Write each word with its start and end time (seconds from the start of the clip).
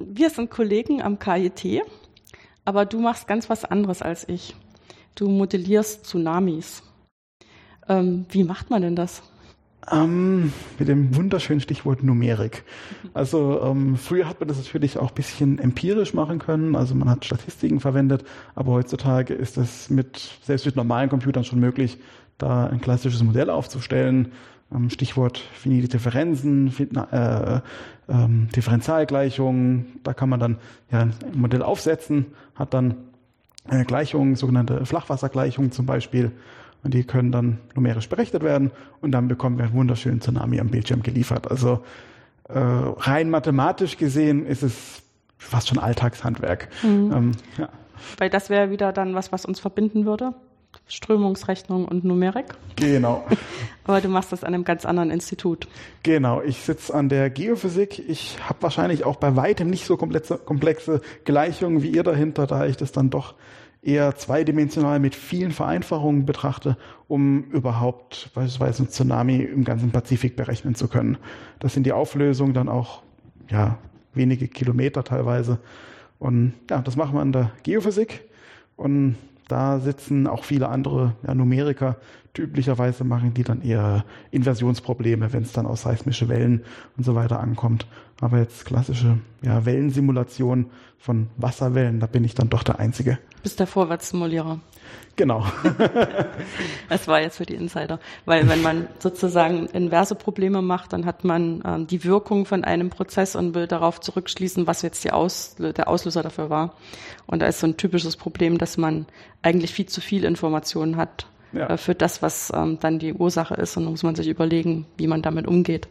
wir 0.00 0.30
sind 0.30 0.50
Kollegen 0.50 1.02
am 1.02 1.18
KIT, 1.18 1.82
aber 2.64 2.86
du 2.86 3.00
machst 3.00 3.28
ganz 3.28 3.50
was 3.50 3.64
anderes 3.64 4.02
als 4.02 4.28
ich. 4.28 4.56
Du 5.14 5.28
modellierst 5.28 6.06
Tsunamis. 6.06 6.82
Ähm, 7.88 8.26
wie 8.30 8.44
macht 8.44 8.70
man 8.70 8.82
denn 8.82 8.96
das? 8.96 9.22
Ähm, 9.90 10.52
mit 10.78 10.88
dem 10.88 11.16
wunderschönen 11.16 11.60
Stichwort 11.60 12.02
Numerik. 12.02 12.64
Also 13.14 13.60
ähm, 13.62 13.96
früher 13.96 14.28
hat 14.28 14.38
man 14.38 14.48
das 14.48 14.58
natürlich 14.58 14.98
auch 14.98 15.08
ein 15.08 15.14
bisschen 15.14 15.58
empirisch 15.58 16.14
machen 16.14 16.38
können, 16.38 16.76
also 16.76 16.94
man 16.94 17.08
hat 17.08 17.24
Statistiken 17.24 17.80
verwendet, 17.80 18.24
aber 18.54 18.72
heutzutage 18.72 19.34
ist 19.34 19.56
es 19.56 19.88
mit, 19.88 20.38
selbst 20.42 20.66
mit 20.66 20.76
normalen 20.76 21.08
Computern 21.08 21.44
schon 21.44 21.60
möglich, 21.60 21.98
da 22.36 22.66
ein 22.66 22.80
klassisches 22.80 23.22
Modell 23.22 23.50
aufzustellen. 23.50 24.32
Ähm, 24.74 24.90
Stichwort 24.90 25.38
finite 25.38 25.88
Differenzen, 25.88 26.72
äh, 27.10 27.60
ähm, 28.08 28.48
Differentialgleichungen. 28.54 30.00
Da 30.02 30.14
kann 30.14 30.28
man 30.28 30.40
dann 30.40 30.56
ja 30.90 31.00
ein 31.00 31.14
Modell 31.34 31.62
aufsetzen, 31.62 32.26
hat 32.54 32.74
dann 32.74 32.96
äh, 33.68 33.84
Gleichungen, 33.84 34.36
sogenannte 34.36 34.84
Flachwassergleichungen 34.86 35.72
zum 35.72 35.86
Beispiel. 35.86 36.32
Und 36.82 36.94
die 36.94 37.04
können 37.04 37.30
dann 37.30 37.58
numerisch 37.74 38.08
berechnet 38.08 38.42
werden 38.42 38.70
und 39.02 39.12
dann 39.12 39.28
bekommen 39.28 39.58
wir 39.58 39.66
einen 39.66 39.74
wunderschönen 39.74 40.20
Tsunami 40.20 40.60
am 40.60 40.68
Bildschirm 40.68 41.02
geliefert. 41.02 41.50
Also 41.50 41.84
äh, 42.48 42.58
rein 42.58 43.28
mathematisch 43.28 43.98
gesehen 43.98 44.46
ist 44.46 44.62
es 44.62 45.02
fast 45.36 45.68
schon 45.68 45.78
Alltagshandwerk. 45.78 46.68
Mhm. 46.82 47.12
Ähm, 47.12 47.32
ja. 47.58 47.68
Weil 48.18 48.30
das 48.30 48.48
wäre 48.48 48.70
wieder 48.70 48.92
dann 48.92 49.14
was, 49.14 49.30
was 49.30 49.44
uns 49.44 49.60
verbinden 49.60 50.06
würde. 50.06 50.32
Strömungsrechnung 50.86 51.86
und 51.86 52.04
Numerik. 52.04 52.46
Genau. 52.76 53.24
Aber 53.84 54.00
du 54.00 54.08
machst 54.08 54.32
das 54.32 54.44
an 54.44 54.54
einem 54.54 54.64
ganz 54.64 54.84
anderen 54.84 55.10
Institut. 55.10 55.68
Genau, 56.02 56.42
ich 56.42 56.58
sitze 56.58 56.94
an 56.94 57.08
der 57.08 57.30
Geophysik. 57.30 58.02
Ich 58.08 58.38
habe 58.48 58.62
wahrscheinlich 58.62 59.04
auch 59.04 59.16
bei 59.16 59.36
weitem 59.36 59.70
nicht 59.70 59.84
so 59.84 59.96
komplexe, 59.96 60.38
komplexe 60.38 61.00
Gleichungen 61.24 61.82
wie 61.82 61.90
ihr 61.90 62.02
dahinter, 62.02 62.46
da 62.46 62.66
ich 62.66 62.76
das 62.76 62.92
dann 62.92 63.10
doch 63.10 63.34
eher 63.82 64.14
zweidimensional 64.16 64.98
mit 64.98 65.14
vielen 65.14 65.52
Vereinfachungen 65.52 66.26
betrachte, 66.26 66.76
um 67.08 67.44
überhaupt 67.44 68.30
beispielsweise 68.34 68.82
ein 68.82 68.88
Tsunami 68.88 69.36
im 69.36 69.64
ganzen 69.64 69.90
Pazifik 69.90 70.36
berechnen 70.36 70.74
zu 70.74 70.88
können. 70.88 71.16
Das 71.60 71.74
sind 71.74 71.84
die 71.84 71.92
Auflösungen 71.92 72.52
dann 72.52 72.68
auch 72.68 73.02
ja 73.48 73.78
wenige 74.12 74.48
Kilometer 74.48 75.04
teilweise. 75.04 75.58
Und 76.18 76.52
ja, 76.68 76.82
das 76.82 76.96
machen 76.96 77.14
wir 77.14 77.22
an 77.22 77.32
der 77.32 77.52
Geophysik. 77.62 78.28
Und 78.76 79.16
da 79.50 79.80
sitzen 79.80 80.26
auch 80.26 80.44
viele 80.44 80.68
andere 80.68 81.14
ja, 81.26 81.34
Numeriker. 81.34 81.96
Üblicherweise 82.38 83.04
machen 83.04 83.34
die 83.34 83.42
dann 83.42 83.60
eher 83.60 84.04
Inversionsprobleme, 84.30 85.32
wenn 85.32 85.42
es 85.42 85.52
dann 85.52 85.66
aus 85.66 85.82
seismische 85.82 86.28
Wellen 86.28 86.62
und 86.96 87.04
so 87.04 87.14
weiter 87.14 87.40
ankommt. 87.40 87.86
Aber 88.20 88.38
jetzt 88.38 88.64
klassische 88.66 89.18
ja, 89.42 89.64
Wellensimulation 89.64 90.66
von 90.98 91.28
Wasserwellen, 91.38 91.98
da 91.98 92.06
bin 92.06 92.24
ich 92.24 92.34
dann 92.34 92.50
doch 92.50 92.62
der 92.62 92.78
Einzige. 92.78 93.18
Du 93.36 93.42
bist 93.42 93.58
der 93.58 93.66
Vorwärtssimulierer. 93.66 94.60
Genau. 95.16 95.44
das 96.88 97.08
war 97.08 97.20
jetzt 97.20 97.38
für 97.38 97.46
die 97.46 97.54
Insider. 97.54 97.98
Weil 98.26 98.48
wenn 98.48 98.62
man 98.62 98.86
sozusagen 98.98 99.66
inverse 99.66 100.14
Probleme 100.14 100.62
macht, 100.62 100.92
dann 100.92 101.06
hat 101.06 101.24
man 101.24 101.62
ähm, 101.64 101.86
die 101.86 102.04
Wirkung 102.04 102.46
von 102.46 102.64
einem 102.64 102.90
Prozess 102.90 103.34
und 103.34 103.54
will 103.54 103.66
darauf 103.66 104.00
zurückschließen, 104.00 104.66
was 104.66 104.82
jetzt 104.82 105.10
Aus 105.12 105.56
der 105.58 105.88
Auslöser 105.88 106.22
dafür 106.22 106.48
war. 106.48 106.74
Und 107.26 107.40
da 107.40 107.46
ist 107.46 107.60
so 107.60 107.66
ein 107.66 107.76
typisches 107.76 108.16
Problem, 108.16 108.58
dass 108.58 108.76
man 108.76 109.06
eigentlich 109.42 109.72
viel 109.72 109.86
zu 109.86 110.00
viel 110.00 110.24
Informationen 110.24 110.96
hat 110.96 111.26
ja. 111.52 111.68
äh, 111.68 111.76
für 111.76 111.94
das, 111.94 112.22
was 112.22 112.52
ähm, 112.54 112.78
dann 112.80 112.98
die 112.98 113.14
Ursache 113.14 113.54
ist. 113.54 113.76
Und 113.76 113.84
dann 113.84 113.92
muss 113.92 114.02
man 114.02 114.14
sich 114.14 114.28
überlegen, 114.28 114.86
wie 114.96 115.06
man 115.06 115.22
damit 115.22 115.46
umgeht. 115.46 115.88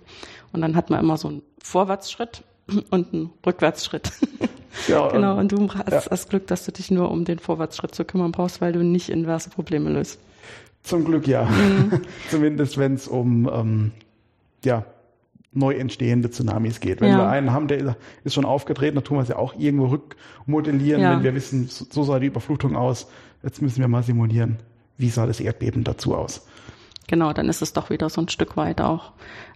Und 0.52 0.62
dann 0.62 0.76
hat 0.76 0.90
man 0.90 1.00
immer 1.00 1.18
so 1.18 1.28
einen 1.28 1.42
Vorwärtsschritt 1.62 2.44
und 2.90 3.14
einen 3.14 3.30
Rückwärtsschritt. 3.46 4.12
Ja, 4.88 5.08
genau, 5.12 5.38
und 5.38 5.52
du 5.52 5.68
hast 5.74 5.92
ja. 5.92 6.02
das 6.10 6.30
Glück, 6.30 6.48
dass 6.48 6.66
du 6.66 6.72
dich 6.72 6.92
nur 6.92 7.12
um 7.12 7.26
den 7.26 7.40
Vorwärtsschritt 7.40 7.94
zu 7.96 8.06
kümmern 8.06 8.32
brauchst, 8.32 8.62
weil 8.62 8.74
du 8.74 8.84
nicht 8.84 9.10
inverse 9.10 9.50
Probleme 9.50 9.90
löst. 9.90 10.20
Zum 10.84 11.06
Glück 11.06 11.28
ja. 11.28 11.46
Mhm. 11.46 12.02
Zumindest 12.30 12.78
wenn 12.78 12.94
es 12.94 13.08
um 13.08 13.50
ähm, 13.52 13.92
ja, 14.64 14.86
neu 15.52 15.74
entstehende 15.74 16.30
Tsunamis 16.30 16.80
geht. 16.80 17.02
Wenn 17.02 17.10
ja. 17.10 17.18
wir 17.18 17.30
einen 17.30 17.52
haben, 17.52 17.68
der 17.68 17.98
ist 18.24 18.34
schon 18.34 18.46
aufgetreten, 18.46 18.96
dann 18.96 19.04
tun 19.04 19.18
wir 19.18 19.24
es 19.24 19.30
ja 19.30 19.38
auch 19.38 19.56
irgendwo 19.58 19.88
rückmodellieren, 19.88 21.02
ja. 21.02 21.12
wenn 21.12 21.24
wir 21.24 21.36
wissen, 21.36 21.68
so 21.68 22.04
sah 22.04 22.20
die 22.20 22.28
Überflutung 22.28 22.76
aus. 22.76 23.08
Jetzt 23.44 23.62
müssen 23.62 23.80
wir 23.80 23.88
mal 23.88 24.04
simulieren, 24.04 24.58
wie 25.00 25.10
sah 25.10 25.26
das 25.26 25.40
Erdbeben 25.40 25.84
dazu 25.84 26.14
aus. 26.14 26.46
Genau, 27.08 27.34
dann 27.34 27.50
ist 27.50 27.64
es 27.64 27.74
doch 27.74 27.90
wieder 27.90 28.08
so 28.10 28.22
ein 28.22 28.30
Stück 28.30 28.56
weit 28.56 28.82
auch 28.82 29.14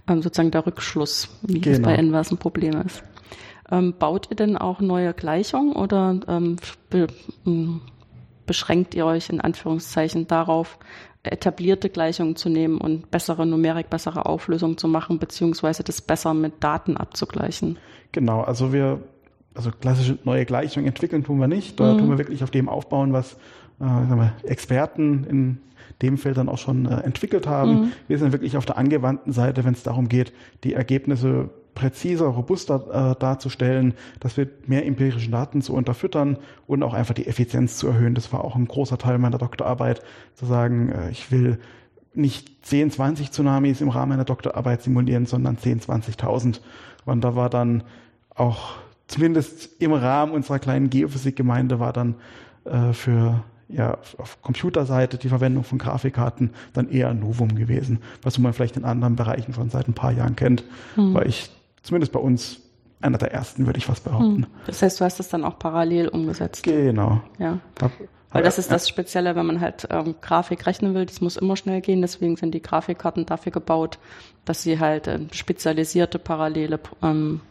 ähm, 0.08 0.24
sozusagen 0.24 0.50
der 0.50 0.66
Rückschluss, 0.66 1.30
wie 1.44 1.62
genau. 1.62 1.76
es 1.76 1.82
bei 1.84 1.96
inversen 1.96 2.38
Problemen 2.38 2.82
ist. 2.86 3.04
Ähm, 3.72 3.94
baut 3.98 4.28
ihr 4.32 4.36
denn 4.36 4.58
auch 4.58 4.80
neue 4.80 5.14
Gleichungen 5.14 5.74
oder 5.74 6.20
ähm, 6.28 6.58
be 6.90 7.08
beschränkt 8.46 8.94
ihr 8.94 9.06
euch 9.06 9.30
in 9.30 9.40
Anführungszeichen 9.40 10.28
darauf, 10.28 10.78
etablierte 11.24 11.90
Gleichungen 11.90 12.36
zu 12.36 12.50
nehmen 12.50 12.78
und 12.78 13.10
bessere 13.10 13.46
Numerik, 13.46 13.90
bessere 13.90 14.26
Auflösung 14.26 14.78
zu 14.78 14.90
machen, 14.90 15.20
beziehungsweise 15.20 15.84
das 15.84 16.02
besser 16.02 16.34
mit 16.34 16.62
Daten 16.62 16.98
abzugleichen? 16.98 17.78
Genau, 18.12 18.42
also 18.42 18.74
wir, 18.74 19.02
also 19.56 19.72
klassische 19.72 20.18
neue 20.26 20.46
Gleichungen 20.46 20.88
entwickeln 20.88 21.24
tun 21.24 21.40
wir 21.40 21.48
nicht. 21.48 21.80
Da 21.80 21.94
mhm. 21.94 22.00
tun 22.00 22.10
wir 22.10 22.18
wirklich 22.18 22.44
auf 22.44 22.52
dem 22.52 22.68
aufbauen, 22.68 23.14
was 23.14 23.38
äh, 23.80 24.48
Experten 24.48 25.24
in 25.26 25.58
dem 26.02 26.18
Feld 26.18 26.38
dann 26.38 26.50
auch 26.50 26.58
schon 26.58 26.86
äh, 26.86 27.02
entwickelt 27.02 27.48
haben. 27.48 27.74
Mhm. 27.74 27.92
Wir 28.08 28.18
sind 28.18 28.32
wirklich 28.32 28.58
auf 28.58 28.66
der 28.66 28.78
angewandten 28.78 29.32
Seite, 29.32 29.64
wenn 29.64 29.74
es 29.74 29.84
darum 29.84 30.10
geht, 30.10 30.34
die 30.64 30.74
Ergebnisse 30.74 31.50
präziser, 31.76 32.26
robuster 32.26 33.14
äh, 33.14 33.20
darzustellen, 33.20 33.94
dass 34.20 34.38
wir 34.38 34.48
mehr 34.68 34.86
empirische 34.86 35.30
Daten 35.30 35.62
zu 35.62 35.74
unterfüttern 35.74 36.38
und 36.68 36.84
auch 36.84 36.94
einfach 36.94 37.14
die 37.14 37.28
Effizienz 37.28 37.78
zu 37.78 37.88
erhöhen. 37.88 38.16
Das 38.16 38.32
war 38.32 38.44
auch 38.44 38.56
ein 38.56 38.68
großer 38.68 38.98
Teil 38.98 39.18
meiner 39.18 39.38
Doktorarbeit, 39.38 40.02
zu 40.36 40.46
sagen, 40.46 40.90
äh, 40.90 41.10
ich 41.10 41.32
will 41.32 41.60
nicht 42.14 42.66
10, 42.66 42.92
20 42.92 43.32
Tsunamis 43.32 43.82
im 43.82 43.90
Rahmen 43.90 44.10
meiner 44.10 44.26
Doktorarbeit 44.26 44.84
simulieren, 44.84 45.26
sondern 45.26 45.58
10, 45.58 45.82
20.000. 45.82 46.60
Und 47.06 47.24
da 47.24 47.36
war 47.36 47.50
dann 47.50 47.84
auch 48.36 48.76
zumindest 49.08 49.82
im 49.82 49.94
Rahmen 49.94 50.32
unserer 50.32 50.60
kleinen 50.60 50.90
Geophysikgemeinde 50.90 51.80
war 51.80 51.92
dann 51.92 52.16
äh, 52.66 52.94
für 52.94 53.44
ja, 53.74 53.98
auf 54.18 54.42
Computerseite 54.42 55.18
die 55.18 55.30
Verwendung 55.30 55.64
von 55.64 55.78
Grafikkarten 55.78 56.52
dann 56.74 56.90
eher 56.90 57.10
ein 57.10 57.20
Novum 57.20 57.56
gewesen, 57.56 58.00
was 58.22 58.38
man 58.38 58.54
vielleicht 58.54 58.78
in 58.78 58.86
anderen 58.86 59.16
Bereichen 59.16 59.54
schon 59.54 59.70
seit 59.70 59.88
ein 59.88 59.94
paar 59.94 60.12
Jahren 60.12 60.36
kennt, 60.36 60.64
mhm. 60.96 61.14
weil 61.14 61.28
ich 61.28 61.50
zumindest 61.82 62.12
bei 62.12 62.20
uns 62.20 62.62
einer 63.02 63.18
der 63.18 63.34
ersten, 63.34 63.66
würde 63.66 63.78
ich 63.78 63.86
fast 63.86 64.04
behaupten. 64.06 64.44
Hm. 64.44 64.48
Das 64.66 64.82
heißt, 64.82 65.00
du 65.00 65.06
hast 65.06 65.20
das 65.20 65.28
dann 65.28 65.44
auch 65.44 65.60
parallel 65.60 66.08
umgesetzt. 66.08 66.64
Genau. 66.64 67.22
Ja. 67.38 67.60
Hab, 67.82 67.92
Weil 68.32 68.44
das 68.44 68.58
ist 68.58 68.72
das 68.72 68.88
Spezielle, 68.88 69.36
wenn 69.36 69.46
man 69.46 69.60
halt 69.60 69.88
ähm, 69.92 70.16
Grafik 70.22 70.66
rechnen 70.66 70.94
will, 70.94 71.06
das 71.06 71.20
muss 71.20 71.36
immer 71.36 71.58
schnell 71.58 71.82
gehen, 71.82 72.02
deswegen 72.02 72.38
sind 72.38 72.54
die 72.54 72.62
Grafikkarten 72.62 73.26
dafür 73.26 73.52
gebaut, 73.52 74.00
dass 74.46 74.64
sie 74.64 74.80
halt 74.80 75.08
äh, 75.08 75.20
spezialisierte 75.34 76.18
parallele 76.18 76.80
ähm, 77.02 77.42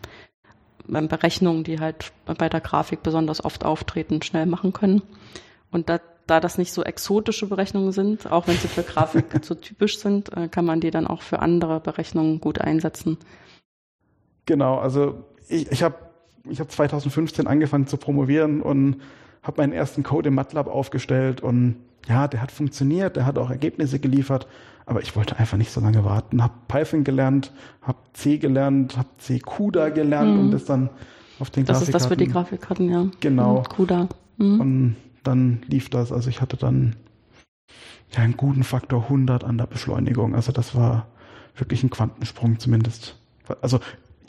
ähm, 0.93 1.08
Berechnungen, 1.08 1.64
die 1.64 1.79
halt 1.79 2.12
bei 2.25 2.49
der 2.49 2.61
Grafik 2.61 3.02
besonders 3.02 3.44
oft 3.44 3.64
auftreten, 3.64 4.23
schnell 4.23 4.46
machen 4.46 4.73
können. 4.73 5.02
Und 5.70 5.88
da, 5.88 6.00
da 6.26 6.40
das 6.40 6.58
nicht 6.58 6.72
so 6.72 6.82
exotische 6.82 7.46
Berechnungen 7.46 7.92
sind, 7.92 8.30
auch 8.30 8.46
wenn 8.46 8.56
sie 8.56 8.69
für 8.69 8.82
Grafik 8.82 9.26
so 9.42 9.54
typisch 9.54 9.98
sind, 9.98 10.36
äh, 10.36 10.48
kann 10.48 10.64
man 10.64 10.80
die 10.80 10.90
dann 10.90 11.06
auch 11.06 11.22
für 11.22 11.40
andere 11.40 11.80
Berechnungen 11.80 12.40
gut 12.40 12.60
einsetzen. 12.60 13.19
Genau, 14.46 14.78
also 14.78 15.24
ich, 15.48 15.70
ich 15.70 15.82
habe 15.82 15.96
ich 16.48 16.60
hab 16.60 16.70
2015 16.70 17.46
angefangen 17.46 17.86
zu 17.86 17.96
promovieren 17.96 18.62
und 18.62 18.96
habe 19.42 19.60
meinen 19.60 19.72
ersten 19.72 20.02
Code 20.02 20.28
im 20.28 20.34
MATLAB 20.34 20.69
aufgestellt 20.69 21.40
und 21.40 21.76
ja, 22.08 22.26
der 22.26 22.42
hat 22.42 22.50
funktioniert, 22.50 23.16
der 23.16 23.26
hat 23.26 23.38
auch 23.38 23.50
Ergebnisse 23.50 24.00
geliefert, 24.00 24.48
aber 24.86 25.02
ich 25.02 25.14
wollte 25.14 25.38
einfach 25.38 25.56
nicht 25.56 25.70
so 25.70 25.80
lange 25.80 26.04
warten. 26.04 26.42
Habe 26.42 26.54
Python 26.66 27.04
gelernt, 27.04 27.52
habe 27.80 27.98
C 28.12 28.38
gelernt, 28.38 28.96
habe 28.96 29.08
C 29.19 29.38
CUDA 29.38 29.90
gelernt 29.90 30.34
mhm. 30.34 30.40
und 30.40 30.50
das 30.50 30.64
dann 30.64 30.90
auf 31.38 31.50
den 31.50 31.64
das 31.64 31.78
Grafikkarten. 31.78 31.78
Das 31.78 31.82
ist 31.82 31.94
das 31.94 32.06
für 32.06 32.16
die 32.16 32.26
Grafikkarten, 32.26 32.90
ja. 32.90 33.06
Genau. 33.20 33.58
Mhm, 33.58 33.64
CUDA. 33.64 34.08
Mhm. 34.38 34.60
Und 34.60 34.96
dann 35.22 35.62
lief 35.66 35.88
das, 35.88 36.12
also 36.12 36.28
ich 36.28 36.40
hatte 36.40 36.56
dann 36.56 36.96
ja 38.10 38.22
einen 38.22 38.36
guten 38.36 38.64
Faktor 38.64 39.04
100 39.04 39.44
an 39.44 39.58
der 39.58 39.66
Beschleunigung. 39.66 40.34
Also 40.34 40.52
das 40.52 40.74
war 40.74 41.06
wirklich 41.56 41.82
ein 41.82 41.90
Quantensprung 41.90 42.58
zumindest. 42.58 43.16
Also 43.60 43.80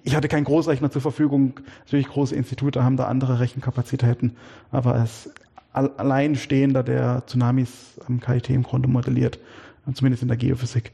ich 0.03 0.15
hatte 0.15 0.27
keinen 0.27 0.43
Großrechner 0.43 0.91
zur 0.91 1.01
Verfügung. 1.01 1.59
Natürlich 1.85 2.07
große 2.07 2.35
Institute 2.35 2.83
haben 2.83 2.97
da 2.97 3.07
andere 3.07 3.39
Rechenkapazitäten, 3.39 4.35
aber 4.71 4.95
als 4.95 5.29
Alleinstehender, 5.73 6.83
der 6.83 7.25
Tsunamis 7.25 7.99
am 8.07 8.19
KIT 8.19 8.49
im 8.51 8.63
Grunde 8.63 8.87
modelliert, 8.87 9.39
zumindest 9.93 10.21
in 10.21 10.27
der 10.27 10.37
Geophysik, 10.37 10.91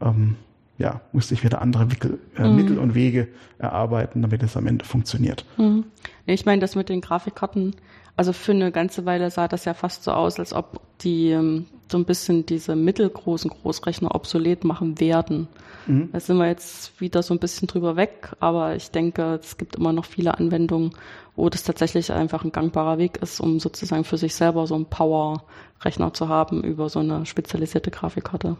ähm, 0.00 0.36
ja, 0.78 1.00
musste 1.12 1.34
ich 1.34 1.44
wieder 1.44 1.60
andere 1.60 1.90
Wickel, 1.90 2.18
äh, 2.36 2.48
mhm. 2.48 2.56
Mittel 2.56 2.78
und 2.78 2.94
Wege 2.94 3.28
erarbeiten, 3.58 4.22
damit 4.22 4.42
es 4.42 4.56
am 4.56 4.66
Ende 4.66 4.84
funktioniert. 4.84 5.44
Mhm. 5.58 5.84
Ich 6.24 6.46
meine, 6.46 6.60
das 6.60 6.74
mit 6.74 6.88
den 6.88 7.00
Grafikkarten, 7.00 7.76
also 8.16 8.32
für 8.32 8.52
eine 8.52 8.72
ganze 8.72 9.06
Weile 9.06 9.30
sah 9.30 9.48
das 9.48 9.64
ja 9.64 9.74
fast 9.74 10.04
so 10.04 10.12
aus, 10.12 10.38
als 10.38 10.52
ob 10.52 10.80
die 11.00 11.30
ähm, 11.30 11.66
so 11.90 11.98
ein 11.98 12.04
bisschen 12.04 12.46
diese 12.46 12.76
mittelgroßen 12.76 13.50
Großrechner 13.50 14.14
obsolet 14.14 14.64
machen 14.64 15.00
werden. 15.00 15.48
Mhm. 15.86 16.10
Da 16.12 16.20
sind 16.20 16.38
wir 16.38 16.46
jetzt 16.46 17.00
wieder 17.00 17.22
so 17.22 17.34
ein 17.34 17.38
bisschen 17.38 17.68
drüber 17.68 17.96
weg, 17.96 18.32
aber 18.40 18.76
ich 18.76 18.90
denke, 18.90 19.38
es 19.40 19.56
gibt 19.56 19.76
immer 19.76 19.92
noch 19.92 20.04
viele 20.04 20.38
Anwendungen, 20.38 20.92
wo 21.36 21.48
das 21.48 21.62
tatsächlich 21.62 22.12
einfach 22.12 22.44
ein 22.44 22.52
gangbarer 22.52 22.98
Weg 22.98 23.18
ist, 23.22 23.40
um 23.40 23.60
sozusagen 23.60 24.04
für 24.04 24.18
sich 24.18 24.34
selber 24.34 24.66
so 24.66 24.74
einen 24.74 24.86
Power-Rechner 24.86 26.12
zu 26.12 26.28
haben 26.28 26.62
über 26.62 26.88
so 26.88 26.98
eine 27.00 27.26
spezialisierte 27.26 27.90
Grafikkarte. 27.90 28.56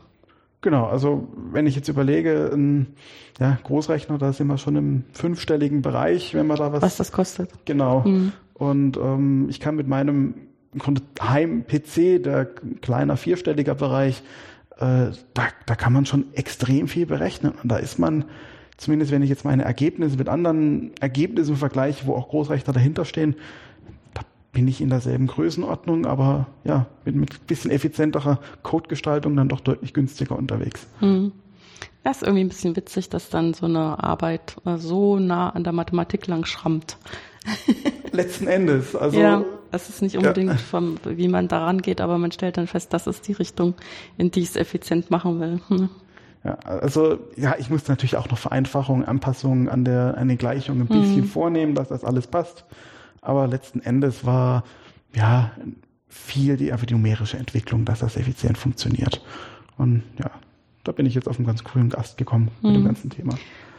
Genau, 0.63 0.87
also 0.87 1.29
wenn 1.51 1.67
ich 1.67 1.75
jetzt 1.75 1.89
überlege, 1.89 2.51
ein 2.53 2.95
ja, 3.41 3.59
Großrechner, 3.65 4.17
da 4.19 4.33
sind 4.33 4.47
wir 4.47 4.59
schon 4.59 4.77
im 4.77 5.05
fünfstelligen 5.13 5.83
Bereich, 5.83 6.35
wenn 6.35 6.47
man 6.47 6.57
da 6.57 6.73
was. 6.73 6.83
Was 6.83 6.97
das 6.99 7.11
kostet. 7.11 7.51
Genau. 7.65 8.01
Mhm. 8.07 8.33
Und 8.63 8.97
ähm, 8.97 9.49
ich 9.51 9.59
kann 9.59 9.75
mit 9.75 9.89
meinem 9.89 10.35
Heim-PC, 11.21 12.23
der 12.23 12.45
kleiner 12.81 13.17
vierstelliger 13.17 13.75
Bereich, 13.75 14.23
äh, 14.77 15.11
da, 15.35 15.49
da 15.67 15.75
kann 15.75 15.93
man 15.93 16.07
schon 16.07 16.27
extrem 16.35 16.87
viel 16.87 17.07
berechnen. 17.07 17.55
Und 17.61 17.73
da 17.73 17.79
ist 17.79 17.99
man, 17.99 18.25
zumindest 18.77 19.11
wenn 19.11 19.21
ich 19.21 19.31
jetzt 19.31 19.45
meine 19.45 19.65
Ergebnisse 19.65 20.17
mit 20.17 20.29
anderen 20.29 20.93
Ergebnissen 21.01 21.57
vergleiche, 21.57 22.07
wo 22.07 22.15
auch 22.15 22.29
Großrechner 22.29 22.73
dahinter 22.73 23.05
stehen, 23.05 23.35
bin 24.53 24.69
ich 24.69 24.81
in 24.81 24.91
derselben 24.91 25.27
Größenordnung, 25.27 26.07
aber 26.07 26.47
ja, 26.63 26.87
bin 27.05 27.19
mit 27.19 27.49
bisschen 27.49 27.73
effizienterer 27.73 28.39
Codegestaltung 28.63 29.35
dann 29.35 29.49
doch 29.49 29.61
deutlich 29.61 29.93
günstiger 29.93 30.37
unterwegs. 30.37 30.87
Hm. 31.01 31.33
Das 32.05 32.19
ist 32.19 32.23
irgendwie 32.23 32.45
ein 32.45 32.49
bisschen 32.49 32.77
witzig, 32.77 33.09
dass 33.09 33.29
dann 33.29 33.55
so 33.55 33.67
eine 33.67 34.05
Arbeit 34.05 34.55
äh, 34.65 34.77
so 34.77 35.19
nah 35.19 35.51
an 35.51 35.65
der 35.65 35.73
Mathematik 35.73 36.29
lang 36.29 36.45
schrammt. 36.45 36.97
Letzten 38.13 38.47
Endes, 38.47 38.95
also. 38.95 39.19
Ja, 39.19 39.45
es 39.71 39.89
ist 39.89 40.03
nicht 40.03 40.17
unbedingt 40.17 40.51
ja. 40.51 40.57
vom, 40.57 40.99
wie 41.05 41.29
man 41.29 41.49
daran 41.49 41.81
geht, 41.81 42.01
aber 42.01 42.19
man 42.19 42.31
stellt 42.31 42.57
dann 42.57 42.67
fest, 42.67 42.93
das 42.93 43.07
ist 43.07 43.27
die 43.27 43.33
Richtung, 43.33 43.75
in 44.19 44.31
die 44.31 44.41
ich 44.41 44.51
es 44.51 44.57
effizient 44.57 45.11
machen 45.11 45.41
will. 45.41 45.61
Hm. 45.69 45.89
Ja, 46.45 46.55
also 46.65 47.21
ja, 47.37 47.55
ich 47.57 47.71
muss 47.71 47.87
natürlich 47.87 48.17
auch 48.17 48.29
noch 48.29 48.37
Vereinfachungen, 48.37 49.05
Anpassungen 49.05 49.69
an 49.69 49.85
der 49.85 50.19
an 50.19 50.27
den 50.27 50.39
Gleichungen 50.39 50.81
ein 50.81 50.89
bisschen 50.89 51.23
hm. 51.23 51.29
vornehmen, 51.29 51.77
dass 51.77 51.87
das 51.87 52.03
alles 52.03 52.27
passt 52.27 52.65
aber 53.23 53.47
letzten 53.47 53.81
Endes 53.81 54.27
war 54.27 54.65
ja 55.15 55.53
viel 56.09 56.59
die 56.59 56.73
einfach 56.73 56.85
die 56.85 56.95
numerische 56.95 57.39
Entwicklung, 57.39 57.87
dass 57.87 58.01
das 58.01 58.17
effizient 58.17 58.59
funktioniert. 58.59 59.23
Und 59.79 60.03
ja, 60.19 60.31
da 60.85 60.93
bin 60.93 61.07
ich 61.07 61.15
jetzt 61.15 61.29
auf 61.29 61.39
einen 61.39 61.47
ganz 61.47 61.65
coolen 61.65 61.89
Gast 61.89 62.19
gekommen 62.19 62.51
mhm. 62.61 62.69
mit 62.69 62.77
dem 62.77 62.83
hm. 62.83 62.87
ganzen 62.87 63.11
Thema. 63.11 63.39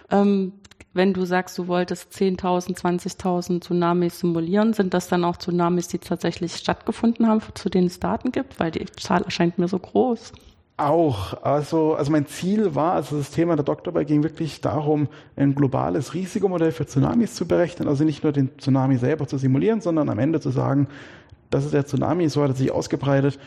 Ähm, 0.10 0.54
wenn 0.94 1.14
du 1.14 1.26
sagst, 1.26 1.58
du 1.58 1.68
wolltest 1.68 2.14
10.000, 2.14 2.78
20.000 2.78 3.62
Tsunamis 3.62 4.20
simulieren, 4.20 4.74
sind 4.74 4.94
das 4.94 5.08
dann 5.08 5.24
auch 5.24 5.38
Tsunamis, 5.38 5.88
die 5.88 5.98
tatsächlich 5.98 6.56
stattgefunden 6.56 7.28
haben, 7.28 7.42
zu 7.56 7.70
denen 7.70 7.88
es 7.88 8.00
Daten 8.00 8.32
gibt? 8.32 8.60
Weil 8.60 8.72
die 8.72 8.86
Zahl 8.86 9.24
erscheint 9.24 9.58
mir 9.58 9.68
so 9.68 9.80
groß. 9.80 10.34
Auch. 10.78 11.42
Also, 11.44 11.94
also 11.94 12.12
mein 12.12 12.26
Ziel 12.26 12.76
war, 12.76 12.94
also 12.94 13.18
das 13.18 13.32
Thema 13.32 13.56
der 13.56 13.66
Doktorarbeit 13.66 14.08
ging 14.08 14.24
wirklich 14.24 14.62
darum, 14.62 15.08
ein 15.36 15.56
globales 15.56 16.14
Risikomodell 16.14 16.72
für 16.72 16.86
Tsunamis 16.86 17.36
zu 17.36 17.48
berechnen. 17.48 17.88
Also 17.88 18.04
nicht 18.04 18.24
nur 18.24 18.32
den 18.32 18.58
Tsunami 18.58 18.98
selber 18.98 19.28
zu 19.28 19.38
simulieren, 19.38 19.82
sondern 19.82 20.10
am 20.10 20.20
Ende 20.20 20.40
zu 20.40 20.50
sagen, 20.50 20.88
das 21.50 21.66
ist 21.66 21.74
der 21.74 21.86
Tsunami, 21.86 22.28
so 22.30 22.42
hat 22.42 22.52
er 22.52 22.56
sich 22.56 22.72
ausgebreitet, 22.72 23.40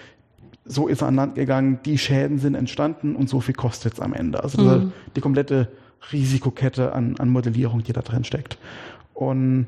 so 0.64 0.86
ist 0.86 1.02
er 1.02 1.08
an 1.08 1.16
Land 1.16 1.34
gegangen, 1.34 1.80
die 1.84 1.98
Schäden 1.98 2.38
sind 2.38 2.54
entstanden 2.54 3.16
und 3.16 3.28
so 3.28 3.40
viel 3.40 3.54
kostet 3.54 3.94
es 3.94 4.00
am 4.00 4.14
Ende. 4.14 4.42
Also 4.42 4.62
mhm. 4.62 4.92
die 5.14 5.20
komplette 5.20 5.68
Risikokette 6.12 6.92
an, 6.92 7.16
an 7.18 7.28
Modellierung, 7.28 7.82
die 7.82 7.92
da 7.92 8.02
drin 8.02 8.24
steckt. 8.24 8.58
Und 9.14 9.66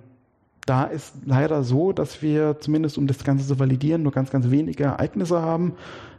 da 0.66 0.84
ist 0.84 1.14
leider 1.24 1.64
so, 1.64 1.92
dass 1.92 2.22
wir 2.22 2.60
zumindest, 2.60 2.98
um 2.98 3.06
das 3.06 3.24
Ganze 3.24 3.46
zu 3.46 3.58
validieren, 3.58 4.02
nur 4.02 4.12
ganz, 4.12 4.30
ganz 4.30 4.50
wenige 4.50 4.84
Ereignisse 4.84 5.40
haben 5.40 5.74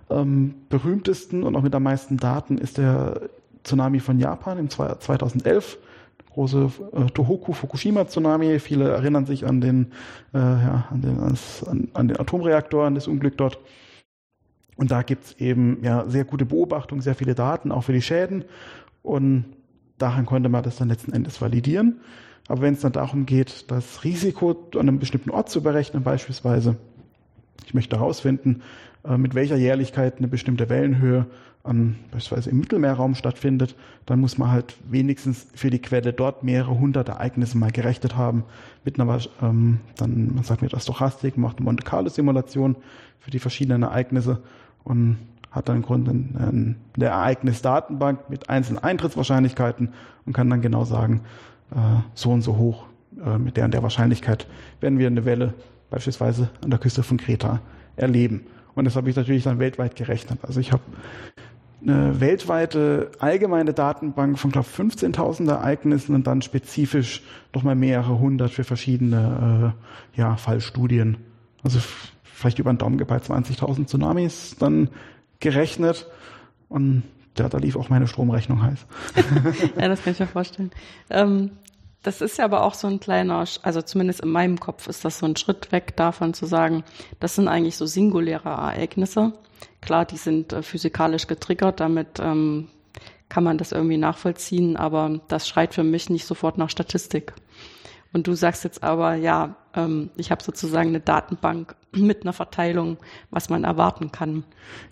ähm, 0.09 0.55
berühmtesten 0.69 1.43
und 1.43 1.55
auch 1.55 1.61
mit 1.61 1.75
am 1.75 1.83
meisten 1.83 2.17
Daten 2.17 2.57
ist 2.57 2.77
der 2.77 3.29
Tsunami 3.63 3.99
von 3.99 4.19
Japan 4.19 4.57
im 4.57 4.69
2011 4.69 5.77
große 6.31 6.71
äh, 6.93 7.05
Tohoku 7.11 7.53
Fukushima 7.53 8.07
Tsunami. 8.07 8.59
Viele 8.59 8.89
erinnern 8.89 9.25
sich 9.25 9.45
an 9.45 9.61
den, 9.61 9.91
äh, 10.33 10.37
ja, 10.37 10.87
an 10.89 11.01
den, 11.01 11.19
an, 11.19 11.87
an 11.93 12.07
den 12.07 12.19
Atomreaktor, 12.19 12.85
an 12.85 12.95
das 12.95 13.07
Unglück 13.07 13.37
dort. 13.37 13.59
Und 14.75 14.91
da 14.91 15.01
gibt's 15.01 15.33
eben 15.39 15.79
ja 15.83 16.05
sehr 16.07 16.23
gute 16.23 16.45
Beobachtungen, 16.45 17.01
sehr 17.01 17.15
viele 17.15 17.35
Daten, 17.35 17.71
auch 17.71 17.83
für 17.83 17.93
die 17.93 18.01
Schäden. 18.01 18.45
Und 19.01 19.45
daran 19.99 20.25
konnte 20.25 20.49
man 20.49 20.63
das 20.63 20.77
dann 20.77 20.89
letzten 20.89 21.13
Endes 21.13 21.41
validieren. 21.41 21.99
Aber 22.47 22.61
wenn 22.61 22.73
es 22.73 22.81
dann 22.81 22.91
darum 22.91 23.25
geht, 23.25 23.69
das 23.69 24.03
Risiko 24.03 24.55
an 24.73 24.81
einem 24.81 24.99
bestimmten 24.99 25.29
Ort 25.29 25.49
zu 25.49 25.61
berechnen, 25.61 26.03
beispielsweise, 26.03 26.77
ich 27.65 27.75
möchte 27.75 27.97
herausfinden, 27.97 28.63
äh, 29.05 29.17
mit 29.17 29.35
welcher 29.35 29.55
Jährlichkeit 29.55 30.17
eine 30.17 30.27
bestimmte 30.27 30.67
Wellenhöhe 30.67 31.27
an, 31.63 31.97
beispielsweise 32.11 32.49
im 32.49 32.59
Mittelmeerraum 32.59 33.15
stattfindet, 33.15 33.75
dann 34.05 34.19
muss 34.19 34.37
man 34.37 34.49
halt 34.51 34.75
wenigstens 34.89 35.47
für 35.53 35.69
die 35.69 35.79
Quelle 35.79 36.13
dort 36.13 36.43
mehrere 36.43 36.79
hundert 36.79 37.09
Ereignisse 37.09 37.57
mal 37.57 37.71
gerechnet 37.71 38.15
haben. 38.15 38.45
Mit 38.83 38.99
einer, 38.99 39.19
ähm, 39.41 39.79
dann, 39.97 40.33
man 40.33 40.43
sagt 40.43 40.61
mit 40.61 40.71
der 40.71 40.79
Stochastik, 40.79 41.37
macht 41.37 41.57
eine 41.57 41.65
Monte 41.65 41.83
Carlo 41.83 42.09
Simulation 42.09 42.75
für 43.19 43.29
die 43.29 43.39
verschiedenen 43.39 43.83
Ereignisse 43.83 44.41
und 44.83 45.17
hat 45.51 45.69
dann 45.69 45.77
im 45.77 45.81
Grunde 45.81 46.11
eine 46.11 46.75
Ereignisdatenbank 46.99 48.29
mit 48.29 48.49
einzelnen 48.49 48.79
Eintrittswahrscheinlichkeiten 48.83 49.89
und 50.25 50.33
kann 50.33 50.49
dann 50.49 50.61
genau 50.61 50.85
sagen, 50.85 51.21
äh, 51.71 51.75
so 52.13 52.31
und 52.31 52.41
so 52.41 52.57
hoch, 52.57 52.85
äh, 53.25 53.37
mit 53.37 53.57
der 53.57 53.65
und 53.65 53.73
der 53.73 53.83
Wahrscheinlichkeit 53.83 54.47
werden 54.79 54.99
wir 54.99 55.07
eine 55.07 55.25
Welle 55.25 55.53
beispielsweise 55.89 56.49
an 56.63 56.69
der 56.69 56.79
Küste 56.79 57.03
von 57.03 57.17
Kreta 57.17 57.61
erleben. 57.95 58.45
Und 58.75 58.85
das 58.85 58.95
habe 58.95 59.09
ich 59.09 59.15
natürlich 59.15 59.43
dann 59.43 59.59
weltweit 59.59 59.95
gerechnet. 59.95 60.39
Also 60.43 60.59
ich 60.59 60.71
habe 60.71 60.83
eine 61.81 62.19
weltweite 62.19 63.11
allgemeine 63.19 63.73
Datenbank 63.73 64.37
von, 64.37 64.51
glaube 64.51 64.67
15.000 64.67 65.49
Ereignissen 65.49 66.13
und 66.13 66.27
dann 66.27 66.41
spezifisch 66.41 67.23
nochmal 67.53 67.75
mehrere 67.75 68.19
hundert 68.19 68.51
für 68.51 68.63
verschiedene 68.63 69.73
äh, 70.15 70.19
ja, 70.19 70.35
Fallstudien. 70.35 71.17
Also 71.63 71.79
vielleicht 72.23 72.59
über 72.59 72.71
den 72.71 72.77
Daumen 72.77 72.97
bei 72.97 73.17
20.000 73.17 73.87
Tsunamis 73.87 74.55
dann 74.59 74.89
gerechnet. 75.39 76.07
Und 76.67 77.03
ja, 77.37 77.49
da 77.49 77.57
lief 77.57 77.75
auch 77.75 77.89
meine 77.89 78.07
Stromrechnung 78.07 78.61
heiß. 78.61 78.85
ja, 79.79 79.87
das 79.87 80.03
kann 80.03 80.13
ich 80.13 80.19
mir 80.19 80.27
vorstellen. 80.27 80.71
Ähm, 81.09 81.51
das 82.03 82.21
ist 82.21 82.37
ja 82.37 82.45
aber 82.45 82.63
auch 82.63 82.73
so 82.73 82.87
ein 82.87 82.99
kleiner, 82.99 83.45
also 83.61 83.81
zumindest 83.81 84.21
in 84.21 84.29
meinem 84.29 84.59
Kopf 84.59 84.87
ist 84.87 85.03
das 85.03 85.19
so 85.19 85.25
ein 85.25 85.35
Schritt 85.35 85.71
weg 85.71 85.95
davon 85.97 86.33
zu 86.33 86.45
sagen, 86.45 86.83
das 87.19 87.35
sind 87.35 87.47
eigentlich 87.47 87.75
so 87.75 87.85
singuläre 87.85 88.49
Ereignisse. 88.49 89.33
Klar, 89.81 90.05
die 90.05 90.17
sind 90.17 90.53
äh, 90.53 90.63
physikalisch 90.63 91.27
getriggert, 91.27 91.79
damit 91.79 92.19
ähm, 92.19 92.69
kann 93.27 93.43
man 93.43 93.57
das 93.57 93.71
irgendwie 93.71 93.97
nachvollziehen, 93.97 94.77
aber 94.77 95.19
das 95.27 95.47
schreit 95.47 95.73
für 95.73 95.83
mich 95.83 96.09
nicht 96.09 96.25
sofort 96.25 96.57
nach 96.57 96.69
Statistik. 96.69 97.33
Und 98.11 98.27
du 98.27 98.33
sagst 98.33 98.63
jetzt 98.63 98.83
aber, 98.83 99.15
ja, 99.15 99.55
ähm, 99.75 100.09
ich 100.15 100.31
habe 100.31 100.43
sozusagen 100.43 100.89
eine 100.89 100.99
Datenbank 100.99 101.75
mit 101.91 102.23
einer 102.23 102.33
Verteilung, 102.33 102.97
was 103.29 103.49
man 103.49 103.63
erwarten 103.63 104.11
kann. 104.11 104.43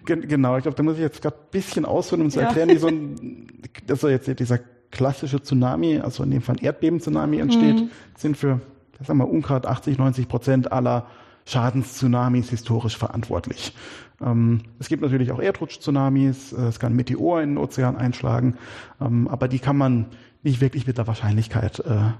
Genau, 0.05 0.57
ich 0.57 0.63
glaube, 0.63 0.77
da 0.77 0.83
muss 0.83 0.95
ich 0.95 1.01
jetzt 1.01 1.21
gerade 1.21 1.35
ein 1.35 1.51
bisschen 1.51 1.85
ausholen, 1.85 2.25
um 2.25 2.31
zu 2.31 2.39
erklären, 2.39 2.69
ja. 2.69 2.75
wie 2.75 2.79
so 2.79 2.87
ein, 2.87 3.61
ist 3.87 4.03
jetzt 4.03 4.39
dieser 4.39 4.59
klassische 4.91 5.41
Tsunami, 5.41 5.99
also 5.99 6.23
in 6.23 6.31
dem 6.31 6.41
Fall 6.41 6.57
Erdbeben-Tsunami 6.61 7.39
entsteht, 7.39 7.75
mhm. 7.75 7.91
sind 8.15 8.37
für, 8.37 8.61
sagen 9.03 9.19
wir, 9.19 9.29
ungrad 9.29 9.65
80, 9.65 9.97
90 9.97 10.27
Prozent 10.27 10.71
aller 10.71 11.07
Schadenstsunamis 11.45 12.49
historisch 12.49 12.97
verantwortlich. 12.97 13.73
Ähm, 14.21 14.61
es 14.79 14.89
gibt 14.89 15.01
natürlich 15.01 15.31
auch 15.31 15.39
Erdrutsch-Tsunamis, 15.39 16.53
äh, 16.53 16.67
es 16.67 16.79
kann 16.79 16.93
Meteor 16.93 17.41
in 17.41 17.51
den 17.51 17.57
Ozean 17.57 17.95
einschlagen, 17.95 18.57
ähm, 18.99 19.27
aber 19.27 19.47
die 19.47 19.59
kann 19.59 19.77
man 19.77 20.07
nicht 20.43 20.61
wirklich 20.61 20.87
mit 20.87 20.97
der 20.97 21.07
Wahrscheinlichkeit 21.07 21.79
äh, 21.79 22.11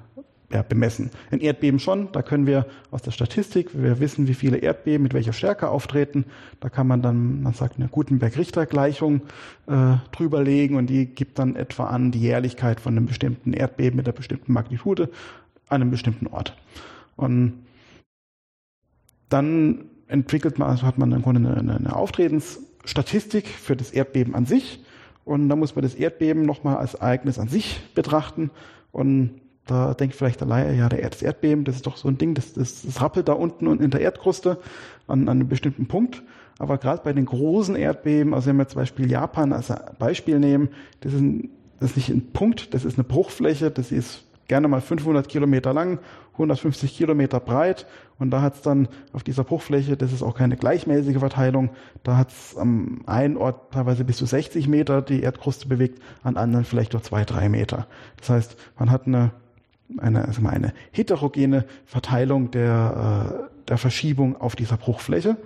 ja, 0.52 0.62
bemessen. 0.62 1.12
In 1.30 1.40
Erdbeben 1.40 1.80
schon, 1.80 2.12
da 2.14 2.22
können 2.22 2.48
wir 2.48 2.68
aus 2.90 3.02
der 3.02 3.12
Statistik, 3.12 3.72
wir 3.74 4.00
wissen, 4.00 4.28
wie 4.28 4.34
viele 4.34 4.58
Erdbeben 4.58 5.04
mit 5.04 5.14
welcher 5.14 5.34
Stärke 5.34 5.70
auftreten. 5.70 6.26
Da 6.60 6.70
kann 6.70 6.88
man 6.88 7.02
dann, 7.02 7.42
man 7.42 7.54
sagt, 7.54 7.78
eine 7.78 7.90
Gutenberg-Richter-Gleichung 7.90 9.22
äh, 9.68 9.96
drüberlegen 10.12 10.78
und 10.78 10.88
die 10.88 11.06
gibt 11.06 11.38
dann 11.40 11.56
etwa 11.56 11.88
an 11.88 12.12
die 12.12 12.22
Jährlichkeit 12.22 12.80
von 12.80 12.96
einem 12.96 13.08
bestimmten 13.08 13.54
Erdbeben 13.54 13.98
mit 13.98 14.08
einer 14.08 14.16
bestimmten 14.16 14.54
Magnitude 14.54 15.10
an 15.68 15.82
einem 15.82 15.92
bestimmten 15.92 16.28
Ort. 16.28 16.56
Und 17.18 17.66
dann 19.28 19.86
entwickelt 20.08 20.58
man, 20.60 20.70
also 20.70 20.84
hat 20.84 20.98
man 20.98 21.12
im 21.12 21.22
Grunde 21.22 21.50
eine, 21.50 21.76
eine 21.76 21.96
Auftretensstatistik 21.96 23.48
für 23.48 23.76
das 23.76 23.92
Erdbeben 23.92 24.34
an 24.34 24.46
sich. 24.46 24.84
Und 25.26 25.50
dann 25.50 25.60
muss 25.60 25.76
man 25.76 25.84
das 25.84 25.94
Erdbeben 25.94 26.44
nochmal 26.44 26.78
als 26.78 26.94
Ereignis 26.94 27.38
an 27.38 27.50
sich 27.50 27.82
betrachten. 27.94 28.50
Und 28.94 29.42
Da 29.68 29.94
denkt 29.94 30.16
vielleicht 30.16 30.42
Laie, 30.42 30.74
ja, 30.76 30.90
der 30.90 31.00
Erdbeben, 31.00 31.64
das 31.64 31.76
ist 31.76 31.88
doch 31.88 31.98
so 31.98 32.08
ein 32.08 32.18
Ding, 32.18 32.34
das, 32.34 32.54
das, 32.54 32.84
das 32.84 33.02
rappelt 33.02 33.28
da 33.28 33.34
unten 33.34 33.68
und 33.68 33.82
in 33.82 33.92
der 33.92 34.02
Erdkruste 34.02 34.58
an, 35.08 35.24
an 35.24 35.30
einem 35.30 35.48
bestimmten 35.48 35.88
Punkt. 35.88 36.24
Aber 36.60 36.78
gerade 36.78 37.02
bei 37.04 37.14
den 37.14 37.26
großen 37.26 37.76
Erdbeben, 37.76 38.34
also 38.34 38.48
wenn 38.48 38.58
wir 38.58 38.68
zum 38.68 38.82
Beispiel 38.82 39.12
Japan 39.12 39.54
als 39.54 39.72
Beispiel 40.00 40.40
nehmen, 40.40 40.70
das 41.02 41.14
ist, 41.14 41.22
ein, 41.22 41.50
das 41.80 41.92
ist 41.92 41.98
nicht 41.98 42.10
ein 42.10 42.32
Punkt, 42.32 42.74
das 42.74 42.86
ist 42.86 42.98
eine 42.98 43.04
Bruchfläche, 43.04 43.70
das 43.70 43.92
ist 43.92 44.24
gerne 44.48 44.68
mal 44.68 44.82
500 44.82 45.28
Kilometer 45.28 45.74
lang, 45.74 46.00
150 46.34 46.96
Kilometer 46.96 47.40
breit 47.40 47.86
und 48.18 48.32
da 48.32 48.42
hat 48.42 48.56
es 48.56 48.62
dann 48.62 48.88
auf 49.12 49.24
dieser 49.24 49.44
Bruchfläche, 49.44 49.98
das 49.98 50.14
ist 50.14 50.24
auch 50.24 50.36
keine 50.36 50.56
gleichmäßige 50.56 51.18
Verteilung, 51.18 51.72
da 52.04 52.18
hat 52.18 52.30
es 52.30 52.58
am 52.58 53.02
einen 53.06 53.38
Ort 53.38 53.74
teilweise 53.74 54.06
bis 54.06 54.18
zu 54.18 54.26
60 54.26 54.68
Meter 54.68 55.02
die 55.02 55.22
Erdkruste 55.22 55.68
bewegt, 55.68 56.02
an 56.24 56.38
anderen 56.38 56.66
vielleicht 56.66 56.94
nur 56.94 57.04
zwei, 57.04 57.26
drei 57.26 57.50
Meter. 57.50 57.88
Das 58.18 58.30
heißt, 58.30 58.58
man 58.78 58.90
hat 58.90 59.06
eine 59.06 59.32
eine, 59.98 60.26
also 60.26 60.46
eine 60.48 60.74
heterogene 60.92 61.66
Verteilung 61.86 62.52
der, 62.52 63.50
äh, 63.50 63.68
der 63.68 63.78
Verschiebung 63.78 64.40
auf 64.40 64.56
dieser 64.56 64.78
Bruchfläche. 64.78 65.38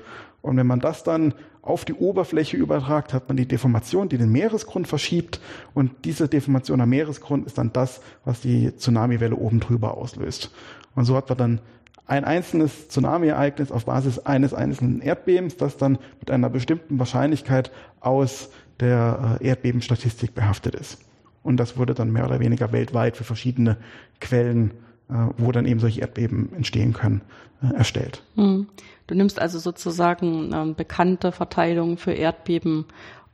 Und 0.41 0.57
wenn 0.57 0.67
man 0.67 0.79
das 0.79 1.03
dann 1.03 1.33
auf 1.61 1.85
die 1.85 1.93
Oberfläche 1.93 2.57
übertragt, 2.57 3.13
hat 3.13 3.27
man 3.27 3.37
die 3.37 3.47
Deformation, 3.47 4.09
die 4.09 4.17
den 4.17 4.31
Meeresgrund 4.31 4.87
verschiebt. 4.87 5.39
Und 5.73 5.91
diese 6.05 6.27
Deformation 6.27 6.81
am 6.81 6.89
Meeresgrund 6.89 7.45
ist 7.45 7.57
dann 7.57 7.71
das, 7.71 8.01
was 8.25 8.41
die 8.41 8.75
Tsunamiwelle 8.75 9.35
oben 9.35 9.59
drüber 9.59 9.95
auslöst. 9.97 10.51
Und 10.95 11.05
so 11.05 11.15
hat 11.15 11.29
man 11.29 11.37
dann 11.37 11.61
ein 12.07 12.25
einzelnes 12.25 12.89
Tsunami-Ereignis 12.89 13.71
auf 13.71 13.85
Basis 13.85 14.19
eines 14.19 14.53
einzelnen 14.53 15.01
Erdbebens, 15.01 15.55
das 15.55 15.77
dann 15.77 15.97
mit 16.19 16.31
einer 16.31 16.49
bestimmten 16.49 16.99
Wahrscheinlichkeit 16.99 17.71
aus 17.99 18.49
der 18.79 19.37
äh, 19.39 19.47
Erdbebenstatistik 19.47 20.33
behaftet 20.33 20.75
ist. 20.75 20.97
Und 21.43 21.57
das 21.57 21.77
wurde 21.77 21.93
dann 21.93 22.11
mehr 22.11 22.25
oder 22.25 22.39
weniger 22.39 22.71
weltweit 22.71 23.17
für 23.17 23.23
verschiedene 23.23 23.77
Quellen, 24.19 24.71
äh, 25.09 25.13
wo 25.37 25.51
dann 25.51 25.65
eben 25.65 25.79
solche 25.79 26.01
Erdbeben 26.01 26.53
entstehen 26.53 26.93
können, 26.93 27.21
äh, 27.63 27.73
erstellt. 27.75 28.23
Hm. 28.35 28.67
Du 29.07 29.15
nimmst 29.15 29.39
also 29.39 29.59
sozusagen 29.59 30.51
ähm, 30.53 30.75
bekannte 30.75 31.31
Verteilungen 31.31 31.97
für 31.97 32.13
Erdbeben 32.13 32.85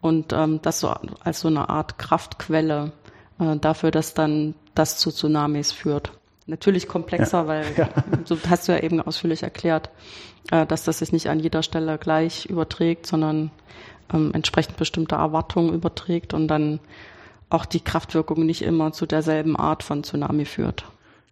und 0.01 0.33
ähm, 0.33 0.59
das 0.61 0.79
so 0.79 0.89
als 0.89 1.41
so 1.41 1.49
eine 1.49 1.69
Art 1.69 1.99
Kraftquelle 1.99 2.93
äh, 3.39 3.57
dafür, 3.57 3.91
dass 3.91 4.13
dann 4.13 4.55
das 4.73 4.97
zu 4.97 5.11
Tsunamis 5.11 5.71
führt. 5.71 6.11
Natürlich 6.45 6.87
komplexer, 6.87 7.41
ja. 7.41 7.47
weil 7.47 7.65
ja. 7.77 7.89
so 8.25 8.37
hast 8.49 8.67
du 8.67 8.71
ja 8.71 8.79
eben 8.79 9.01
ausführlich 9.01 9.43
erklärt, 9.43 9.89
äh, 10.49 10.65
dass 10.65 10.83
das 10.83 10.99
sich 10.99 11.11
nicht 11.11 11.29
an 11.29 11.39
jeder 11.39 11.61
Stelle 11.61 11.97
gleich 11.97 12.45
überträgt, 12.45 13.05
sondern 13.05 13.51
ähm, 14.13 14.31
entsprechend 14.33 14.77
bestimmte 14.77 15.15
Erwartungen 15.15 15.73
überträgt 15.73 16.33
und 16.33 16.47
dann 16.47 16.79
auch 17.49 17.65
die 17.65 17.79
Kraftwirkung 17.79 18.45
nicht 18.45 18.61
immer 18.61 18.91
zu 18.91 19.05
derselben 19.05 19.55
Art 19.55 19.83
von 19.83 20.03
Tsunami 20.03 20.45
führt. 20.45 20.85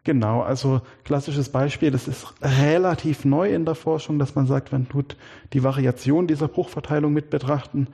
Genau, 0.05 0.41
also 0.41 0.81
klassisches 1.03 1.49
Beispiel, 1.49 1.89
das 1.89 2.07
ist 2.07 2.27
relativ 2.41 3.25
neu 3.25 3.51
in 3.53 3.65
der 3.65 3.73
Forschung, 3.73 4.19
dass 4.19 4.35
man 4.35 4.45
sagt, 4.45 4.71
man 4.71 4.87
tut 4.87 5.17
die 5.53 5.63
Variation 5.63 6.27
dieser 6.27 6.47
Bruchverteilung 6.47 7.11
mit 7.11 7.31
betrachten. 7.31 7.87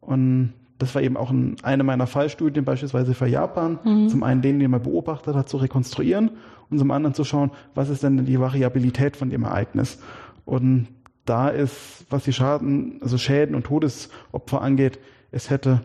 Und 0.00 0.52
das 0.78 0.94
war 0.94 1.02
eben 1.02 1.16
auch 1.16 1.30
ein, 1.30 1.56
eine 1.64 1.82
meiner 1.82 2.06
Fallstudien, 2.06 2.64
beispielsweise 2.64 3.14
für 3.14 3.26
Japan. 3.26 3.80
Mhm. 3.82 4.08
Zum 4.08 4.22
einen 4.22 4.42
den, 4.42 4.60
den 4.60 4.70
man 4.70 4.82
beobachtet 4.82 5.34
hat, 5.34 5.48
zu 5.48 5.56
rekonstruieren 5.56 6.30
und 6.70 6.78
zum 6.78 6.92
anderen 6.92 7.14
zu 7.14 7.24
schauen, 7.24 7.50
was 7.74 7.88
ist 7.88 8.04
denn 8.04 8.24
die 8.24 8.38
Variabilität 8.38 9.16
von 9.16 9.30
dem 9.30 9.42
Ereignis. 9.42 9.98
Und 10.44 10.86
da 11.24 11.48
ist, 11.48 12.06
was 12.10 12.22
die 12.22 12.32
Schaden, 12.32 13.00
also 13.02 13.18
Schäden 13.18 13.56
und 13.56 13.64
Todesopfer 13.64 14.62
angeht, 14.62 15.00
es 15.32 15.50
hätte 15.50 15.84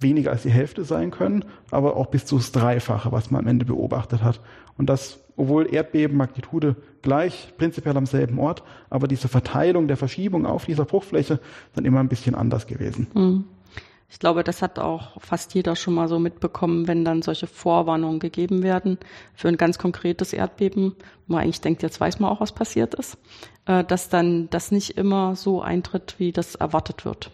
weniger 0.00 0.30
als 0.30 0.42
die 0.42 0.50
Hälfte 0.50 0.84
sein 0.84 1.10
können, 1.10 1.44
aber 1.70 1.96
auch 1.96 2.06
bis 2.06 2.26
zu 2.26 2.36
das 2.36 2.52
Dreifache, 2.52 3.12
was 3.12 3.30
man 3.30 3.42
am 3.42 3.48
Ende 3.48 3.64
beobachtet 3.64 4.22
hat. 4.22 4.40
Und 4.76 4.86
das, 4.86 5.20
obwohl 5.36 5.72
Erdbeben, 5.72 6.16
Magnitude 6.16 6.76
gleich, 7.02 7.52
prinzipiell 7.58 7.96
am 7.96 8.06
selben 8.06 8.38
Ort, 8.38 8.62
aber 8.88 9.08
diese 9.08 9.28
Verteilung 9.28 9.88
der 9.88 9.96
Verschiebung 9.96 10.46
auf 10.46 10.64
dieser 10.64 10.84
Bruchfläche 10.84 11.38
dann 11.74 11.84
immer 11.84 12.00
ein 12.00 12.08
bisschen 12.08 12.34
anders 12.34 12.66
gewesen. 12.66 13.06
Mhm. 13.14 13.44
Ich 14.12 14.18
glaube, 14.18 14.42
das 14.42 14.60
hat 14.60 14.80
auch 14.80 15.20
fast 15.20 15.54
jeder 15.54 15.76
schon 15.76 15.94
mal 15.94 16.08
so 16.08 16.18
mitbekommen, 16.18 16.88
wenn 16.88 17.04
dann 17.04 17.22
solche 17.22 17.46
Vorwarnungen 17.46 18.18
gegeben 18.18 18.64
werden 18.64 18.98
für 19.34 19.46
ein 19.46 19.56
ganz 19.56 19.78
konkretes 19.78 20.32
Erdbeben, 20.32 20.96
wo 21.26 21.34
man 21.34 21.44
eigentlich 21.44 21.60
denkt, 21.60 21.82
jetzt 21.84 22.00
weiß 22.00 22.18
man 22.18 22.30
auch, 22.30 22.40
was 22.40 22.50
passiert 22.50 22.94
ist, 22.94 23.18
äh, 23.66 23.84
dass 23.84 24.08
dann 24.08 24.50
das 24.50 24.72
nicht 24.72 24.98
immer 24.98 25.36
so 25.36 25.62
eintritt, 25.62 26.16
wie 26.18 26.32
das 26.32 26.56
erwartet 26.56 27.04
wird. 27.04 27.30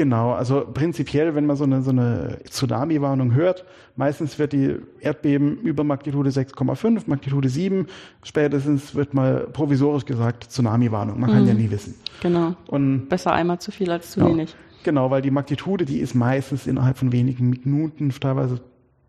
Genau, 0.00 0.32
also 0.32 0.64
prinzipiell, 0.64 1.34
wenn 1.34 1.44
man 1.44 1.56
so 1.56 1.64
eine, 1.64 1.82
so 1.82 1.90
eine 1.90 2.38
Tsunami-Warnung 2.48 3.34
hört, 3.34 3.66
meistens 3.96 4.38
wird 4.38 4.54
die 4.54 4.76
Erdbeben 4.98 5.58
über 5.58 5.84
Magnitude 5.84 6.30
6,5, 6.30 7.02
Magnitude 7.04 7.50
7, 7.50 7.86
spätestens 8.22 8.94
wird 8.94 9.12
mal 9.12 9.46
provisorisch 9.52 10.06
gesagt 10.06 10.44
Tsunami-Warnung. 10.44 11.20
Man 11.20 11.28
kann 11.28 11.42
mhm. 11.42 11.48
ja 11.48 11.52
nie 11.52 11.70
wissen. 11.70 11.96
Genau. 12.22 12.54
Und 12.68 13.10
Besser 13.10 13.34
einmal 13.34 13.58
zu 13.58 13.72
viel 13.72 13.90
als 13.90 14.12
zu 14.12 14.20
genau. 14.20 14.32
wenig. 14.32 14.56
Genau, 14.84 15.10
weil 15.10 15.20
die 15.20 15.30
Magnitude, 15.30 15.84
die 15.84 15.98
ist 15.98 16.14
meistens 16.14 16.66
innerhalb 16.66 16.96
von 16.96 17.12
wenigen 17.12 17.50
Minuten, 17.50 18.08
teilweise 18.18 18.58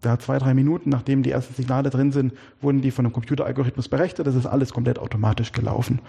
ja, 0.03 0.17
zwei, 0.19 0.37
drei 0.39 0.53
Minuten, 0.53 0.89
nachdem 0.89 1.23
die 1.23 1.31
ersten 1.31 1.53
Signale 1.53 1.89
drin 1.89 2.11
sind, 2.11 2.33
wurden 2.59 2.81
die 2.81 2.91
von 2.91 3.05
einem 3.05 3.13
Computeralgorithmus 3.13 3.87
berechnet. 3.87 4.27
Das 4.27 4.35
ist 4.35 4.45
alles 4.45 4.73
komplett 4.73 4.99
automatisch 4.99 5.51
gelaufen. 5.51 5.99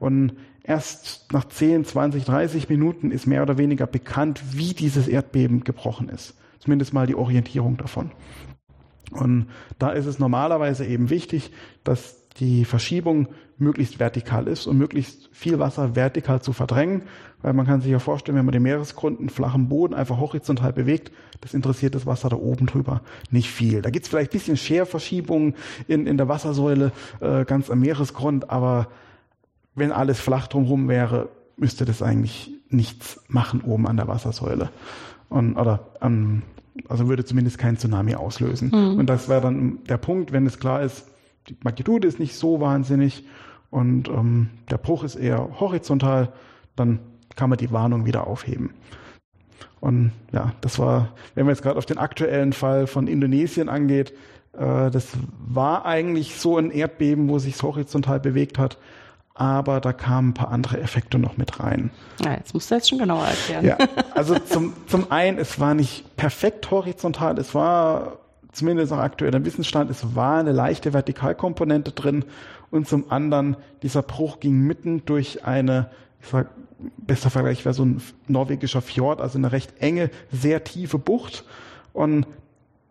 Und 0.00 0.32
erst 0.62 1.32
nach 1.32 1.44
10, 1.44 1.84
20, 1.84 2.24
30 2.24 2.68
Minuten 2.68 3.10
ist 3.10 3.26
mehr 3.26 3.42
oder 3.42 3.58
weniger 3.58 3.86
bekannt, 3.86 4.42
wie 4.52 4.74
dieses 4.74 5.08
Erdbeben 5.08 5.64
gebrochen 5.64 6.08
ist. 6.08 6.34
Zumindest 6.58 6.92
mal 6.92 7.06
die 7.06 7.14
Orientierung 7.14 7.76
davon. 7.76 8.10
Und 9.10 9.46
da 9.78 9.90
ist 9.90 10.06
es 10.06 10.18
normalerweise 10.18 10.84
eben 10.84 11.10
wichtig, 11.10 11.52
dass 11.84 12.28
die 12.40 12.64
Verschiebung 12.64 13.28
möglichst 13.58 13.98
vertikal 13.98 14.48
ist 14.48 14.66
und 14.66 14.76
möglichst 14.76 15.28
viel 15.32 15.58
Wasser 15.58 15.96
vertikal 15.96 16.42
zu 16.42 16.52
verdrängen, 16.52 17.02
weil 17.42 17.54
man 17.54 17.66
kann 17.66 17.80
sich 17.80 17.90
ja 17.90 17.98
vorstellen, 17.98 18.36
wenn 18.36 18.44
man 18.44 18.52
den 18.52 18.62
Meeresgrund 18.62 19.18
einen 19.18 19.30
flachen 19.30 19.68
Boden 19.68 19.94
einfach 19.94 20.18
horizontal 20.18 20.72
bewegt, 20.72 21.10
das 21.40 21.54
interessiert 21.54 21.94
das 21.94 22.06
Wasser 22.06 22.28
da 22.28 22.36
oben 22.36 22.66
drüber 22.66 23.00
nicht 23.30 23.50
viel. 23.50 23.82
Da 23.82 23.90
gibt's 23.90 24.08
vielleicht 24.08 24.32
ein 24.32 24.38
bisschen 24.38 24.56
Scherverschiebungen 24.56 25.54
in, 25.88 26.06
in 26.06 26.16
der 26.16 26.28
Wassersäule 26.28 26.92
äh, 27.20 27.44
ganz 27.44 27.70
am 27.70 27.80
Meeresgrund, 27.80 28.50
aber 28.50 28.88
wenn 29.74 29.92
alles 29.92 30.20
flach 30.20 30.48
drumherum 30.48 30.88
wäre, 30.88 31.28
müsste 31.56 31.84
das 31.84 32.02
eigentlich 32.02 32.50
nichts 32.68 33.22
machen 33.28 33.62
oben 33.62 33.86
an 33.86 33.96
der 33.96 34.08
Wassersäule. 34.08 34.70
Und, 35.28 35.56
oder 35.56 35.86
ähm, 36.02 36.42
also 36.88 37.08
würde 37.08 37.24
zumindest 37.24 37.58
kein 37.58 37.76
Tsunami 37.76 38.14
auslösen. 38.14 38.70
Mhm. 38.72 38.98
Und 38.98 39.06
das 39.06 39.28
wäre 39.28 39.40
dann 39.40 39.78
der 39.88 39.96
Punkt, 39.96 40.32
wenn 40.32 40.46
es 40.46 40.58
klar 40.58 40.82
ist, 40.82 41.06
die 41.48 41.56
Magnitude 41.62 42.06
ist 42.06 42.18
nicht 42.18 42.34
so 42.34 42.60
wahnsinnig 42.60 43.24
und 43.76 44.08
ähm, 44.08 44.48
der 44.70 44.78
Bruch 44.78 45.04
ist 45.04 45.16
eher 45.16 45.60
horizontal, 45.60 46.32
dann 46.76 46.98
kann 47.36 47.50
man 47.50 47.58
die 47.58 47.72
Warnung 47.72 48.06
wieder 48.06 48.26
aufheben. 48.26 48.70
Und 49.80 50.12
ja, 50.32 50.54
das 50.62 50.78
war, 50.78 51.10
wenn 51.34 51.44
man 51.44 51.54
jetzt 51.54 51.62
gerade 51.62 51.76
auf 51.76 51.84
den 51.84 51.98
aktuellen 51.98 52.54
Fall 52.54 52.86
von 52.86 53.06
Indonesien 53.06 53.68
angeht, 53.68 54.14
äh, 54.54 54.90
das 54.90 55.08
war 55.46 55.84
eigentlich 55.84 56.36
so 56.36 56.56
ein 56.56 56.70
Erdbeben, 56.70 57.28
wo 57.28 57.38
sich 57.38 57.62
horizontal 57.62 58.18
bewegt 58.18 58.58
hat, 58.58 58.78
aber 59.34 59.82
da 59.82 59.92
kamen 59.92 60.30
ein 60.30 60.34
paar 60.34 60.52
andere 60.52 60.80
Effekte 60.80 61.18
noch 61.18 61.36
mit 61.36 61.60
rein. 61.60 61.90
Ja, 62.24 62.32
jetzt 62.32 62.54
musst 62.54 62.70
du 62.70 62.76
jetzt 62.76 62.88
schon 62.88 62.98
genauer 62.98 63.26
erklären. 63.26 63.62
Ja, 63.66 63.76
also 64.14 64.38
zum, 64.38 64.72
zum 64.86 65.12
einen, 65.12 65.36
es 65.36 65.60
war 65.60 65.74
nicht 65.74 66.16
perfekt 66.16 66.70
horizontal, 66.70 67.38
es 67.38 67.54
war 67.54 68.20
zumindest 68.56 68.92
nach 68.92 68.98
aktuellem 68.98 69.44
Wissensstand, 69.44 69.90
es 69.90 70.14
war 70.14 70.38
eine 70.38 70.52
leichte 70.52 70.92
Vertikalkomponente 70.92 71.92
drin 71.92 72.24
und 72.70 72.88
zum 72.88 73.10
anderen, 73.10 73.56
dieser 73.82 74.02
Bruch 74.02 74.40
ging 74.40 74.60
mitten 74.60 75.04
durch 75.04 75.44
eine, 75.44 75.90
ich 76.20 76.28
sag, 76.28 76.50
bester 76.98 77.30
Vergleich 77.30 77.64
wäre 77.64 77.74
so 77.74 77.84
ein 77.84 78.02
norwegischer 78.28 78.82
Fjord, 78.82 79.20
also 79.20 79.38
eine 79.38 79.52
recht 79.52 79.74
enge, 79.80 80.10
sehr 80.32 80.64
tiefe 80.64 80.98
Bucht 80.98 81.44
und 81.92 82.26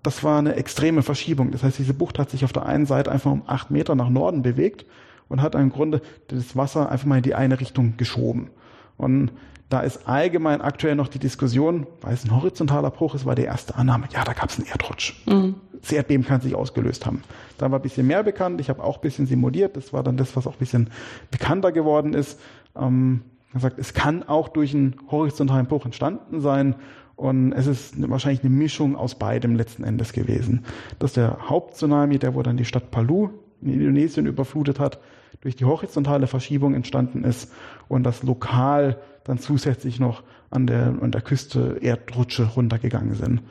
das 0.04 0.24
war 0.24 0.38
eine 0.38 0.56
extreme 0.56 1.02
Verschiebung. 1.02 1.50
Das 1.50 1.64
heißt, 1.64 1.80
diese 1.80 1.96
Bucht 1.96 2.20
hat 2.20 2.30
sich 2.30 2.46
auf 2.46 2.54
der 2.54 2.66
einen 2.68 2.86
Seite 2.86 3.12
einfach 3.12 3.32
um 3.32 3.42
acht 3.48 3.72
Meter 3.72 3.96
nach 3.96 4.10
Norden 4.10 4.44
bewegt 4.44 4.86
und 5.30 5.42
hat 5.42 5.56
im 5.56 5.72
Grunde 5.72 6.02
das 6.28 6.56
Wasser 6.56 6.92
einfach 6.92 7.08
mal 7.08 7.18
in 7.18 7.24
die 7.24 7.34
eine 7.34 7.60
Richtung 7.60 7.98
geschoben. 7.98 8.52
Und 8.98 9.32
da 9.70 9.80
ist 9.82 10.08
allgemein 10.08 10.62
aktuell 10.62 10.96
noch 10.96 11.08
die 11.08 11.20
Diskussion, 11.20 11.88
weil 12.02 12.14
es 12.14 12.24
ein 12.24 12.36
horizontaler 12.36 12.92
Bruch 12.92 13.16
ist, 13.16 13.26
war 13.26 13.36
die 13.36 13.44
erste 13.44 13.76
Annahme, 13.76 14.08
ja, 14.12 14.24
da 14.24 14.34
gab 14.34 14.50
es 14.50 14.60
einen 14.60 14.68
Erdrutsch. 14.68 15.26
Mhm. 15.26 15.56
Das 15.82 15.92
Erdbeben 15.92 16.26
kann 16.26 16.42
sich 16.42 16.56
ausgelöst 16.56 17.06
haben. 17.06 17.24
Da 17.58 17.70
war 17.72 17.80
ein 17.80 17.82
bisschen 17.82 18.08
mehr 18.08 18.24
bekannt, 18.24 18.62
ich 18.62 18.70
habe 18.70 18.84
auch 18.84 18.98
ein 18.98 19.02
bisschen 19.02 19.26
simuliert, 19.28 19.76
das 19.76 19.94
war 19.94 20.04
dann 20.04 20.18
das, 20.18 20.36
was 20.36 20.48
auch 20.48 20.54
ein 20.54 20.60
bisschen 20.60 20.90
bekannter 21.32 21.72
geworden 21.72 22.14
ist. 22.14 22.40
Ähm, 22.76 23.22
man 23.54 23.62
sagt, 23.62 23.80
es 23.80 23.94
kann 23.94 24.24
auch 24.24 24.50
durch 24.50 24.74
einen 24.74 24.96
horizontalen 25.10 25.66
Bruch 25.66 25.86
entstanden 25.86 26.42
sein 26.42 26.76
und 27.16 27.54
es 27.54 27.68
ist 27.68 28.10
wahrscheinlich 28.10 28.42
eine 28.44 28.50
Mischung 28.50 28.96
aus 28.96 29.16
beidem 29.16 29.56
letzten 29.56 29.84
Endes 29.84 30.12
gewesen. 30.12 30.66
Das 31.00 31.12
ist 31.12 31.18
der 31.18 31.50
Haupttsunami, 31.50 32.20
der 32.20 32.36
wo 32.36 32.44
dann 32.44 32.58
die 32.58 32.66
Stadt 32.66 32.92
Palu 32.92 33.30
in 33.62 33.70
Indonesien 33.70 34.26
überflutet 34.26 34.80
hat, 34.80 35.00
durch 35.42 35.56
die 35.56 35.66
horizontale 35.66 36.28
Verschiebung 36.28 36.74
entstanden 36.74 37.24
ist 37.24 37.52
und 37.88 38.04
das 38.04 38.24
lokal 38.24 38.98
dann 39.26 39.38
zusätzlich 39.40 40.00
noch 40.00 40.24
an 40.50 40.68
der, 40.68 40.96
an 41.02 41.12
der 41.12 41.22
Küste 41.22 41.80
Erdrutsche 41.82 42.46
runtergegangen 42.46 43.16
sind. 43.16 43.42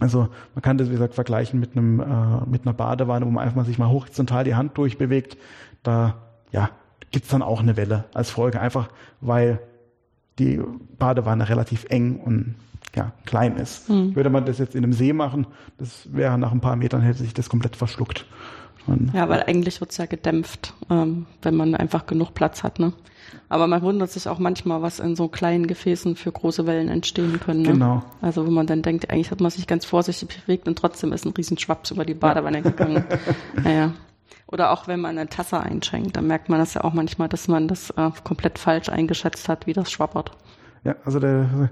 Also 0.00 0.28
man 0.54 0.62
kann 0.62 0.78
das, 0.78 0.88
wie 0.88 0.92
gesagt, 0.92 1.14
vergleichen 1.14 1.60
mit 1.60 1.76
einem 1.76 2.00
äh, 2.00 2.46
mit 2.46 2.66
einer 2.66 2.72
Badewanne, 2.72 3.24
wo 3.24 3.30
man 3.30 3.44
einfach 3.44 3.56
mal 3.56 3.64
sich 3.64 3.78
mal 3.78 3.88
horizontal 3.88 4.42
die 4.42 4.56
Hand 4.56 4.76
durchbewegt. 4.76 5.36
Da 5.82 6.16
ja, 6.50 6.70
gibt's 7.12 7.28
dann 7.28 7.42
auch 7.42 7.60
eine 7.60 7.76
Welle 7.76 8.04
als 8.14 8.30
Folge, 8.30 8.60
einfach 8.60 8.88
weil 9.20 9.60
die 10.38 10.60
Badewanne 10.98 11.48
relativ 11.48 11.84
eng 11.88 12.16
und 12.16 12.54
ja, 12.96 13.12
klein 13.26 13.56
ist. 13.56 13.88
Mhm. 13.88 14.16
Würde 14.16 14.30
man 14.30 14.44
das 14.44 14.58
jetzt 14.58 14.74
in 14.74 14.82
einem 14.82 14.92
See 14.92 15.12
machen, 15.12 15.46
das 15.78 16.08
wäre 16.12 16.38
nach 16.38 16.52
ein 16.52 16.60
paar 16.60 16.76
Metern 16.76 17.02
hätte 17.02 17.18
sich 17.18 17.34
das 17.34 17.48
komplett 17.48 17.76
verschluckt. 17.76 18.26
Und, 18.86 19.14
ja, 19.14 19.28
weil 19.28 19.42
eigentlich 19.44 19.80
wird's 19.80 19.96
ja 19.96 20.06
gedämpft, 20.06 20.74
ähm, 20.90 21.26
wenn 21.42 21.54
man 21.54 21.74
einfach 21.74 22.06
genug 22.06 22.34
Platz 22.34 22.62
hat. 22.62 22.80
Ne? 22.80 22.92
Aber 23.48 23.66
man 23.66 23.82
wundert 23.82 24.10
sich 24.10 24.28
auch 24.28 24.38
manchmal, 24.38 24.82
was 24.82 25.00
in 25.00 25.16
so 25.16 25.28
kleinen 25.28 25.66
Gefäßen 25.66 26.16
für 26.16 26.32
große 26.32 26.66
Wellen 26.66 26.88
entstehen 26.88 27.40
können. 27.40 27.62
Ne? 27.62 27.72
Genau. 27.72 28.02
Also 28.20 28.46
wo 28.46 28.50
man 28.50 28.66
dann 28.66 28.82
denkt, 28.82 29.10
eigentlich 29.10 29.30
hat 29.30 29.40
man 29.40 29.50
sich 29.50 29.66
ganz 29.66 29.84
vorsichtig 29.84 30.28
bewegt 30.28 30.68
und 30.68 30.78
trotzdem 30.78 31.12
ist 31.12 31.24
ein 31.24 31.32
Riesenschwaps 31.32 31.90
über 31.90 32.04
die 32.04 32.14
Badewanne 32.14 32.58
ja. 32.58 32.62
gegangen. 32.62 33.04
naja. 33.62 33.92
Oder 34.46 34.70
auch 34.70 34.86
wenn 34.86 35.00
man 35.00 35.16
eine 35.16 35.28
Tasse 35.28 35.60
einschenkt, 35.60 36.16
dann 36.16 36.26
merkt 36.26 36.50
man 36.50 36.58
das 36.58 36.74
ja 36.74 36.84
auch 36.84 36.92
manchmal, 36.92 37.28
dass 37.28 37.48
man 37.48 37.68
das 37.68 37.90
äh, 37.90 38.10
komplett 38.22 38.58
falsch 38.58 38.90
eingeschätzt 38.90 39.48
hat, 39.48 39.66
wie 39.66 39.72
das 39.72 39.90
schwappert. 39.90 40.32
Ja, 40.84 40.96
also 41.04 41.20
der, 41.20 41.70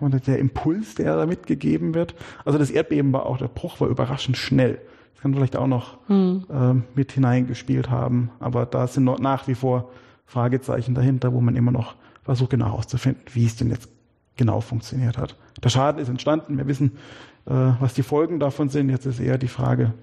der 0.00 0.38
Impuls, 0.38 0.94
der 0.96 1.16
da 1.16 1.26
mitgegeben 1.26 1.94
wird. 1.94 2.14
Also 2.44 2.58
das 2.58 2.70
Erdbeben 2.70 3.12
war 3.12 3.24
auch, 3.24 3.38
der 3.38 3.48
Bruch 3.48 3.80
war 3.80 3.88
überraschend 3.88 4.36
schnell. 4.36 4.80
Das 5.14 5.22
kann 5.22 5.32
vielleicht 5.32 5.56
auch 5.56 5.66
noch 5.66 5.96
hm. 6.08 6.44
äh, 6.50 6.74
mit 6.94 7.12
hineingespielt 7.12 7.88
haben. 7.88 8.30
Aber 8.40 8.66
da 8.66 8.86
sind 8.86 9.04
noch 9.04 9.18
nach 9.18 9.48
wie 9.48 9.54
vor 9.54 9.90
Fragezeichen 10.26 10.94
dahinter, 10.94 11.32
wo 11.32 11.40
man 11.40 11.56
immer 11.56 11.72
noch 11.72 11.94
versucht, 12.22 12.50
genau 12.50 12.66
herauszufinden, 12.66 13.22
wie 13.32 13.46
es 13.46 13.56
denn 13.56 13.70
jetzt 13.70 13.88
genau 14.36 14.60
funktioniert 14.60 15.16
hat. 15.16 15.36
Der 15.62 15.70
Schaden 15.70 16.00
ist 16.00 16.08
entstanden. 16.08 16.58
Wir 16.58 16.66
wissen, 16.66 16.98
äh, 17.46 17.72
was 17.80 17.94
die 17.94 18.02
Folgen 18.02 18.38
davon 18.38 18.68
sind. 18.68 18.90
Jetzt 18.90 19.06
ist 19.06 19.20
eher 19.20 19.38
die 19.38 19.48
Frage, 19.48 19.94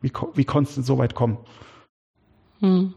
wie, 0.00 0.12
wie 0.34 0.44
konnte 0.44 0.70
es 0.70 0.74
denn 0.74 0.84
so 0.84 0.98
weit 0.98 1.14
kommen? 1.14 1.38
Hm. 2.60 2.94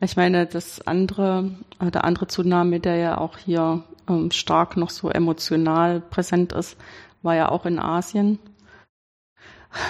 Ich 0.00 0.16
meine, 0.16 0.46
das 0.46 0.86
andere, 0.86 1.50
äh, 1.78 1.90
der 1.90 2.04
andere 2.04 2.26
Tsunami, 2.26 2.80
der 2.80 2.96
ja 2.96 3.18
auch 3.18 3.38
hier 3.38 3.84
ähm, 4.08 4.30
stark 4.30 4.76
noch 4.76 4.90
so 4.90 5.10
emotional 5.10 6.00
präsent 6.00 6.52
ist, 6.52 6.76
war 7.22 7.34
ja 7.34 7.50
auch 7.50 7.66
in 7.66 7.78
Asien, 7.78 8.38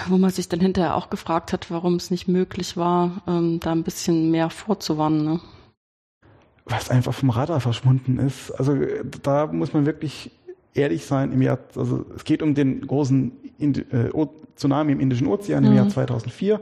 wo 0.09 0.19
man 0.19 0.31
sich 0.31 0.49
dann 0.49 0.61
hinterher 0.61 0.97
auch 0.97 1.11
gefragt 1.11 1.53
hat, 1.53 1.71
warum 1.71 1.95
es 1.95 2.11
nicht 2.11 2.29
möglich 2.29 2.77
war, 2.77 3.23
ähm, 3.27 3.61
da 3.61 3.73
ein 3.73 3.85
bisschen 3.85 4.31
mehr 4.31 4.51
vorzuwarnen. 4.51 5.25
Ne? 5.25 5.41
Was 6.71 6.89
einfach 6.89 7.13
vom 7.13 7.31
Radar 7.31 7.61
verschwunden 7.61 8.19
ist. 8.19 8.51
Also 8.53 8.75
da 9.23 9.47
muss 9.49 9.75
man 9.75 9.85
wirklich 9.85 10.31
ehrlich 10.75 11.05
sein, 11.05 11.33
im 11.33 11.43
Jahr, 11.43 11.59
also 11.77 12.07
es 12.17 12.25
geht 12.25 12.43
um 12.43 12.55
den 12.55 12.87
großen 12.87 13.33
Indi 13.59 13.81
äh, 13.93 14.11
Tsunami 14.57 14.93
im 14.93 15.01
Indischen 15.01 15.27
Ozean 15.27 15.65
im 15.65 15.71
mhm. 15.71 15.77
Jahr 15.77 15.89
2004 15.89 16.61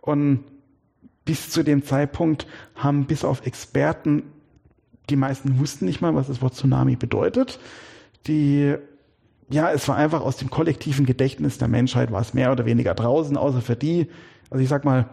und 0.00 0.44
bis 1.24 1.50
zu 1.50 1.62
dem 1.62 1.84
Zeitpunkt 1.84 2.46
haben 2.74 3.06
bis 3.06 3.24
auf 3.24 3.46
Experten, 3.46 4.22
die 5.10 5.16
meisten 5.16 5.58
wussten 5.58 5.84
nicht 5.84 6.00
mal, 6.00 6.14
was 6.14 6.26
das 6.26 6.40
Wort 6.40 6.54
Tsunami 6.54 6.96
bedeutet. 6.96 7.58
Die, 8.26 8.74
ja, 9.50 9.70
es 9.70 9.86
war 9.88 9.96
einfach 9.96 10.22
aus 10.22 10.36
dem 10.36 10.50
kollektiven 10.50 11.06
Gedächtnis 11.06 11.58
der 11.58 11.68
Menschheit, 11.68 12.12
war 12.12 12.20
es 12.20 12.34
mehr 12.34 12.52
oder 12.52 12.64
weniger 12.66 12.94
draußen, 12.94 13.36
außer 13.36 13.60
für 13.60 13.76
die, 13.76 14.08
also 14.50 14.62
ich 14.62 14.68
sag 14.68 14.84
mal, 14.84 15.10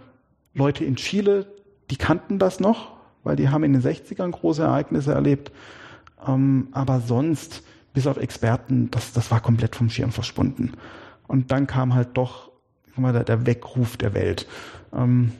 Leute 0.53 0.85
in 0.85 0.95
Chile, 0.95 1.47
die 1.91 1.97
kannten 1.97 2.39
das 2.39 2.59
noch, 2.59 2.94
weil 3.25 3.35
die 3.35 3.49
haben 3.49 3.65
in 3.65 3.73
den 3.73 3.81
60ern 3.81 4.31
große 4.31 4.63
Ereignisse 4.63 5.13
erlebt. 5.13 5.51
Ähm, 6.25 6.69
aber 6.71 7.01
sonst 7.01 7.63
bis 7.93 8.07
auf 8.07 8.17
Experten, 8.17 8.89
das, 8.91 9.11
das 9.11 9.31
war 9.31 9.41
komplett 9.41 9.75
vom 9.75 9.89
Schirm 9.89 10.11
verschwunden. 10.11 10.73
Und 11.27 11.51
dann 11.51 11.67
kam 11.67 11.93
halt 11.93 12.09
doch 12.13 12.51
mal, 12.95 13.11
der, 13.11 13.25
der 13.25 13.45
Weckruf 13.45 13.97
der 13.97 14.13
Welt. 14.13 14.47
Ähm, 14.93 15.31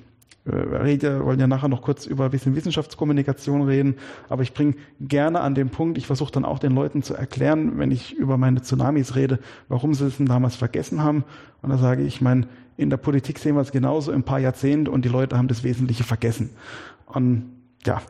wir 0.46 1.26
wollen 1.26 1.40
ja 1.40 1.48
nachher 1.48 1.70
noch 1.70 1.82
kurz 1.82 2.06
über 2.06 2.26
ein 2.26 2.32
bisschen 2.32 2.56
Wissenschaftskommunikation 2.56 3.64
reden, 3.64 3.96
aber 4.30 4.44
ich 4.44 4.54
bringe 4.54 4.76
gerne 5.02 5.42
an 5.42 5.56
den 5.56 5.70
Punkt, 5.70 5.98
ich 5.98 6.06
versuche 6.06 6.32
dann 6.32 6.46
auch 6.46 6.60
den 6.60 6.74
Leuten 6.74 7.02
zu 7.02 7.16
erklären, 7.16 7.80
wenn 7.80 7.90
ich 7.90 8.14
über 8.14 8.38
meine 8.38 8.62
Tsunamis 8.62 9.16
rede, 9.16 9.40
warum 9.70 9.96
sie 9.96 10.06
es 10.06 10.18
denn 10.18 10.28
damals 10.28 10.56
vergessen 10.56 11.02
haben. 11.02 11.24
Und 11.64 11.72
da 11.72 11.80
sage 11.80 12.04
ich, 12.04 12.16
ich 12.16 12.22
meine, 12.22 12.48
in 12.78 12.92
der 12.92 12.98
Politik 12.98 13.40
sehen 13.40 13.56
wir 13.56 13.62
es 13.62 13.72
genauso 13.72 14.12
ein 14.12 14.22
paar 14.22 14.40
Jahrzehnte 14.40 14.92
und 14.92 15.04
die 15.04 15.10
Leute 15.10 15.36
haben 15.36 15.48
das 15.48 15.64
Wesentliche 15.64 16.04
vergessen. 16.04 16.52
Und 17.08 17.46
ja, 17.86 18.02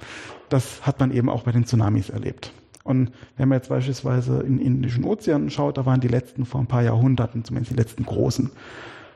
das 0.49 0.85
hat 0.85 0.99
man 0.99 1.11
eben 1.11 1.29
auch 1.29 1.43
bei 1.43 1.51
den 1.51 1.65
Tsunamis 1.65 2.09
erlebt. 2.09 2.51
Und 2.83 3.11
wenn 3.37 3.49
man 3.49 3.57
jetzt 3.57 3.69
beispielsweise 3.69 4.41
in 4.41 4.57
den 4.57 4.65
Indischen 4.65 5.05
Ozean 5.05 5.49
schaut, 5.49 5.77
da 5.77 5.85
waren 5.85 6.01
die 6.01 6.07
letzten 6.07 6.45
vor 6.45 6.61
ein 6.61 6.67
paar 6.67 6.83
Jahrhunderten, 6.83 7.43
zumindest 7.43 7.71
die 7.71 7.77
letzten 7.77 8.05
großen. 8.05 8.51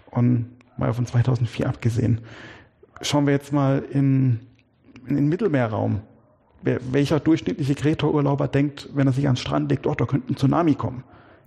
Und 0.10 0.48
mal 0.78 0.94
von 0.94 1.06
2004 1.06 1.68
abgesehen. 1.68 2.22
Schauen 3.02 3.28
wir 3.28 3.34
jetzt 3.34 3.54
mal 3.54 3.84
in, 3.92 4.40
in 5.08 5.16
den 5.16 5.30
Mittelmeerraum. 5.30 6.02
welcher 6.62 7.20
durchschnittliche 7.20 7.76
Kreta-Urlauber 7.76 8.48
denkt, 8.48 8.90
wenn 8.96 9.08
er 9.08 9.14
sich 9.14 9.28
an 9.28 9.36
den 9.36 9.42
Strand 9.42 9.70
legt, 9.70 9.86
oh, 9.86 9.94
da 9.94 10.06
könnte 10.06 10.34
ein 10.34 10.36
Tsunami 10.36 10.74
kommen. 10.74 11.04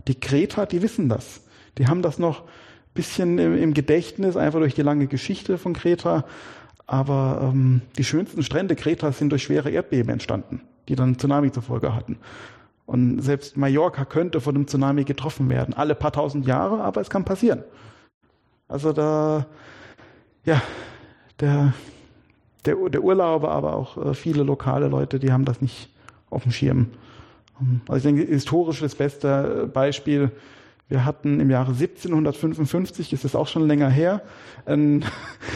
Die 0.06 0.18
Kreta, 0.18 0.64
die 0.64 0.80
wissen 0.80 1.08
das. 1.08 1.42
Die 1.78 1.88
haben 1.88 2.02
das 2.02 2.18
noch 2.18 2.44
bisschen 2.94 3.38
im, 3.38 3.56
im 3.56 3.74
Gedächtnis, 3.74 4.36
einfach 4.36 4.60
durch 4.60 4.74
die 4.74 4.82
lange 4.82 5.06
Geschichte 5.06 5.58
von 5.58 5.72
Kreta. 5.72 6.24
Aber 6.92 7.40
ähm, 7.42 7.80
die 7.96 8.04
schönsten 8.04 8.42
Strände 8.42 8.76
Kretas 8.76 9.18
sind 9.18 9.30
durch 9.30 9.42
schwere 9.42 9.70
Erdbeben 9.70 10.12
entstanden 10.12 10.60
die 10.88 10.96
dann 10.96 11.18
Tsunami 11.18 11.52
zur 11.52 11.62
Folge 11.62 11.94
hatten. 11.94 12.18
Und 12.86 13.20
selbst 13.20 13.56
Mallorca 13.56 14.04
könnte 14.04 14.40
von 14.40 14.54
einem 14.54 14.66
Tsunami 14.66 15.04
getroffen 15.04 15.48
werden. 15.48 15.74
Alle 15.74 15.94
paar 15.94 16.12
tausend 16.12 16.46
Jahre, 16.46 16.82
aber 16.82 17.00
es 17.00 17.10
kann 17.10 17.24
passieren. 17.24 17.62
Also 18.68 18.92
da, 18.92 19.46
ja, 20.44 20.60
der, 21.40 21.72
der, 22.64 22.76
der 22.88 23.02
Urlauber, 23.02 23.50
aber 23.50 23.74
auch 23.76 23.96
äh, 23.96 24.14
viele 24.14 24.42
lokale 24.42 24.88
Leute, 24.88 25.18
die 25.18 25.32
haben 25.32 25.44
das 25.44 25.60
nicht 25.60 25.90
auf 26.30 26.42
dem 26.42 26.52
Schirm. 26.52 26.88
Also 27.86 28.08
ich 28.08 28.14
denke, 28.14 28.32
historisch 28.32 28.80
das 28.80 28.94
beste 28.94 29.70
Beispiel, 29.72 30.32
wir 30.88 31.04
hatten 31.04 31.38
im 31.38 31.50
Jahre 31.50 31.72
1755, 31.72 33.12
ist 33.12 33.24
das 33.24 33.36
auch 33.36 33.46
schon 33.46 33.66
länger 33.66 33.88
her, 33.88 34.22
einen, 34.66 35.04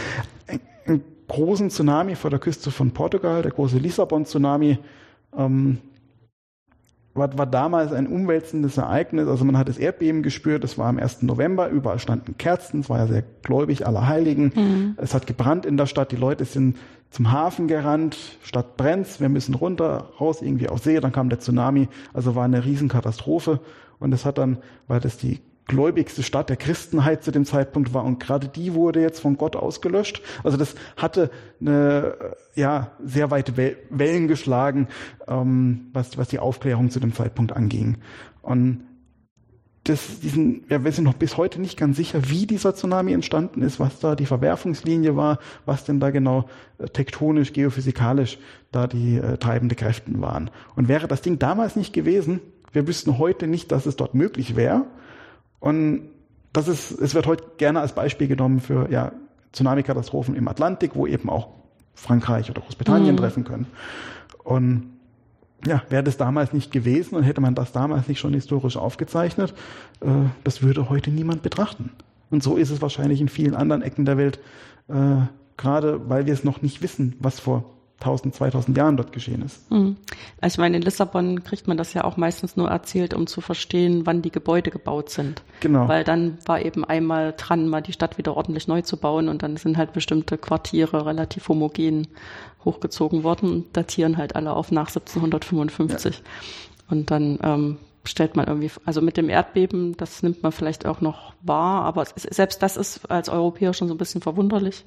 einen 0.86 1.02
großen 1.28 1.70
Tsunami 1.70 2.14
vor 2.14 2.30
der 2.30 2.38
Küste 2.38 2.70
von 2.70 2.92
Portugal, 2.92 3.42
der 3.42 3.52
große 3.52 3.78
Lissabon-Tsunami, 3.78 4.78
ähm, 5.36 5.78
war, 7.16 7.36
war 7.36 7.46
damals 7.46 7.92
ein 7.92 8.06
umwälzendes 8.06 8.76
Ereignis. 8.76 9.28
Also 9.28 9.44
man 9.44 9.56
hat 9.56 9.68
das 9.68 9.78
Erdbeben 9.78 10.22
gespürt, 10.22 10.64
das 10.64 10.78
war 10.78 10.86
am 10.86 10.98
1. 10.98 11.22
November, 11.22 11.68
überall 11.68 11.98
standen 11.98 12.36
Kerzen, 12.36 12.80
es 12.80 12.90
war 12.90 12.98
ja 12.98 13.06
sehr 13.06 13.24
gläubig, 13.42 13.86
aller 13.86 14.06
Heiligen. 14.06 14.52
Mhm. 14.54 14.94
Es 14.98 15.14
hat 15.14 15.26
gebrannt 15.26 15.66
in 15.66 15.76
der 15.76 15.86
Stadt, 15.86 16.12
die 16.12 16.16
Leute 16.16 16.44
sind 16.44 16.76
zum 17.10 17.32
Hafen 17.32 17.68
gerannt, 17.68 18.16
Stadt 18.42 18.76
brennt, 18.76 19.20
wir 19.20 19.28
müssen 19.28 19.54
runter, 19.54 20.10
raus 20.20 20.42
irgendwie 20.42 20.68
auf 20.68 20.80
See, 20.80 21.00
dann 21.00 21.12
kam 21.12 21.28
der 21.28 21.40
Tsunami, 21.40 21.88
also 22.12 22.34
war 22.34 22.44
eine 22.44 22.64
Riesenkatastrophe. 22.64 23.60
Und 23.98 24.12
es 24.12 24.24
hat 24.24 24.38
dann, 24.38 24.58
weil 24.88 25.00
das 25.00 25.16
die 25.16 25.40
gläubigste 25.66 26.22
Stadt 26.22 26.48
der 26.48 26.56
Christenheit 26.56 27.24
zu 27.24 27.30
dem 27.30 27.44
Zeitpunkt 27.44 27.92
war 27.92 28.04
und 28.04 28.20
gerade 28.20 28.48
die 28.48 28.74
wurde 28.74 29.00
jetzt 29.00 29.20
von 29.20 29.36
Gott 29.36 29.56
ausgelöscht. 29.56 30.22
Also 30.44 30.56
das 30.56 30.74
hatte 30.96 31.30
eine 31.60 32.14
ja 32.54 32.92
sehr 33.04 33.30
weite 33.30 33.56
Wellen 33.90 34.28
geschlagen, 34.28 34.88
ähm, 35.26 35.88
was 35.92 36.16
was 36.16 36.28
die 36.28 36.38
Aufklärung 36.38 36.90
zu 36.90 37.00
dem 37.00 37.12
Zeitpunkt 37.12 37.52
anging. 37.52 37.98
Und 38.42 38.84
das, 39.88 40.20
diesen, 40.20 40.64
ja, 40.68 40.82
wir 40.82 40.92
sind 40.92 41.04
noch 41.04 41.14
bis 41.14 41.36
heute 41.36 41.60
nicht 41.60 41.78
ganz 41.78 41.96
sicher, 41.96 42.28
wie 42.28 42.46
dieser 42.46 42.74
Tsunami 42.74 43.12
entstanden 43.12 43.62
ist, 43.62 43.78
was 43.78 44.00
da 44.00 44.16
die 44.16 44.26
Verwerfungslinie 44.26 45.16
war, 45.16 45.38
was 45.64 45.84
denn 45.84 46.00
da 46.00 46.10
genau 46.10 46.48
äh, 46.78 46.88
tektonisch, 46.88 47.52
geophysikalisch 47.52 48.38
da 48.72 48.86
die 48.86 49.18
äh, 49.18 49.36
treibende 49.36 49.74
Kräften 49.74 50.20
waren. 50.20 50.50
Und 50.74 50.88
wäre 50.88 51.06
das 51.06 51.22
Ding 51.22 51.38
damals 51.38 51.76
nicht 51.76 51.92
gewesen, 51.92 52.40
wir 52.72 52.86
wüssten 52.86 53.18
heute 53.18 53.46
nicht, 53.46 53.72
dass 53.72 53.86
es 53.86 53.96
dort 53.96 54.14
möglich 54.14 54.56
wäre, 54.56 54.84
und 55.60 56.10
das 56.52 56.68
ist, 56.68 56.90
es 56.92 57.14
wird 57.14 57.26
heute 57.26 57.44
gerne 57.58 57.80
als 57.80 57.94
Beispiel 57.94 58.28
genommen 58.28 58.60
für 58.60 58.90
ja, 58.90 59.12
Tsunami-Katastrophen 59.52 60.34
im 60.34 60.48
Atlantik, 60.48 60.92
wo 60.94 61.06
eben 61.06 61.28
auch 61.28 61.48
Frankreich 61.94 62.50
oder 62.50 62.62
Großbritannien 62.62 63.14
mhm. 63.14 63.18
treffen 63.18 63.44
können. 63.44 63.66
Und 64.42 64.90
ja, 65.66 65.82
wäre 65.88 66.04
das 66.04 66.16
damals 66.16 66.52
nicht 66.52 66.70
gewesen 66.72 67.16
und 67.16 67.24
hätte 67.24 67.40
man 67.40 67.54
das 67.54 67.72
damals 67.72 68.08
nicht 68.08 68.20
schon 68.20 68.34
historisch 68.34 68.76
aufgezeichnet, 68.76 69.54
äh, 70.00 70.08
das 70.44 70.62
würde 70.62 70.88
heute 70.88 71.10
niemand 71.10 71.42
betrachten. 71.42 71.90
Und 72.30 72.42
so 72.42 72.56
ist 72.56 72.70
es 72.70 72.82
wahrscheinlich 72.82 73.20
in 73.20 73.28
vielen 73.28 73.54
anderen 73.54 73.82
Ecken 73.82 74.04
der 74.04 74.18
Welt, 74.18 74.38
äh, 74.88 75.22
gerade 75.56 76.08
weil 76.08 76.26
wir 76.26 76.34
es 76.34 76.44
noch 76.44 76.62
nicht 76.62 76.82
wissen, 76.82 77.16
was 77.18 77.40
vor 77.40 77.75
1000, 78.00 78.34
2000 78.34 78.76
Jahren 78.76 78.96
dort 78.96 79.12
geschehen 79.12 79.42
ist. 79.42 79.70
Mhm. 79.70 79.96
Also 80.40 80.54
ich 80.54 80.58
meine, 80.58 80.76
in 80.76 80.82
Lissabon 80.82 81.42
kriegt 81.44 81.66
man 81.66 81.78
das 81.78 81.94
ja 81.94 82.04
auch 82.04 82.16
meistens 82.16 82.56
nur 82.56 82.68
erzählt, 82.68 83.14
um 83.14 83.26
zu 83.26 83.40
verstehen, 83.40 84.04
wann 84.04 84.20
die 84.20 84.30
Gebäude 84.30 84.70
gebaut 84.70 85.08
sind. 85.08 85.42
Genau. 85.60 85.88
Weil 85.88 86.04
dann 86.04 86.36
war 86.44 86.60
eben 86.60 86.84
einmal 86.84 87.34
dran, 87.36 87.68
mal 87.68 87.80
die 87.80 87.94
Stadt 87.94 88.18
wieder 88.18 88.36
ordentlich 88.36 88.68
neu 88.68 88.82
zu 88.82 88.98
bauen 88.98 89.28
und 89.28 89.42
dann 89.42 89.56
sind 89.56 89.78
halt 89.78 89.94
bestimmte 89.94 90.36
Quartiere 90.36 91.06
relativ 91.06 91.48
homogen 91.48 92.08
hochgezogen 92.64 93.22
worden 93.22 93.50
und 93.50 93.76
datieren 93.76 94.18
halt 94.18 94.36
alle 94.36 94.52
auf 94.52 94.70
nach 94.70 94.88
1755. 94.88 96.16
Ja. 96.16 96.22
Und 96.90 97.10
dann 97.10 97.38
ähm, 97.42 97.78
stellt 98.04 98.36
man 98.36 98.46
irgendwie, 98.46 98.70
also 98.84 99.00
mit 99.00 99.16
dem 99.16 99.30
Erdbeben, 99.30 99.96
das 99.96 100.22
nimmt 100.22 100.42
man 100.42 100.52
vielleicht 100.52 100.84
auch 100.84 101.00
noch 101.00 101.32
wahr, 101.40 101.84
aber 101.84 102.04
selbst 102.14 102.62
das 102.62 102.76
ist 102.76 103.10
als 103.10 103.28
Europäer 103.28 103.72
schon 103.72 103.88
so 103.88 103.94
ein 103.94 103.98
bisschen 103.98 104.20
verwunderlich. 104.20 104.84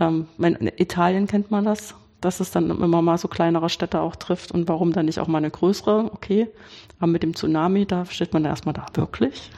Ähm, 0.00 0.26
in 0.38 0.70
Italien 0.76 1.26
kennt 1.26 1.50
man 1.50 1.64
das, 1.64 1.94
dass 2.24 2.40
es 2.40 2.50
dann 2.50 2.70
immer 2.70 3.02
mal 3.02 3.18
so 3.18 3.28
kleinere 3.28 3.68
Städte 3.68 4.00
auch 4.00 4.16
trifft 4.16 4.52
und 4.52 4.68
warum 4.68 4.92
dann 4.92 5.06
nicht 5.06 5.18
auch 5.18 5.28
mal 5.28 5.38
eine 5.38 5.50
größere, 5.50 6.10
okay. 6.12 6.48
Aber 6.98 7.08
mit 7.08 7.22
dem 7.22 7.34
Tsunami, 7.34 7.86
da 7.86 8.06
steht 8.06 8.32
man 8.32 8.44
erstmal 8.44 8.74
da, 8.74 8.86
wirklich? 8.94 9.50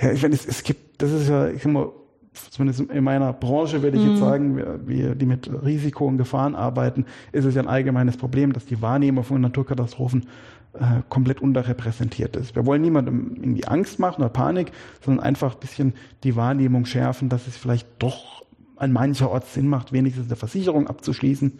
Ja, 0.00 0.12
ich 0.12 0.22
meine, 0.22 0.34
es, 0.34 0.46
es 0.46 0.62
gibt, 0.62 1.02
das 1.02 1.12
ist 1.12 1.28
ja, 1.28 1.48
ich 1.48 1.62
sag 1.62 1.72
mal, 1.72 1.90
zumindest 2.32 2.80
in 2.80 3.04
meiner 3.04 3.32
Branche 3.32 3.82
würde 3.82 3.98
ich 3.98 4.04
jetzt 4.04 4.14
mhm. 4.14 4.24
sagen, 4.24 4.56
wir, 4.56 4.80
wir, 4.86 5.14
die 5.14 5.26
mit 5.26 5.50
Risiko 5.62 6.06
und 6.06 6.18
Gefahren 6.18 6.54
arbeiten, 6.54 7.04
ist 7.32 7.44
es 7.44 7.54
ja 7.54 7.62
ein 7.62 7.68
allgemeines 7.68 8.16
Problem, 8.16 8.52
dass 8.52 8.64
die 8.66 8.80
Wahrnehmung 8.80 9.24
von 9.24 9.40
Naturkatastrophen 9.40 10.26
äh, 10.72 11.02
komplett 11.08 11.42
unterrepräsentiert 11.42 12.36
ist. 12.36 12.54
Wir 12.54 12.64
wollen 12.64 12.82
niemandem 12.82 13.36
irgendwie 13.36 13.66
Angst 13.66 13.98
machen 13.98 14.22
oder 14.22 14.30
Panik, 14.30 14.72
sondern 15.04 15.24
einfach 15.24 15.54
ein 15.54 15.60
bisschen 15.60 15.94
die 16.24 16.36
Wahrnehmung 16.36 16.84
schärfen, 16.84 17.28
dass 17.28 17.46
es 17.46 17.56
vielleicht 17.56 17.88
doch 17.98 18.44
an 18.80 18.92
mancher 18.92 19.30
Ort 19.30 19.46
Sinn 19.46 19.68
macht, 19.68 19.92
wenigstens 19.92 20.26
eine 20.26 20.36
Versicherung 20.36 20.88
abzuschließen. 20.88 21.58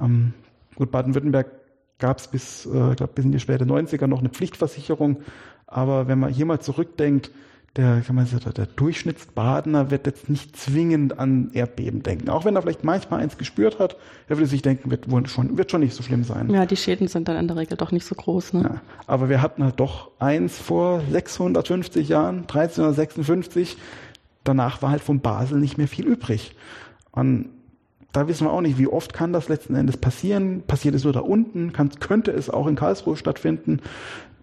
Ähm, 0.00 0.34
gut, 0.76 0.90
Baden-Württemberg 0.90 1.50
gab 1.98 2.18
es 2.18 2.28
bis, 2.28 2.66
äh, 2.66 2.94
glaub, 2.94 3.14
bis 3.14 3.24
in 3.24 3.32
die 3.32 3.40
späte 3.40 3.64
90er 3.64 4.06
noch 4.06 4.20
eine 4.20 4.28
Pflichtversicherung. 4.28 5.18
Aber 5.66 6.08
wenn 6.08 6.18
man 6.18 6.32
hier 6.32 6.46
mal 6.46 6.60
zurückdenkt, 6.60 7.30
der, 7.76 8.00
kann 8.04 8.16
man 8.16 8.26
sagen, 8.26 8.52
der 8.56 8.66
Durchschnittsbadener 8.66 9.92
wird 9.92 10.04
jetzt 10.06 10.28
nicht 10.28 10.56
zwingend 10.56 11.20
an 11.20 11.50
Erdbeben 11.52 12.02
denken. 12.02 12.28
Auch 12.28 12.44
wenn 12.44 12.56
er 12.56 12.62
vielleicht 12.62 12.82
manchmal 12.82 13.20
eins 13.20 13.38
gespürt 13.38 13.78
hat, 13.78 13.96
er 14.28 14.38
würde 14.38 14.48
sich 14.48 14.62
denken, 14.62 14.90
wird 14.90 15.08
wohl 15.08 15.26
schon, 15.28 15.56
wird 15.56 15.70
schon 15.70 15.80
nicht 15.80 15.94
so 15.94 16.02
schlimm 16.02 16.24
sein. 16.24 16.50
Ja, 16.50 16.66
die 16.66 16.76
Schäden 16.76 17.06
sind 17.06 17.28
dann 17.28 17.36
in 17.36 17.46
der 17.46 17.56
Regel 17.56 17.76
doch 17.76 17.92
nicht 17.92 18.04
so 18.04 18.16
groß. 18.16 18.54
Ne? 18.54 18.62
Ja, 18.62 18.80
aber 19.06 19.28
wir 19.28 19.40
hatten 19.40 19.62
halt 19.62 19.78
doch 19.78 20.10
eins 20.18 20.58
vor 20.58 21.00
650 21.10 22.08
Jahren, 22.08 22.40
1356. 22.40 23.76
Danach 24.44 24.82
war 24.82 24.90
halt 24.90 25.02
von 25.02 25.20
Basel 25.20 25.58
nicht 25.58 25.78
mehr 25.78 25.88
viel 25.88 26.06
übrig. 26.06 26.56
Und 27.12 27.50
da 28.12 28.26
wissen 28.26 28.46
wir 28.46 28.52
auch 28.52 28.60
nicht, 28.60 28.78
wie 28.78 28.88
oft 28.88 29.12
kann 29.12 29.32
das 29.32 29.48
letzten 29.48 29.74
Endes 29.74 29.96
passieren. 29.96 30.62
Passiert 30.66 30.94
es 30.94 31.04
nur 31.04 31.12
da 31.12 31.20
unten? 31.20 31.72
Kann, 31.72 31.90
könnte 32.00 32.32
es 32.32 32.50
auch 32.50 32.66
in 32.66 32.76
Karlsruhe 32.76 33.16
stattfinden? 33.16 33.80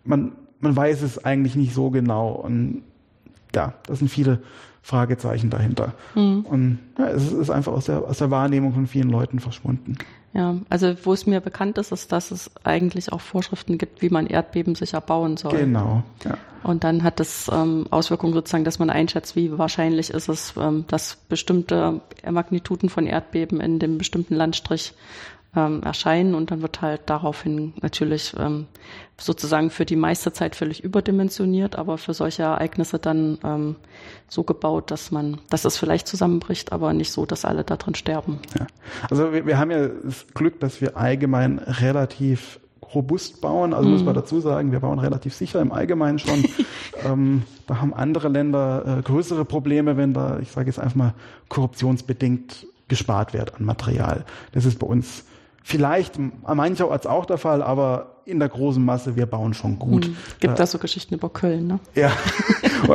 Man, 0.03 0.33
man 0.59 0.75
weiß 0.75 1.01
es 1.01 1.23
eigentlich 1.23 1.55
nicht 1.55 1.73
so 1.73 1.89
genau. 1.89 2.31
Und 2.31 2.83
ja, 3.55 3.73
das 3.85 3.99
sind 3.99 4.09
viele 4.09 4.41
Fragezeichen 4.81 5.49
dahinter. 5.49 5.93
Mhm. 6.15 6.45
Und 6.45 6.79
ja, 6.97 7.09
es 7.09 7.31
ist 7.31 7.49
einfach 7.49 7.73
aus 7.73 7.85
der, 7.85 8.03
aus 8.03 8.19
der 8.19 8.31
Wahrnehmung 8.31 8.73
von 8.73 8.87
vielen 8.87 9.09
Leuten 9.09 9.39
verschwunden. 9.39 9.97
Ja, 10.33 10.55
also 10.69 10.95
wo 11.03 11.13
es 11.13 11.25
mir 11.25 11.41
bekannt 11.41 11.77
ist, 11.77 11.91
ist, 11.91 12.11
dass 12.11 12.31
es 12.31 12.51
eigentlich 12.63 13.11
auch 13.11 13.21
Vorschriften 13.21 13.77
gibt, 13.77 14.01
wie 14.01 14.09
man 14.09 14.27
Erdbeben 14.27 14.75
sicher 14.75 15.01
bauen 15.01 15.35
soll. 15.35 15.57
Genau. 15.57 16.03
Ja. 16.23 16.37
Und 16.63 16.83
dann 16.83 17.03
hat 17.03 17.19
das 17.19 17.49
ähm, 17.51 17.87
Auswirkungen 17.89 18.33
sozusagen, 18.33 18.63
dass 18.63 18.79
man 18.79 18.89
einschätzt, 18.89 19.35
wie 19.35 19.57
wahrscheinlich 19.57 20.09
ist 20.09 20.29
es, 20.29 20.53
ähm, 20.57 20.85
dass 20.87 21.15
bestimmte 21.27 22.01
Magnituden 22.29 22.89
von 22.89 23.07
Erdbeben 23.07 23.59
in 23.61 23.79
dem 23.79 23.97
bestimmten 23.97 24.35
Landstrich 24.35 24.93
ähm, 25.55 25.81
erscheinen 25.83 26.35
und 26.35 26.51
dann 26.51 26.61
wird 26.61 26.81
halt 26.81 27.01
daraufhin 27.07 27.73
natürlich 27.81 28.33
ähm, 28.37 28.67
sozusagen 29.17 29.69
für 29.69 29.85
die 29.85 29.95
meiste 29.95 30.31
Zeit 30.33 30.55
völlig 30.55 30.83
überdimensioniert, 30.83 31.75
aber 31.75 31.97
für 31.97 32.13
solche 32.13 32.43
Ereignisse 32.43 32.99
dann 32.99 33.39
ähm, 33.43 33.75
so 34.27 34.43
gebaut, 34.43 34.91
dass 34.91 35.11
man, 35.11 35.39
dass 35.49 35.65
es 35.65 35.77
vielleicht 35.77 36.07
zusammenbricht, 36.07 36.71
aber 36.71 36.93
nicht 36.93 37.11
so, 37.11 37.25
dass 37.25 37.45
alle 37.45 37.63
darin 37.63 37.95
sterben. 37.95 38.39
Ja. 38.59 38.67
Also 39.09 39.33
wir, 39.33 39.45
wir 39.45 39.57
haben 39.57 39.71
ja 39.71 39.87
das 39.87 40.27
Glück, 40.33 40.59
dass 40.59 40.81
wir 40.81 40.97
allgemein 40.97 41.59
relativ 41.59 42.59
robust 42.93 43.41
bauen. 43.41 43.73
Also 43.73 43.87
mhm. 43.87 43.95
muss 43.95 44.03
man 44.03 44.15
dazu 44.15 44.39
sagen, 44.39 44.71
wir 44.71 44.79
bauen 44.79 44.99
relativ 44.99 45.33
sicher 45.33 45.61
im 45.61 45.71
Allgemeinen 45.71 46.19
schon. 46.19 46.45
ähm, 47.05 47.43
da 47.65 47.81
haben 47.81 47.93
andere 47.93 48.29
Länder 48.29 48.99
äh, 48.99 49.01
größere 49.01 49.45
Probleme, 49.45 49.97
wenn 49.97 50.13
da, 50.13 50.39
ich 50.39 50.51
sage 50.51 50.67
jetzt 50.67 50.79
einfach 50.79 50.95
mal, 50.95 51.13
korruptionsbedingt 51.49 52.67
gespart 52.87 53.33
wird 53.33 53.55
an 53.55 53.65
Material. 53.65 54.25
Das 54.53 54.65
ist 54.65 54.79
bei 54.79 54.87
uns 54.87 55.25
Vielleicht 55.69 56.17
an 56.17 56.55
mancherorts 56.55 57.05
auch 57.05 57.25
der 57.25 57.37
Fall, 57.37 57.61
aber 57.61 58.21
in 58.23 58.39
der 58.39 58.47
großen 58.47 58.81
Masse, 58.83 59.17
wir 59.17 59.25
bauen 59.25 59.53
schon 59.53 59.77
gut. 59.77 60.05
Hm. 60.05 60.15
Gibt 60.39 60.53
äh, 60.53 60.55
da 60.55 60.65
so 60.65 60.77
Geschichten 60.77 61.15
über 61.15 61.27
Köln, 61.27 61.67
ne? 61.67 61.79
Ja. 61.93 62.13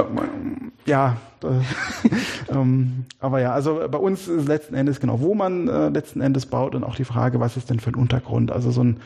ja. 0.86 1.18
ähm, 2.48 3.04
aber 3.20 3.42
ja, 3.42 3.52
also 3.52 3.82
bei 3.90 3.98
uns 3.98 4.26
ist 4.26 4.48
letzten 4.48 4.74
Endes 4.74 5.00
genau, 5.00 5.20
wo 5.20 5.34
man 5.34 5.68
äh, 5.68 5.90
letzten 5.90 6.22
Endes 6.22 6.46
baut 6.46 6.74
und 6.74 6.82
auch 6.82 6.94
die 6.94 7.04
Frage, 7.04 7.40
was 7.40 7.58
ist 7.58 7.68
denn 7.68 7.78
für 7.78 7.90
ein 7.90 7.94
Untergrund? 7.94 8.50
Also 8.50 8.70
so 8.70 8.84
ein 8.84 8.96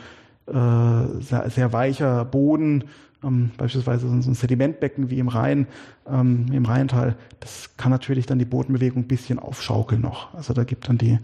äh, 0.46 1.20
sehr, 1.20 1.50
sehr 1.50 1.72
weicher 1.72 2.24
Boden, 2.24 2.84
ähm, 3.24 3.50
beispielsweise 3.56 4.06
so 4.06 4.30
ein 4.30 4.34
Sedimentbecken 4.34 5.10
wie 5.10 5.18
im 5.18 5.26
Rhein, 5.26 5.66
ähm, 6.08 6.46
im 6.52 6.66
Rheintal, 6.66 7.16
das 7.40 7.70
kann 7.76 7.90
natürlich 7.90 8.26
dann 8.26 8.38
die 8.38 8.44
Bodenbewegung 8.44 9.02
ein 9.02 9.08
bisschen 9.08 9.40
aufschaukeln 9.40 10.02
noch. 10.02 10.32
Also 10.34 10.54
da 10.54 10.62
gibt 10.62 10.88
dann 10.88 10.98
die 10.98 11.18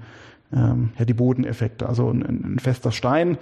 ähm, 0.52 0.90
ja, 0.98 1.04
die 1.04 1.14
Bodeneffekte. 1.14 1.88
Also 1.88 2.10
ein, 2.10 2.22
ein, 2.22 2.58
fester 2.58 2.92
Stein, 2.92 3.38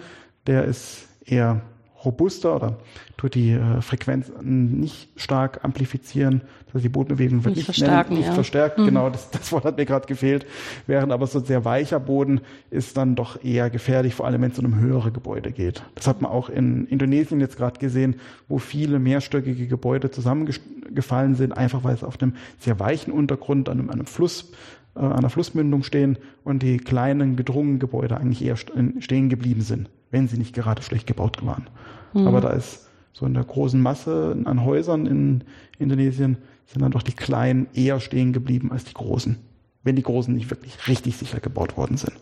der 0.47 0.65
ist 0.65 1.09
eher 1.25 1.63
robuster 2.05 2.57
oder 2.57 2.79
tut 3.17 3.35
die 3.35 3.51
äh, 3.51 3.83
Frequenz 3.83 4.33
nicht 4.41 5.11
stark 5.17 5.65
amplifizieren, 5.65 6.43
dass 6.73 6.83
die 6.83 6.89
Bodenbewegung 6.89 7.45
wird 7.45 7.57
nicht, 7.57 7.69
nicht 7.69 7.77
verstärken, 7.77 8.15
nicht 8.15 8.27
ja. 8.27 8.33
verstärkt. 8.33 8.79
Mhm. 8.79 8.87
Genau, 8.87 9.11
das, 9.11 9.31
das 9.31 9.53
Wort 9.53 9.65
hat 9.65 9.77
mir 9.77 9.85
gerade 9.85 10.07
gefehlt. 10.07 10.47
Während 10.87 11.13
aber 11.13 11.27
so 11.27 11.41
ein 11.41 11.45
sehr 11.45 11.65
weicher 11.65 12.01
Boden 12.01 12.41
ist 12.71 12.97
dann 12.97 13.17
doch 13.17 13.43
eher 13.45 13.69
gefährlich, 13.71 14.15
vor 14.15 14.27
allem 14.27 14.41
wenn 14.43 14.51
es 14.51 14.59
um 14.59 14.79
höhere 14.79 15.11
Gebäude 15.11 15.53
geht. 15.53 15.83
Das 15.95 16.07
hat 16.07 16.23
man 16.23 16.31
auch 16.31 16.49
in 16.49 16.87
Indonesien 16.87 17.41
jetzt 17.41 17.57
gerade 17.57 17.79
gesehen, 17.79 18.17
wo 18.49 18.59
viele 18.59 18.99
mehrstöckige 18.99 19.67
Gebäude 19.67 20.11
zusammengefallen 20.11 21.35
sind, 21.35 21.53
einfach 21.57 21.85
weil 21.85 21.95
es 21.95 22.05
auf 22.05 22.21
einem 22.23 22.35
sehr 22.59 22.79
weichen 22.81 23.13
Untergrund 23.13 23.69
an 23.69 23.79
einem, 23.79 23.91
an 23.91 23.97
einem 23.97 24.07
Fluss 24.07 24.53
äh, 25.01 25.05
an 25.05 25.23
der 25.23 25.31
Flussmündung 25.31 25.83
stehen 25.83 26.19
und 26.45 26.63
die 26.63 26.77
kleinen 26.77 27.37
gedrungenen 27.37 27.79
Gebäude 27.79 28.17
eigentlich 28.19 28.45
eher 28.45 28.57
stehen 28.57 29.29
geblieben 29.29 29.63
sind, 29.63 29.89
wenn 30.11 30.29
sie 30.29 30.37
nicht 30.37 30.55
gerade 30.55 30.83
schlecht 30.83 31.07
gebaut 31.07 31.45
waren. 31.45 31.69
Mhm. 32.13 32.27
Aber 32.27 32.41
da 32.41 32.51
ist 32.51 32.87
so 33.13 33.27
in 33.27 33.35
der 33.35 33.45
großen 33.45 33.81
Masse 33.81 34.37
an 34.45 34.65
Häusern 34.65 35.07
in 35.07 35.45
Indonesien 35.79 36.39
sind 36.67 36.83
dann 36.83 36.93
doch 36.93 37.03
die 37.03 37.13
kleinen 37.13 37.67
eher 37.75 37.99
stehen 37.99 38.33
geblieben 38.33 38.71
als 38.71 38.85
die 38.85 38.95
großen. 38.95 39.37
Wenn 39.83 39.97
die 39.97 40.03
großen 40.03 40.35
nicht 40.35 40.51
wirklich 40.51 40.89
richtig 40.89 41.17
sicher 41.17 41.41
gebaut 41.41 41.79
worden 41.79 41.97
sind. 41.97 42.13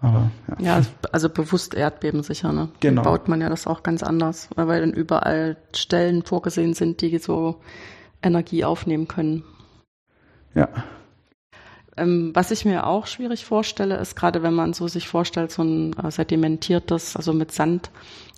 Aber, 0.00 0.30
ja. 0.58 0.78
ja, 0.78 0.86
also 1.12 1.28
bewusst 1.28 1.72
Erdbeben 1.72 2.24
sicher, 2.24 2.52
ne? 2.52 2.68
Genau. 2.80 3.02
Dann 3.02 3.12
baut 3.12 3.28
man 3.28 3.40
ja 3.40 3.48
das 3.48 3.68
auch 3.68 3.84
ganz 3.84 4.02
anders, 4.02 4.48
weil 4.56 4.80
dann 4.80 4.92
überall 4.92 5.56
Stellen 5.74 6.24
vorgesehen 6.24 6.74
sind, 6.74 7.00
die 7.00 7.16
so 7.18 7.60
Energie 8.22 8.64
aufnehmen 8.64 9.06
können. 9.06 9.44
Ja. 10.54 10.68
Ähm, 11.96 12.30
was 12.34 12.50
ich 12.50 12.64
mir 12.64 12.86
auch 12.86 13.06
schwierig 13.06 13.44
vorstelle, 13.44 13.96
ist 13.96 14.16
gerade, 14.16 14.42
wenn 14.42 14.54
man 14.54 14.72
so 14.74 14.86
sich 14.86 15.08
vorstellt, 15.08 15.50
so 15.50 15.62
ein 15.62 15.94
äh, 15.94 16.10
sedimentiertes, 16.10 17.16
also 17.16 17.32
mit 17.32 17.52
Sand, 17.52 17.90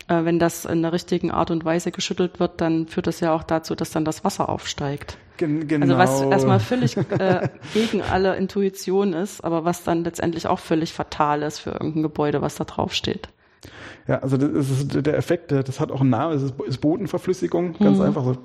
äh, 0.09 0.25
wenn 0.25 0.39
das 0.39 0.65
in 0.65 0.83
der 0.83 0.93
richtigen 0.93 1.31
Art 1.31 1.51
und 1.51 1.65
Weise 1.65 1.91
geschüttelt 1.91 2.39
wird, 2.39 2.61
dann 2.61 2.87
führt 2.87 3.07
das 3.07 3.21
ja 3.21 3.35
auch 3.35 3.43
dazu, 3.43 3.75
dass 3.75 3.91
dann 3.91 4.05
das 4.05 4.25
Wasser 4.25 4.49
aufsteigt. 4.49 5.19
Gen 5.39 5.69
genau. 5.69 5.85
Also 5.85 5.99
was 5.99 6.21
genau. 6.21 6.33
erstmal 6.33 6.61
völlig 6.61 6.97
äh, 7.19 7.49
gegen 7.75 8.03
alle 8.03 8.37
Intuition 8.37 9.13
ist, 9.13 9.43
aber 9.43 9.65
was 9.65 9.85
dann 9.85 10.05
letztendlich 10.05 10.47
auch 10.47 10.59
völlig 10.59 10.93
fatal 10.93 11.43
ist 11.43 11.59
für 11.59 11.71
irgendein 11.71 12.03
Gebäude, 12.03 12.43
was 12.43 12.57
da 12.57 12.65
drauf 12.65 12.93
steht. 12.93 13.29
Ja, 14.07 14.21
also 14.21 14.37
das 14.37 14.71
ist 14.71 15.07
der 15.07 15.17
Effekt, 15.19 15.53
das 15.53 15.81
hat 15.81 15.93
auch 15.93 16.01
einen 16.01 16.11
Namen, 16.11 16.35
es 16.35 16.43
ist 16.43 16.81
Bodenverflüssigung, 16.81 17.75
ganz 17.75 17.99
mhm. 17.99 18.05
einfach, 18.05 18.25
so, 18.25 18.37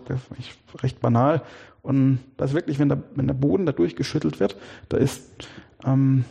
recht 0.81 0.99
banal. 0.99 1.41
Und 1.83 2.19
das 2.37 2.53
wirklich, 2.53 2.79
wenn 2.79 2.89
der, 2.89 3.03
wenn 3.13 3.27
der 3.27 3.33
Boden 3.33 3.65
da 3.65 3.73
durchgeschüttelt 3.73 4.39
wird, 4.39 4.55
da 4.89 4.97
ist, 4.97 5.21
ähm, 5.85 6.23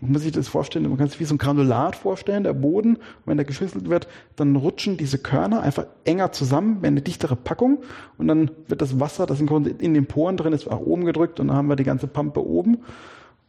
man 0.00 0.12
muss 0.12 0.22
sich 0.22 0.32
das 0.32 0.48
vorstellen, 0.48 0.88
man 0.88 0.96
kann 0.96 1.08
sich 1.08 1.18
wie 1.18 1.24
so 1.24 1.34
ein 1.34 1.38
Granulat 1.38 1.96
vorstellen, 1.96 2.44
der 2.44 2.54
Boden, 2.54 2.96
und 2.96 3.26
wenn 3.26 3.36
der 3.36 3.44
geschüttelt 3.44 3.88
wird, 3.88 4.06
dann 4.36 4.54
rutschen 4.56 4.96
diese 4.96 5.18
Körner 5.18 5.60
einfach 5.60 5.86
enger 6.04 6.32
zusammen, 6.32 6.78
eine 6.82 7.02
dichtere 7.02 7.34
Packung 7.34 7.82
und 8.16 8.28
dann 8.28 8.52
wird 8.68 8.80
das 8.80 9.00
Wasser, 9.00 9.26
das 9.26 9.40
in 9.40 9.94
den 9.94 10.06
Poren 10.06 10.36
drin 10.36 10.52
ist, 10.52 10.70
nach 10.70 10.78
oben 10.78 11.04
gedrückt 11.04 11.40
und 11.40 11.48
dann 11.48 11.56
haben 11.56 11.68
wir 11.68 11.76
die 11.76 11.84
ganze 11.84 12.06
Pampe 12.06 12.44
oben. 12.44 12.78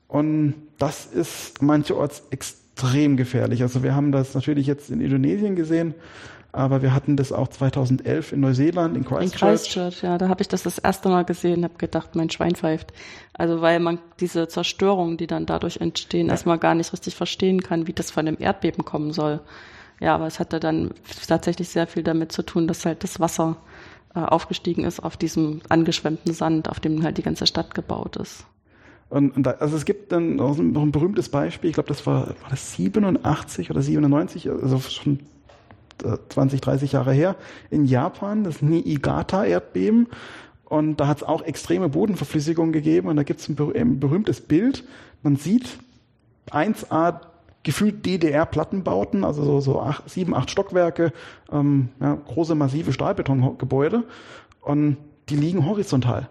Und 0.07 0.55
das 0.77 1.05
ist 1.07 1.61
mancherorts 1.61 2.23
extrem 2.29 3.17
gefährlich. 3.17 3.61
Also 3.63 3.81
wir 3.81 3.95
haben 3.95 4.11
das 4.11 4.35
natürlich 4.35 4.67
jetzt 4.67 4.91
in 4.91 5.01
Indonesien 5.01 5.55
gesehen, 5.55 5.95
aber 6.53 6.83
wir 6.83 6.93
hatten 6.93 7.17
das 7.17 7.31
auch 7.31 7.47
2011 7.47 8.31
in 8.31 8.39
Neuseeland, 8.41 8.95
in 8.95 9.03
Christchurch. 9.03 9.23
In 9.23 9.31
Christchurch, 9.31 10.03
ja, 10.03 10.19
da 10.19 10.29
habe 10.29 10.41
ich 10.43 10.47
das 10.47 10.61
das 10.61 10.77
erste 10.77 11.09
Mal 11.09 11.25
gesehen, 11.25 11.63
habe 11.63 11.73
gedacht, 11.79 12.15
mein 12.15 12.29
Schwein 12.29 12.55
pfeift. 12.55 12.93
Also 13.33 13.61
weil 13.61 13.79
man 13.79 13.97
diese 14.19 14.47
Zerstörungen, 14.47 15.17
die 15.17 15.25
dann 15.25 15.47
dadurch 15.47 15.77
entstehen, 15.77 16.27
ja. 16.27 16.33
erstmal 16.33 16.59
gar 16.59 16.75
nicht 16.75 16.93
richtig 16.93 17.15
verstehen 17.15 17.63
kann, 17.63 17.87
wie 17.87 17.93
das 17.93 18.11
von 18.11 18.27
dem 18.27 18.37
Erdbeben 18.39 18.85
kommen 18.85 19.13
soll. 19.13 19.41
Ja, 19.99 20.13
aber 20.13 20.27
es 20.27 20.39
hatte 20.39 20.59
dann 20.59 20.91
tatsächlich 21.27 21.69
sehr 21.69 21.87
viel 21.87 22.03
damit 22.03 22.31
zu 22.31 22.43
tun, 22.43 22.67
dass 22.67 22.85
halt 22.85 23.03
das 23.03 23.19
Wasser 23.19 23.57
äh, 24.13 24.19
aufgestiegen 24.19 24.83
ist 24.83 24.99
auf 24.99 25.17
diesem 25.17 25.61
angeschwemmten 25.69 26.33
Sand, 26.33 26.69
auf 26.69 26.79
dem 26.79 27.01
halt 27.01 27.17
die 27.17 27.23
ganze 27.23 27.47
Stadt 27.47 27.73
gebaut 27.73 28.15
ist. 28.17 28.45
Und, 29.09 29.35
und 29.35 29.43
da, 29.43 29.51
also 29.51 29.75
es 29.75 29.85
gibt 29.85 30.11
dann 30.11 30.35
noch 30.35 30.57
ein, 30.59 30.71
noch 30.71 30.83
ein 30.83 30.91
berühmtes 30.91 31.29
Beispiel, 31.29 31.71
ich 31.71 31.73
glaube, 31.75 31.89
das 31.89 32.05
war, 32.05 32.27
war 32.27 32.49
das 32.51 32.75
87 32.75 33.71
oder 33.71 33.81
97, 33.81 34.51
also 34.51 34.79
schon 34.79 35.19
20, 36.29 36.61
30 36.61 36.91
Jahre 36.93 37.13
her, 37.13 37.35
in 37.69 37.85
Japan, 37.85 38.43
das 38.43 38.61
Niigata-Erdbeben. 38.61 40.07
Und 40.65 40.97
da 40.97 41.07
hat 41.07 41.17
es 41.17 41.23
auch 41.23 41.43
extreme 41.43 41.89
Bodenverflüssigung 41.89 42.71
gegeben. 42.71 43.07
Und 43.07 43.17
da 43.17 43.23
gibt 43.23 43.39
es 43.39 43.49
ein, 43.49 43.57
ein 43.75 43.99
berühmtes 43.99 44.41
Bild. 44.41 44.83
Man 45.21 45.35
sieht 45.35 45.77
1A 46.49 47.19
gefühlt 47.63 48.05
DDR-Plattenbauten, 48.05 49.23
also 49.23 49.43
so, 49.43 49.59
so 49.61 49.81
acht, 49.81 50.09
sieben, 50.09 50.35
acht 50.35 50.51
Stockwerke, 50.51 51.13
ähm, 51.51 51.89
ja, 51.99 52.15
große 52.15 52.55
massive 52.55 52.91
Stahlbetongebäude 52.91 54.03
und 54.61 54.97
die 55.29 55.37
liegen 55.37 55.65
horizontal. 55.65 56.27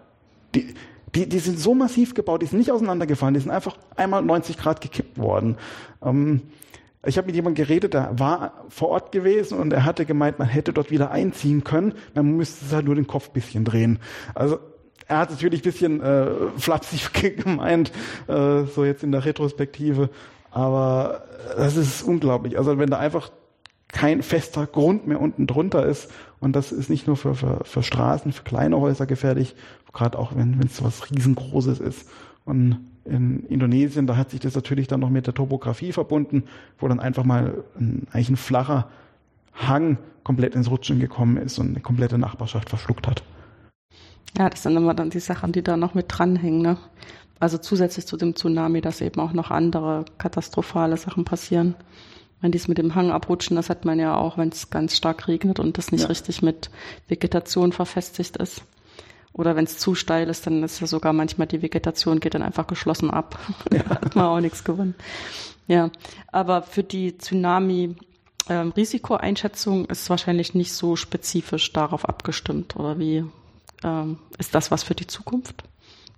Die, 0.53 0.75
die, 1.15 1.27
die 1.27 1.39
sind 1.39 1.59
so 1.59 1.73
massiv 1.73 2.13
gebaut, 2.13 2.43
die 2.43 2.45
sind 2.45 2.59
nicht 2.59 2.71
auseinandergefallen, 2.71 3.33
die 3.33 3.39
sind 3.39 3.51
einfach 3.51 3.77
einmal 3.95 4.21
90 4.21 4.57
Grad 4.57 4.81
gekippt 4.81 5.17
worden. 5.17 5.57
Ähm, 6.03 6.41
ich 7.05 7.17
habe 7.17 7.27
mit 7.27 7.35
jemandem 7.35 7.65
geredet, 7.65 7.93
der 7.93 8.17
war 8.17 8.65
vor 8.69 8.89
Ort 8.89 9.11
gewesen 9.11 9.57
und 9.57 9.73
er 9.73 9.83
hatte 9.83 10.05
gemeint, 10.05 10.39
man 10.39 10.47
hätte 10.47 10.71
dort 10.71 10.89
wieder 10.89 11.11
einziehen 11.11 11.63
können, 11.63 11.93
man 12.13 12.37
müsste 12.37 12.73
halt 12.73 12.85
nur 12.85 12.95
den 12.95 13.07
Kopf 13.07 13.31
bisschen 13.31 13.65
drehen. 13.65 13.99
Also 14.33 14.59
er 15.07 15.17
hat 15.17 15.31
natürlich 15.31 15.61
ein 15.61 15.63
bisschen 15.63 16.01
äh, 16.01 16.27
flapsig 16.57 17.11
gemeint, 17.43 17.91
äh, 18.27 18.63
so 18.63 18.85
jetzt 18.85 19.03
in 19.03 19.11
der 19.11 19.25
Retrospektive, 19.25 20.09
aber 20.51 21.23
das 21.57 21.75
ist 21.75 22.03
unglaublich. 22.03 22.57
Also 22.57 22.77
wenn 22.77 22.89
da 22.89 22.99
einfach 22.99 23.31
kein 23.89 24.23
fester 24.23 24.65
Grund 24.65 25.05
mehr 25.05 25.21
unten 25.21 25.45
drunter 25.45 25.85
ist 25.85 26.09
und 26.39 26.55
das 26.55 26.71
ist 26.71 26.89
nicht 26.89 27.05
nur 27.05 27.17
für, 27.17 27.35
für, 27.35 27.61
für 27.63 27.83
Straßen, 27.83 28.31
für 28.31 28.43
kleine 28.43 28.79
Häuser 28.79 29.05
gefährlich, 29.05 29.55
gerade 29.91 30.17
auch 30.17 30.35
wenn 30.35 30.59
es 30.65 30.83
was 30.83 31.11
riesengroßes 31.11 31.79
ist. 31.79 32.09
Und 32.45 32.79
in 33.05 33.45
Indonesien, 33.47 34.07
da 34.07 34.15
hat 34.15 34.31
sich 34.31 34.39
das 34.39 34.55
natürlich 34.55 34.87
dann 34.87 35.01
noch 35.01 35.09
mit 35.09 35.27
der 35.27 35.33
Topografie 35.33 35.91
verbunden, 35.91 36.43
wo 36.79 36.87
dann 36.87 36.99
einfach 36.99 37.23
mal 37.23 37.63
ein, 37.77 38.07
eigentlich 38.11 38.29
ein 38.29 38.37
flacher 38.37 38.89
Hang 39.53 39.97
komplett 40.23 40.55
ins 40.55 40.69
Rutschen 40.69 40.99
gekommen 40.99 41.37
ist 41.37 41.59
und 41.59 41.69
eine 41.69 41.81
komplette 41.81 42.17
Nachbarschaft 42.17 42.69
verschluckt 42.69 43.07
hat. 43.07 43.23
Ja, 44.37 44.49
das 44.49 44.63
sind 44.63 44.75
immer 44.75 44.93
dann 44.93 45.09
die 45.09 45.19
Sachen, 45.19 45.51
die 45.51 45.61
da 45.61 45.77
noch 45.77 45.93
mit 45.93 46.05
dranhängen. 46.07 46.61
Ne? 46.61 46.77
Also 47.39 47.57
zusätzlich 47.57 48.07
zu 48.07 48.17
dem 48.17 48.35
Tsunami, 48.35 48.81
dass 48.81 49.01
eben 49.01 49.19
auch 49.19 49.33
noch 49.33 49.51
andere 49.51 50.05
katastrophale 50.17 50.97
Sachen 50.97 51.25
passieren. 51.25 51.75
Wenn 52.41 52.51
dies 52.51 52.67
mit 52.67 52.77
dem 52.77 52.95
Hang 52.95 53.11
abrutschen, 53.11 53.55
das 53.55 53.69
hat 53.69 53.85
man 53.85 53.99
ja 53.99 54.15
auch, 54.15 54.37
wenn 54.37 54.49
es 54.49 54.69
ganz 54.69 54.97
stark 54.97 55.27
regnet 55.27 55.59
und 55.59 55.77
das 55.77 55.91
nicht 55.91 56.01
ja. 56.01 56.07
richtig 56.07 56.41
mit 56.41 56.71
Vegetation 57.07 57.71
verfestigt 57.71 58.37
ist. 58.37 58.63
Oder 59.33 59.55
wenn 59.55 59.65
es 59.65 59.79
zu 59.79 59.95
steil 59.95 60.29
ist, 60.29 60.45
dann 60.45 60.63
ist 60.63 60.79
ja 60.79 60.87
sogar 60.87 61.11
manchmal 61.11 61.47
die 61.47 61.61
Vegetation 61.61 62.19
geht 62.19 62.35
dann 62.35 62.43
einfach 62.43 62.67
geschlossen 62.67 63.09
ab. 63.09 63.39
Ja. 63.71 63.83
da 63.83 63.89
hat 64.01 64.15
man 64.15 64.25
auch 64.25 64.39
nichts 64.39 64.63
gewonnen. 64.63 64.95
Ja, 65.67 65.89
aber 66.31 66.61
für 66.61 66.83
die 66.83 67.17
Tsunami 67.17 67.95
ähm, 68.49 68.71
Risikoeinschätzung 68.71 69.85
ist 69.85 70.09
wahrscheinlich 70.09 70.53
nicht 70.53 70.73
so 70.73 70.95
spezifisch 70.95 71.71
darauf 71.73 72.07
abgestimmt. 72.07 72.75
Oder 72.75 72.99
wie 72.99 73.25
ähm, 73.83 74.17
ist 74.37 74.53
das 74.53 74.71
was 74.71 74.83
für 74.83 74.95
die 74.95 75.07
Zukunft? 75.07 75.63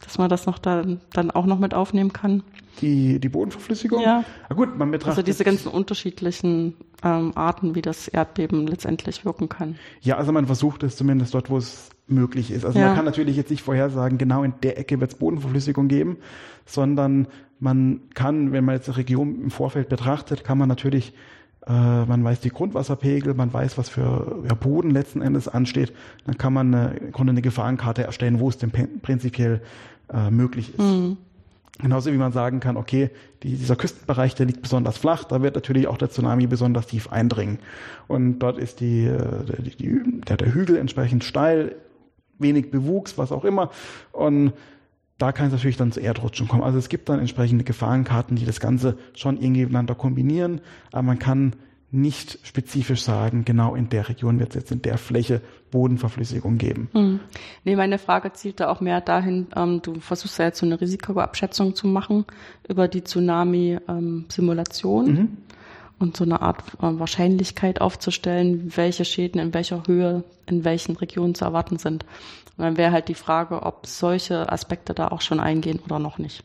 Dass 0.03 0.17
man 0.17 0.29
das 0.29 0.45
noch 0.45 0.59
dann, 0.59 0.99
dann 1.13 1.31
auch 1.31 1.45
noch 1.45 1.59
mit 1.59 1.73
aufnehmen 1.73 2.11
kann? 2.11 2.43
Die, 2.81 3.19
die 3.19 3.29
Bodenverflüssigung? 3.29 4.01
Ja. 4.01 4.25
Na 4.49 4.55
gut, 4.55 4.77
man 4.77 4.91
betrachtet. 4.91 5.19
Also 5.19 5.21
diese 5.21 5.45
ganzen 5.45 5.69
unterschiedlichen 5.69 6.75
ähm, 7.03 7.31
Arten, 7.35 7.75
wie 7.75 7.81
das 7.81 8.07
Erdbeben 8.09 8.67
letztendlich 8.67 9.23
wirken 9.23 9.47
kann. 9.47 9.77
Ja, 10.01 10.17
also 10.17 10.33
man 10.33 10.47
versucht 10.47 10.83
es 10.83 10.97
zumindest 10.97 11.33
dort, 11.33 11.49
wo 11.49 11.57
es 11.57 11.89
möglich 12.07 12.51
ist. 12.51 12.65
Also 12.65 12.79
ja. 12.79 12.87
man 12.87 12.95
kann 12.95 13.05
natürlich 13.05 13.35
jetzt 13.35 13.49
nicht 13.49 13.63
vorhersagen, 13.63 14.17
genau 14.17 14.43
in 14.43 14.53
der 14.61 14.77
Ecke 14.77 14.99
wird 14.99 15.11
es 15.11 15.17
Bodenverflüssigung 15.17 15.87
geben, 15.87 16.17
sondern 16.65 17.27
man 17.59 18.01
kann, 18.13 18.51
wenn 18.51 18.65
man 18.65 18.75
jetzt 18.75 18.87
eine 18.89 18.97
Region 18.97 19.41
im 19.41 19.51
Vorfeld 19.51 19.89
betrachtet, 19.89 20.43
kann 20.43 20.57
man 20.57 20.69
natürlich, 20.69 21.13
äh, 21.65 21.71
man 22.05 22.23
weiß 22.23 22.41
die 22.41 22.49
Grundwasserpegel, 22.49 23.33
man 23.33 23.51
weiß, 23.51 23.77
was 23.77 23.89
für 23.89 24.43
ja, 24.47 24.53
Boden 24.53 24.91
letzten 24.91 25.21
Endes 25.21 25.47
ansteht, 25.47 25.93
dann 26.25 26.37
kann 26.37 26.53
man 26.53 26.73
eine, 26.73 27.11
Grunde 27.11 27.31
eine 27.31 27.41
Gefahrenkarte 27.41 28.03
erstellen, 28.03 28.39
wo 28.39 28.49
es 28.49 28.57
denn 28.57 28.71
prinzipiell 29.01 29.61
äh, 30.13 30.29
möglich 30.29 30.69
ist. 30.69 30.79
Mhm. 30.79 31.17
Genauso 31.79 32.13
wie 32.13 32.17
man 32.17 32.31
sagen 32.31 32.61
kann, 32.61 32.77
okay, 32.77 33.09
die, 33.43 33.57
dieser 33.57 33.75
Küstenbereich, 33.75 34.33
der 34.33 34.45
liegt 34.45 34.61
besonders 34.61 34.97
flach, 34.97 35.25
da 35.25 35.41
wird 35.41 35.55
natürlich 35.55 35.87
auch 35.87 35.97
der 35.97 36.09
Tsunami 36.09 36.47
besonders 36.47 36.87
tief 36.87 37.11
eindringen. 37.11 37.59
Und 38.07 38.39
dort 38.39 38.57
ist 38.57 38.79
die, 38.79 39.05
äh, 39.05 39.61
die, 39.61 39.75
die, 39.75 40.21
der, 40.21 40.37
der 40.37 40.53
Hügel 40.53 40.77
entsprechend 40.77 41.25
steil, 41.25 41.75
wenig 42.39 42.71
Bewuchs, 42.71 43.17
was 43.17 43.31
auch 43.31 43.45
immer. 43.45 43.69
Und 44.11 44.53
da 45.17 45.31
kann 45.31 45.47
es 45.47 45.53
natürlich 45.53 45.77
dann 45.77 45.91
zu 45.91 46.01
Erdrutschen 46.01 46.47
kommen. 46.47 46.61
Also 46.63 46.77
es 46.77 46.89
gibt 46.89 47.09
dann 47.09 47.17
entsprechende 47.19 47.63
Gefahrenkarten, 47.63 48.35
die 48.35 48.45
das 48.45 48.59
Ganze 48.59 48.97
schon 49.13 49.37
irgendwie 49.37 49.61
miteinander 49.61 49.95
kombinieren, 49.95 50.61
aber 50.91 51.03
man 51.03 51.17
kann 51.19 51.55
nicht 51.91 52.39
spezifisch 52.43 53.03
sagen, 53.03 53.45
genau 53.45 53.75
in 53.75 53.89
der 53.89 54.09
Region 54.09 54.39
wird 54.39 54.49
es 54.49 54.55
jetzt 54.55 54.71
in 54.71 54.81
der 54.81 54.97
Fläche 54.97 55.39
Bodenverflüssigung 55.71 56.57
geben. 56.57 56.89
Hm. 56.91 57.21
Nee, 57.63 57.77
meine 57.77 57.99
Frage 57.99 58.33
zielte 58.33 58.69
auch 58.69 58.81
mehr 58.81 58.99
dahin, 58.99 59.47
ähm, 59.55 59.81
du 59.81 60.01
versuchst 60.01 60.37
ja 60.39 60.45
jetzt 60.45 60.59
so 60.59 60.65
eine 60.65 60.81
Risikoabschätzung 60.81 61.73
zu 61.73 61.87
machen 61.87 62.25
über 62.67 62.89
die 62.89 63.03
Tsunami-Simulation. 63.03 65.07
Ähm, 65.07 65.13
mhm 65.13 65.37
und 65.99 66.17
so 66.17 66.23
eine 66.23 66.41
Art 66.41 66.63
äh, 66.79 66.99
Wahrscheinlichkeit 66.99 67.81
aufzustellen, 67.81 68.71
welche 68.75 69.05
Schäden 69.05 69.39
in 69.39 69.53
welcher 69.53 69.83
Höhe 69.87 70.23
in 70.45 70.63
welchen 70.63 70.95
Regionen 70.95 71.35
zu 71.35 71.45
erwarten 71.45 71.77
sind. 71.77 72.05
Und 72.57 72.63
dann 72.63 72.77
wäre 72.77 72.91
halt 72.91 73.07
die 73.07 73.15
Frage, 73.15 73.63
ob 73.63 73.87
solche 73.87 74.51
Aspekte 74.51 74.93
da 74.93 75.09
auch 75.09 75.21
schon 75.21 75.39
eingehen 75.39 75.79
oder 75.85 75.99
noch 75.99 76.17
nicht. 76.17 76.43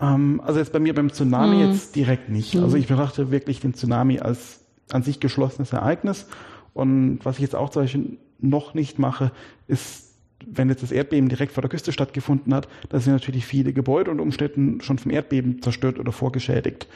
Ähm, 0.00 0.40
also 0.44 0.58
jetzt 0.58 0.72
bei 0.72 0.80
mir 0.80 0.94
beim 0.94 1.12
Tsunami 1.12 1.60
hm. 1.60 1.70
jetzt 1.70 1.94
direkt 1.96 2.28
nicht. 2.28 2.56
Also 2.56 2.76
ich 2.76 2.86
betrachte 2.86 3.30
wirklich 3.30 3.60
den 3.60 3.74
Tsunami 3.74 4.20
als 4.20 4.60
an 4.90 5.02
sich 5.02 5.20
geschlossenes 5.20 5.72
Ereignis. 5.72 6.26
Und 6.74 7.20
was 7.22 7.36
ich 7.36 7.42
jetzt 7.42 7.54
auch 7.54 7.70
zum 7.70 7.82
Beispiel 7.82 8.18
noch 8.40 8.74
nicht 8.74 8.98
mache, 8.98 9.30
ist 9.66 10.12
wenn 10.46 10.68
jetzt 10.68 10.82
das 10.82 10.92
Erdbeben 10.92 11.28
direkt 11.28 11.52
vor 11.52 11.62
der 11.62 11.70
Küste 11.70 11.92
stattgefunden 11.92 12.52
hat, 12.54 12.68
da 12.88 12.98
sind 12.98 13.12
natürlich 13.12 13.46
viele 13.46 13.72
Gebäude 13.72 14.10
und 14.10 14.20
Umständen 14.20 14.80
schon 14.80 14.98
vom 14.98 15.12
Erdbeben 15.12 15.62
zerstört 15.62 15.98
oder 15.98 16.10
vorgeschädigt. 16.10 16.88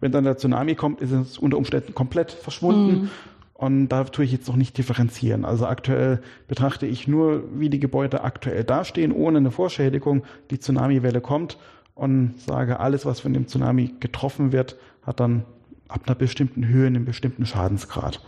Wenn 0.00 0.12
dann 0.12 0.24
der 0.24 0.36
Tsunami 0.36 0.74
kommt, 0.74 1.00
ist 1.00 1.12
es 1.12 1.38
unter 1.38 1.56
Umständen 1.56 1.94
komplett 1.94 2.32
verschwunden. 2.32 3.02
Mhm. 3.02 3.10
Und 3.54 3.88
da 3.88 4.04
tue 4.04 4.24
ich 4.24 4.32
jetzt 4.32 4.48
noch 4.48 4.56
nicht 4.56 4.76
differenzieren. 4.76 5.44
Also 5.44 5.66
aktuell 5.66 6.20
betrachte 6.48 6.86
ich 6.86 7.06
nur, 7.06 7.44
wie 7.54 7.70
die 7.70 7.78
Gebäude 7.78 8.24
aktuell 8.24 8.64
dastehen, 8.64 9.12
ohne 9.12 9.38
eine 9.38 9.50
Vorschädigung. 9.52 10.24
Die 10.50 10.58
Tsunamiwelle 10.58 11.20
kommt 11.20 11.56
und 11.94 12.34
sage, 12.40 12.80
alles, 12.80 13.06
was 13.06 13.20
von 13.20 13.32
dem 13.32 13.46
Tsunami 13.46 13.94
getroffen 14.00 14.52
wird, 14.52 14.76
hat 15.02 15.20
dann 15.20 15.44
ab 15.88 16.02
einer 16.06 16.16
bestimmten 16.16 16.66
Höhe 16.66 16.88
einen 16.88 17.04
bestimmten 17.04 17.46
Schadensgrad. 17.46 18.20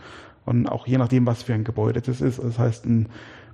Und 0.45 0.67
auch 0.67 0.87
je 0.87 0.97
nachdem, 0.97 1.25
was 1.25 1.43
für 1.43 1.53
ein 1.53 1.65
Gebäude 1.65 2.01
das 2.01 2.21
ist. 2.21 2.39
Das 2.39 2.57
heißt, 2.57 2.85
ein 2.85 3.09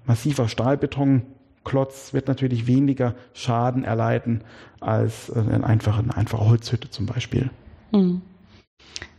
massiver 0.06 0.48
Stahlbetonklotz 0.48 2.14
wird 2.14 2.28
natürlich 2.28 2.68
weniger 2.68 3.16
Schaden 3.34 3.84
erleiden 3.84 4.44
als 4.80 5.32
eine 5.32 5.64
einfache, 5.64 6.04
eine 6.04 6.16
einfache 6.16 6.46
Holzhütte 6.46 6.92
zum 6.92 7.08
Beispiel. 7.08 7.50
Mhm. 7.94 8.22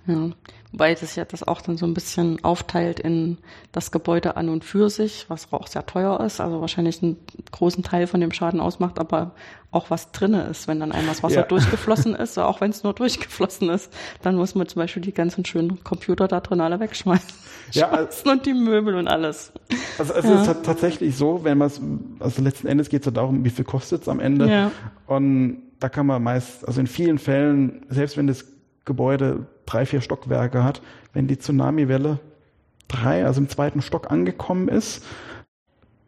Ja, 0.06 0.30
wobei 0.70 0.94
das 0.94 1.16
ja 1.16 1.24
das 1.24 1.42
auch 1.42 1.62
dann 1.62 1.78
so 1.78 1.86
ein 1.86 1.94
bisschen 1.94 2.44
aufteilt 2.44 3.00
in 3.00 3.38
das 3.72 3.90
Gebäude 3.90 4.36
an 4.36 4.50
und 4.50 4.62
für 4.62 4.90
sich, 4.90 5.24
was 5.28 5.50
auch 5.50 5.66
sehr 5.66 5.86
teuer 5.86 6.20
ist, 6.20 6.40
also 6.40 6.60
wahrscheinlich 6.60 7.02
einen 7.02 7.16
großen 7.52 7.82
Teil 7.82 8.06
von 8.06 8.20
dem 8.20 8.30
Schaden 8.30 8.60
ausmacht, 8.60 8.98
aber 8.98 9.32
auch 9.70 9.88
was 9.88 10.12
drinne 10.12 10.42
ist, 10.42 10.68
wenn 10.68 10.78
dann 10.78 10.92
einmal 10.92 11.14
das 11.14 11.22
Wasser 11.22 11.40
ja. 11.40 11.42
durchgeflossen 11.48 12.14
ist, 12.14 12.38
auch 12.38 12.60
wenn 12.60 12.70
es 12.70 12.82
nur 12.82 12.92
durchgeflossen 12.92 13.70
ist, 13.70 13.90
dann 14.22 14.36
muss 14.36 14.54
man 14.54 14.68
zum 14.68 14.80
Beispiel 14.80 15.00
die 15.00 15.14
ganzen 15.14 15.46
schönen 15.46 15.82
Computer 15.84 16.28
da 16.28 16.40
drin 16.40 16.60
alle 16.60 16.78
wegschmeißen. 16.80 17.34
Ja, 17.72 17.88
also, 17.88 18.30
und 18.30 18.44
die 18.44 18.52
Möbel 18.52 18.94
und 18.94 19.08
alles. 19.08 19.52
Also 19.98 20.12
es 20.12 20.24
ja. 20.26 20.42
ist 20.42 20.64
tatsächlich 20.64 21.16
so, 21.16 21.44
wenn 21.44 21.56
man 21.56 21.68
es, 21.68 21.80
also 22.20 22.42
letzten 22.42 22.66
Endes 22.66 22.90
geht 22.90 23.00
es 23.00 23.06
ja 23.06 23.12
darum, 23.12 23.42
wie 23.42 23.50
viel 23.50 23.64
kostet 23.64 24.02
es 24.02 24.08
am 24.08 24.20
Ende. 24.20 24.50
Ja. 24.50 24.70
Und 25.06 25.62
da 25.80 25.88
kann 25.88 26.06
man 26.06 26.22
meist, 26.22 26.68
also 26.68 26.80
in 26.80 26.86
vielen 26.86 27.18
Fällen, 27.18 27.86
selbst 27.88 28.16
wenn 28.16 28.26
das 28.26 28.53
Gebäude 28.84 29.46
drei, 29.66 29.86
vier 29.86 30.00
Stockwerke 30.00 30.62
hat, 30.62 30.82
wenn 31.12 31.26
die 31.26 31.38
Tsunamiwelle 31.38 32.20
drei, 32.88 33.24
also 33.24 33.40
im 33.40 33.48
zweiten 33.48 33.82
Stock 33.82 34.10
angekommen 34.10 34.68
ist, 34.68 35.04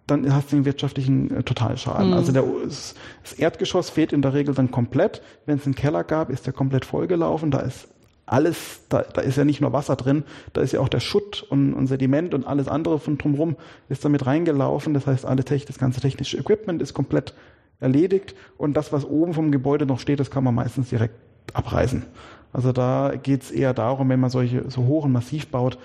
dann 0.06 0.32
hast 0.32 0.52
du 0.52 0.56
den 0.56 0.64
wirtschaftlichen 0.64 1.34
äh, 1.34 1.42
Totalschaden. 1.42 2.08
Mhm. 2.08 2.14
Also 2.14 2.32
der, 2.32 2.44
das 2.64 3.32
Erdgeschoss 3.36 3.90
fehlt 3.90 4.12
in 4.12 4.22
der 4.22 4.34
Regel 4.34 4.54
dann 4.54 4.70
komplett. 4.70 5.22
Wenn 5.46 5.58
es 5.58 5.66
einen 5.66 5.74
Keller 5.74 6.04
gab, 6.04 6.30
ist 6.30 6.46
der 6.46 6.52
komplett 6.52 6.84
vollgelaufen. 6.84 7.50
Da 7.50 7.60
ist 7.60 7.88
alles, 8.24 8.80
da, 8.88 9.02
da 9.02 9.20
ist 9.20 9.36
ja 9.36 9.44
nicht 9.44 9.60
nur 9.60 9.72
Wasser 9.72 9.96
drin, 9.96 10.24
da 10.52 10.60
ist 10.60 10.72
ja 10.72 10.80
auch 10.80 10.88
der 10.88 11.00
Schutt 11.00 11.44
und, 11.48 11.74
und 11.74 11.86
Sediment 11.86 12.34
und 12.34 12.46
alles 12.46 12.68
andere 12.68 12.98
von 12.98 13.18
drumherum 13.18 13.56
ist 13.88 14.04
damit 14.04 14.26
reingelaufen. 14.26 14.94
Das 14.94 15.06
heißt, 15.06 15.24
alle, 15.24 15.42
das 15.42 15.78
ganze 15.78 16.00
technische 16.00 16.36
Equipment 16.36 16.82
ist 16.82 16.92
komplett 16.92 17.34
erledigt 17.78 18.34
und 18.56 18.76
das, 18.76 18.92
was 18.92 19.04
oben 19.04 19.34
vom 19.34 19.52
Gebäude 19.52 19.86
noch 19.86 20.00
steht, 20.00 20.18
das 20.18 20.30
kann 20.30 20.42
man 20.44 20.54
meistens 20.54 20.88
direkt 20.88 21.14
abreißen. 21.52 22.04
Also 22.52 22.72
da 22.72 23.14
geht 23.22 23.42
es 23.42 23.50
eher 23.50 23.74
darum, 23.74 24.08
wenn 24.08 24.20
man 24.20 24.30
solche 24.30 24.70
so 24.70 24.84
hoch 24.84 25.04
und 25.04 25.12
massiv 25.12 25.48
baut, 25.48 25.78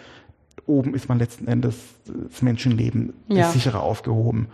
oben 0.66 0.94
ist 0.94 1.10
man 1.10 1.20
letzten 1.20 1.48
Endes 1.48 1.76
das 2.06 2.42
Menschenleben 2.42 3.14
ja. 3.28 3.50
sicherer 3.50 3.82
aufgehoben. 3.82 4.48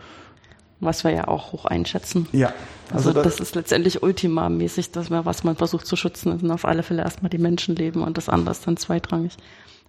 Was 0.80 1.04
wir 1.04 1.12
ja 1.12 1.28
auch 1.28 1.54
hoch 1.54 1.66
einschätzen. 1.66 2.28
Ja. 2.32 2.54
Also, 2.94 3.10
also 3.10 3.14
das, 3.14 3.38
das, 3.38 3.40
ist 3.40 3.56
letztendlich 3.56 4.04
ultimamäßig, 4.04 4.92
dass 4.92 5.10
man, 5.10 5.26
was 5.26 5.44
man 5.44 5.56
versucht 5.56 5.88
zu 5.88 5.96
schützen, 5.96 6.38
sind 6.38 6.52
auf 6.52 6.66
alle 6.66 6.84
Fälle 6.84 7.02
erstmal 7.02 7.30
die 7.30 7.40
Menschenleben 7.40 8.04
und 8.04 8.18
das 8.18 8.30
andere 8.30 8.52
ist 8.52 8.66
dann 8.68 8.78
zweitrangig. 8.78 9.36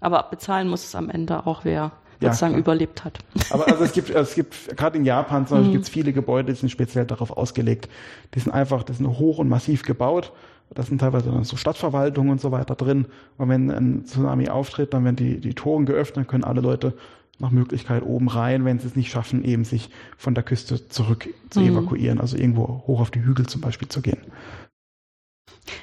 Aber 0.00 0.22
bezahlen 0.30 0.68
muss 0.68 0.84
es 0.84 0.94
am 0.94 1.10
Ende 1.10 1.46
auch, 1.46 1.64
wer 1.64 1.92
sozusagen 2.20 2.54
ja, 2.54 2.58
überlebt 2.58 3.04
hat. 3.04 3.18
Aber 3.50 3.68
also 3.68 3.84
es 3.84 3.92
gibt, 3.92 4.10
es 4.10 4.34
gibt 4.34 4.76
gerade 4.76 4.98
in 4.98 5.04
Japan 5.04 5.46
zum 5.46 5.58
Beispiel 5.58 5.68
mhm. 5.68 5.72
gibt 5.72 5.84
es 5.84 5.90
viele 5.90 6.12
Gebäude, 6.12 6.52
die 6.52 6.58
sind 6.58 6.70
speziell 6.70 7.04
darauf 7.04 7.36
ausgelegt. 7.36 7.88
Die 8.34 8.40
sind 8.40 8.52
einfach, 8.52 8.82
die 8.82 8.92
sind 8.92 9.06
hoch 9.06 9.38
und 9.38 9.48
massiv 9.48 9.82
gebaut. 9.82 10.32
Da 10.74 10.82
sind 10.82 11.00
teilweise 11.00 11.30
dann 11.30 11.44
so 11.44 11.56
Stadtverwaltungen 11.56 12.32
und 12.32 12.40
so 12.40 12.52
weiter 12.52 12.74
drin. 12.74 13.06
Und 13.36 13.48
wenn 13.48 13.70
ein 13.70 14.04
Tsunami 14.04 14.48
auftritt, 14.48 14.92
dann 14.94 15.04
werden 15.04 15.16
die, 15.16 15.40
die 15.40 15.54
Toren 15.54 15.86
geöffnet, 15.86 16.28
können 16.28 16.44
alle 16.44 16.60
Leute 16.60 16.94
nach 17.38 17.50
Möglichkeit 17.50 18.02
oben 18.02 18.28
rein, 18.28 18.64
wenn 18.64 18.78
sie 18.78 18.88
es 18.88 18.96
nicht 18.96 19.10
schaffen, 19.10 19.44
eben 19.44 19.64
sich 19.64 19.90
von 20.16 20.34
der 20.34 20.42
Küste 20.42 20.88
zurück 20.88 21.28
zu 21.50 21.60
mhm. 21.60 21.68
evakuieren, 21.68 22.20
also 22.20 22.36
irgendwo 22.36 22.82
hoch 22.86 23.00
auf 23.00 23.10
die 23.10 23.22
Hügel 23.22 23.46
zum 23.46 23.60
Beispiel 23.60 23.88
zu 23.88 24.02
gehen. 24.02 24.18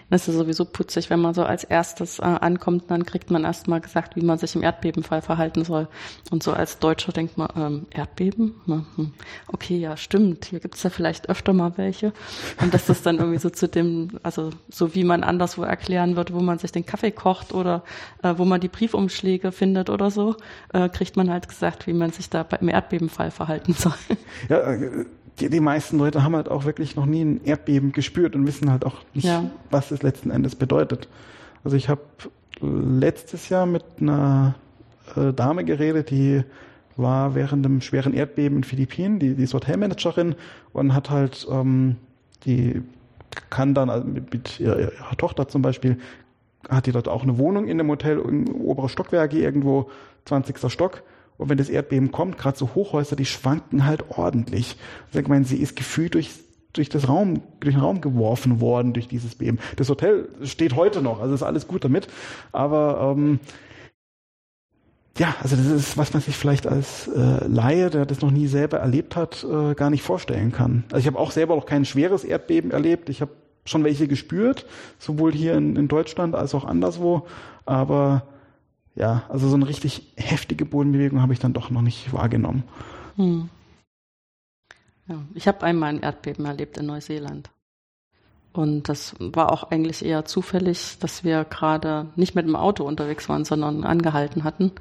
Das 0.09 0.27
ist 0.27 0.35
sowieso 0.35 0.65
putzig, 0.65 1.09
wenn 1.09 1.19
man 1.19 1.33
so 1.33 1.43
als 1.43 1.63
erstes 1.63 2.19
äh, 2.19 2.23
ankommt, 2.23 2.85
dann 2.89 3.05
kriegt 3.05 3.31
man 3.31 3.43
erstmal 3.43 3.81
gesagt, 3.81 4.15
wie 4.15 4.21
man 4.21 4.37
sich 4.37 4.55
im 4.55 4.63
Erdbebenfall 4.63 5.21
verhalten 5.21 5.63
soll. 5.63 5.87
Und 6.31 6.43
so 6.43 6.53
als 6.53 6.79
Deutscher 6.79 7.11
denkt 7.11 7.37
man, 7.37 7.49
ähm, 7.55 7.87
Erdbeben? 7.91 8.55
Hm. 8.65 9.13
Okay, 9.47 9.77
ja, 9.77 9.97
stimmt. 9.97 10.45
Hier 10.45 10.59
gibt 10.59 10.75
es 10.75 10.83
ja 10.83 10.89
vielleicht 10.89 11.29
öfter 11.29 11.53
mal 11.53 11.77
welche. 11.77 12.13
Und 12.61 12.73
dass 12.73 12.85
das 12.85 13.01
dann 13.01 13.17
irgendwie 13.17 13.39
so 13.39 13.49
zu 13.49 13.67
dem, 13.67 14.19
also 14.23 14.51
so 14.69 14.95
wie 14.95 15.03
man 15.03 15.23
anderswo 15.23 15.63
erklären 15.63 16.15
wird, 16.15 16.33
wo 16.33 16.39
man 16.39 16.59
sich 16.59 16.71
den 16.71 16.85
Kaffee 16.85 17.11
kocht 17.11 17.53
oder 17.53 17.83
äh, 18.23 18.33
wo 18.37 18.45
man 18.45 18.61
die 18.61 18.67
Briefumschläge 18.67 19.51
findet 19.51 19.89
oder 19.89 20.11
so, 20.11 20.35
äh, 20.73 20.89
kriegt 20.89 21.17
man 21.17 21.29
halt 21.29 21.47
gesagt, 21.47 21.87
wie 21.87 21.93
man 21.93 22.11
sich 22.11 22.29
da 22.29 22.45
im 22.59 22.69
Erdbebenfall 22.69 23.31
verhalten 23.31 23.73
soll. 23.73 23.93
Ja, 24.49 24.59
äh, 24.59 25.05
die, 25.39 25.49
die 25.49 25.59
meisten 25.59 25.97
Leute 25.97 26.23
haben 26.23 26.35
halt 26.35 26.49
auch 26.49 26.65
wirklich 26.65 26.95
noch 26.95 27.05
nie 27.05 27.23
ein 27.23 27.43
Erdbeben 27.43 27.91
gespürt 27.91 28.35
und 28.35 28.47
wissen 28.47 28.71
halt 28.71 28.85
auch 28.85 28.97
nicht, 29.13 29.25
ja. 29.25 29.49
was 29.69 29.91
es 29.91 30.01
letzten 30.01 30.31
Endes 30.31 30.55
bedeutet. 30.55 31.07
Also 31.63 31.75
ich 31.75 31.89
habe 31.89 32.01
letztes 32.61 33.49
Jahr 33.49 33.65
mit 33.65 33.83
einer 33.99 34.55
äh, 35.15 35.33
Dame 35.33 35.65
geredet, 35.65 36.09
die 36.09 36.43
war 36.95 37.35
während 37.35 37.65
dem 37.65 37.81
schweren 37.81 38.13
Erdbeben 38.13 38.59
in 38.59 38.63
Philippinen, 38.63 39.19
die, 39.19 39.35
die 39.35 39.43
ist 39.43 39.53
Hotelmanagerin 39.53 40.35
und 40.71 40.93
hat 40.93 41.09
halt, 41.09 41.45
ähm, 41.51 41.97
die 42.45 42.81
kann 43.49 43.73
dann 43.73 43.89
also 43.89 44.07
mit, 44.07 44.31
mit 44.31 44.59
ihrer, 44.59 44.79
ihrer, 44.79 45.17
Tochter 45.17 45.47
zum 45.49 45.61
Beispiel, 45.61 45.97
hat 46.69 46.85
die 46.85 46.93
dort 46.93 47.09
auch 47.09 47.23
eine 47.23 47.37
Wohnung 47.37 47.67
in 47.67 47.77
dem 47.77 47.89
Hotel, 47.89 48.19
in 48.19 48.49
obere 48.49 48.87
Stockwerke 48.87 49.37
irgendwo, 49.37 49.89
20. 50.25 50.71
Stock 50.71 51.03
und 51.37 51.49
wenn 51.49 51.57
das 51.57 51.69
Erdbeben 51.69 52.11
kommt, 52.11 52.37
gerade 52.37 52.57
so 52.57 52.75
Hochhäuser, 52.75 53.15
die 53.15 53.25
schwanken 53.25 53.85
halt 53.85 54.09
ordentlich. 54.09 54.77
Also 55.07 55.19
ich 55.19 55.27
meine, 55.27 55.45
sie 55.45 55.57
ist 55.57 55.75
gefühlt 55.75 56.13
durch, 56.13 56.31
durch 56.73 56.89
das 56.89 57.09
Raum, 57.09 57.41
durch 57.59 57.75
den 57.75 57.81
Raum 57.81 58.01
geworfen 58.01 58.61
worden 58.61 58.93
durch 58.93 59.07
dieses 59.07 59.35
Beben. 59.35 59.59
Das 59.75 59.89
Hotel 59.89 60.29
steht 60.43 60.75
heute 60.75 61.01
noch, 61.01 61.19
also 61.19 61.33
ist 61.33 61.43
alles 61.43 61.67
gut 61.67 61.83
damit. 61.83 62.07
Aber 62.53 63.15
ähm, 63.17 63.39
ja, 65.17 65.33
also 65.41 65.55
das 65.55 65.65
ist, 65.65 65.97
was 65.97 66.13
man 66.13 66.21
sich 66.21 66.35
vielleicht 66.35 66.67
als 66.67 67.07
äh, 67.07 67.47
Laie, 67.47 67.89
der 67.89 68.05
das 68.05 68.21
noch 68.21 68.31
nie 68.31 68.47
selber 68.47 68.79
erlebt 68.79 69.15
hat, 69.15 69.45
äh, 69.49 69.73
gar 69.73 69.89
nicht 69.89 70.03
vorstellen 70.03 70.51
kann. 70.51 70.83
Also 70.91 70.99
ich 70.99 71.07
habe 71.07 71.19
auch 71.19 71.31
selber 71.31 71.55
noch 71.55 71.65
kein 71.65 71.85
schweres 71.85 72.23
Erdbeben 72.23 72.71
erlebt. 72.71 73.09
Ich 73.09 73.21
habe 73.21 73.31
schon 73.65 73.83
welche 73.83 74.07
gespürt, 74.07 74.65
sowohl 74.99 75.31
hier 75.31 75.55
in, 75.55 75.75
in 75.75 75.87
Deutschland 75.87 76.35
als 76.35 76.53
auch 76.53 76.65
anderswo. 76.65 77.25
Aber 77.65 78.23
ja, 78.95 79.23
also 79.29 79.47
so 79.49 79.55
eine 79.55 79.67
richtig 79.67 80.13
heftige 80.15 80.65
Bodenbewegung 80.65 81.21
habe 81.21 81.33
ich 81.33 81.39
dann 81.39 81.53
doch 81.53 81.69
noch 81.69 81.81
nicht 81.81 82.13
wahrgenommen. 82.13 82.63
Hm. 83.17 83.49
Ja, 85.07 85.21
ich 85.33 85.47
habe 85.47 85.63
einmal 85.63 85.89
ein 85.89 86.01
Erdbeben 86.01 86.45
erlebt 86.45 86.77
in 86.77 86.87
Neuseeland. 86.87 87.49
Und 88.53 88.87
das 88.87 89.15
war 89.19 89.51
auch 89.51 89.69
eigentlich 89.69 90.03
eher 90.03 90.23
zufällig, 90.23 90.97
dass 90.99 91.25
wir 91.25 91.43
gerade 91.43 92.07
nicht 92.15 92.35
mit 92.35 92.47
dem 92.47 92.55
Auto 92.55 92.85
unterwegs 92.85 93.27
waren, 93.27 93.43
sondern 93.43 93.83
angehalten 93.83 94.45
hatten. 94.45 94.71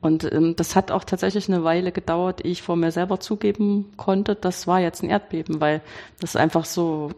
Und 0.00 0.30
ähm, 0.32 0.56
das 0.56 0.74
hat 0.74 0.90
auch 0.90 1.04
tatsächlich 1.04 1.48
eine 1.48 1.62
Weile 1.62 1.92
gedauert, 1.92 2.44
ehe 2.44 2.50
ich 2.50 2.62
vor 2.62 2.74
mir 2.74 2.90
selber 2.90 3.20
zugeben 3.20 3.92
konnte, 3.96 4.34
das 4.34 4.66
war 4.66 4.80
jetzt 4.80 5.02
ein 5.02 5.10
Erdbeben, 5.10 5.60
weil 5.60 5.80
das 6.20 6.34
einfach 6.34 6.64
so 6.64 7.10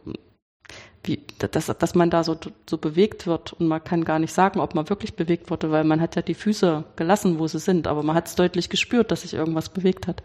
wie, 1.05 1.21
dass, 1.39 1.67
dass 1.67 1.95
man 1.95 2.11
da 2.11 2.25
so, 2.25 2.37
so 2.69 2.79
bewegt 2.79 3.27
wird 3.27 3.53
und 3.53 3.69
man 3.69 3.85
kann 3.85 4.05
gar 4.05 4.19
nicht 4.19 4.33
sagen, 4.33 4.61
ob 4.61 4.75
man 4.75 4.89
wirklich 4.89 5.15
bewegt 5.15 5.51
wurde, 5.51 5.71
weil 5.71 5.85
man 5.85 6.01
hat 6.01 6.17
ja 6.17 6.23
die 6.23 6.35
Füße 6.35 6.85
gelassen, 6.97 7.39
wo 7.39 7.47
sie 7.47 7.59
sind, 7.59 7.87
aber 7.87 8.03
man 8.03 8.17
hat 8.17 8.27
es 8.27 8.35
deutlich 8.35 8.71
gespürt, 8.71 9.11
dass 9.11 9.23
sich 9.23 9.35
irgendwas 9.35 9.69
bewegt 9.69 10.07
hat. 10.07 10.23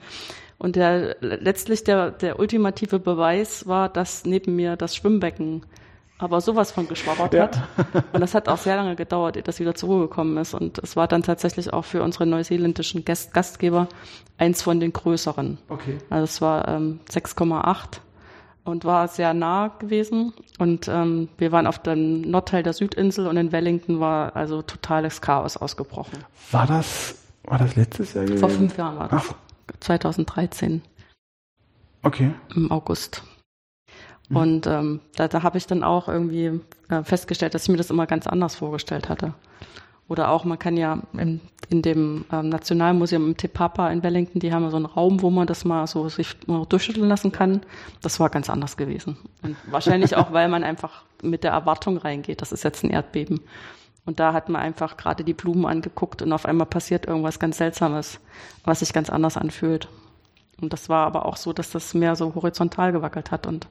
Und 0.58 0.76
der, 0.76 1.16
letztlich 1.22 1.84
der, 1.84 2.12
der 2.12 2.40
ultimative 2.40 3.00
Beweis 3.00 3.68
war, 3.68 3.88
dass 3.88 4.26
neben 4.26 4.56
mir 4.56 4.76
das 4.76 4.96
Schwimmbecken 4.96 5.64
aber 6.20 6.42
sowas 6.42 6.72
von 6.72 6.88
geschwabbert 6.88 7.34
ja. 7.34 7.44
hat. 7.44 7.62
Und 8.12 8.20
das 8.20 8.36
hat 8.36 8.50
auch 8.50 8.58
sehr 8.58 8.76
lange 8.76 8.96
gedauert, 8.98 9.38
ehe 9.38 9.42
das 9.42 9.60
wieder 9.60 9.74
zur 9.74 9.90
Ruhe 9.90 10.02
gekommen 10.02 10.38
ist. 10.38 10.54
Und 10.54 10.78
es 10.80 10.98
war 10.98 11.08
dann 11.08 11.24
tatsächlich 11.24 11.72
auch 11.72 11.86
für 11.86 12.04
unsere 12.04 12.26
neuseeländischen 12.26 13.06
Gast 13.06 13.34
Gastgeber 13.34 13.88
eins 14.38 14.62
von 14.62 14.82
den 14.82 14.92
größeren. 14.92 15.58
Okay. 15.70 15.98
Also 16.10 16.26
es 16.26 16.42
war 16.42 16.68
ähm, 16.68 17.00
6,8 17.10 18.02
und 18.64 18.86
war 18.86 19.08
sehr 19.08 19.34
nah 19.34 19.70
gewesen. 19.80 20.34
Und 20.58 20.88
ähm, 20.88 21.30
wir 21.38 21.52
waren 21.52 21.68
auf 21.68 21.80
dem 21.80 22.22
Nordteil 22.22 22.64
der 22.64 22.74
Südinsel 22.74 23.28
und 23.28 23.38
in 23.38 23.52
Wellington 23.52 24.00
war 24.00 24.36
also 24.36 24.62
totales 24.62 25.22
Chaos 25.22 25.58
ausgebrochen. 25.58 26.24
War 26.52 26.68
das, 26.68 27.16
war 27.44 27.58
das 27.58 27.76
letztes 27.76 28.14
Jahr 28.14 28.26
gewesen? 28.26 28.40
Vor 28.40 28.50
fünf 28.50 28.78
Jahren 28.78 28.98
war 28.98 29.10
das. 29.10 29.30
Ach. 29.30 29.36
2013. 29.80 30.82
Okay. 32.04 32.32
Im 32.56 32.72
August. 32.72 33.24
Mhm. 34.30 34.38
Und 34.38 34.68
ähm, 34.68 35.00
da, 35.16 35.28
da 35.28 35.44
habe 35.44 35.58
ich 35.58 35.68
dann 35.68 35.84
auch 35.84 36.08
irgendwie 36.08 36.60
äh, 36.90 37.04
festgestellt, 37.04 37.54
dass 37.54 37.64
ich 37.64 37.70
mir 37.70 37.78
das 37.78 37.90
immer 37.90 38.08
ganz 38.08 38.28
anders 38.28 38.56
vorgestellt 38.56 39.10
hatte. 39.10 39.34
Oder 40.10 40.32
auch, 40.32 40.44
man 40.44 40.58
kann 40.58 40.76
ja 40.76 41.00
in, 41.14 41.40
in 41.70 41.84
dem 41.84 42.26
ähm, 42.32 42.50
Nationalmuseum 42.50 43.28
im 43.28 43.38
Te 43.38 43.48
Papa 43.48 43.90
in 43.92 44.04
Wellington, 44.04 44.40
die 44.40 44.52
haben 44.52 44.64
ja 44.64 44.72
so 44.72 44.76
einen 44.76 44.88
Raum, 44.88 45.22
wo 45.22 45.30
man 45.30 45.46
das 45.46 45.66
mal 45.66 45.86
so 45.86 46.10
sich 46.10 46.36
mal 46.48 46.66
durchschütteln 46.66 47.08
lassen 47.08 47.32
kann. 47.32 47.62
Das 48.02 48.20
war 48.20 48.30
ganz 48.30 48.50
anders 48.50 48.76
gewesen. 48.76 49.18
Und 49.44 49.56
wahrscheinlich 49.70 50.16
auch, 50.16 50.34
weil 50.34 50.50
man 50.50 50.64
einfach 50.64 51.04
mit 51.22 51.44
der 51.44 51.52
Erwartung 51.52 51.98
reingeht, 51.98 52.42
das 52.42 52.52
ist 52.52 52.64
jetzt 52.64 52.84
ein 52.84 52.90
Erdbeben. 52.90 53.42
Und 54.06 54.20
da 54.20 54.34
hat 54.34 54.50
man 54.50 54.60
einfach 54.60 54.98
gerade 54.98 55.24
die 55.24 55.36
Blumen 55.36 55.68
angeguckt 55.68 56.24
und 56.24 56.34
auf 56.34 56.48
einmal 56.48 56.66
passiert 56.66 57.06
irgendwas 57.06 57.38
ganz 57.38 57.60
Seltsames, 57.60 58.20
was 58.64 58.80
sich 58.80 58.92
ganz 58.92 59.12
anders 59.12 59.38
anfühlt. 59.38 59.88
Und 60.60 60.74
das 60.74 60.90
war 60.90 61.06
aber 61.06 61.28
auch 61.28 61.38
so, 61.38 61.54
dass 61.54 61.70
das 61.70 61.94
mehr 61.94 62.16
so 62.16 62.34
horizontal 62.34 62.92
gewackelt 62.92 63.30
hat 63.30 63.46
und 63.46 63.68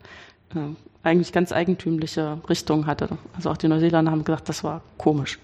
äh, 0.54 0.60
eigentlich 1.02 1.32
ganz 1.32 1.50
eigentümliche 1.50 2.38
Richtungen 2.48 2.86
hatte. 2.86 3.08
Also 3.34 3.50
auch 3.50 3.56
die 3.56 3.66
Neuseeländer 3.66 4.12
haben 4.12 4.22
gesagt, 4.22 4.48
das 4.48 4.62
war 4.62 4.82
komisch. 4.96 5.40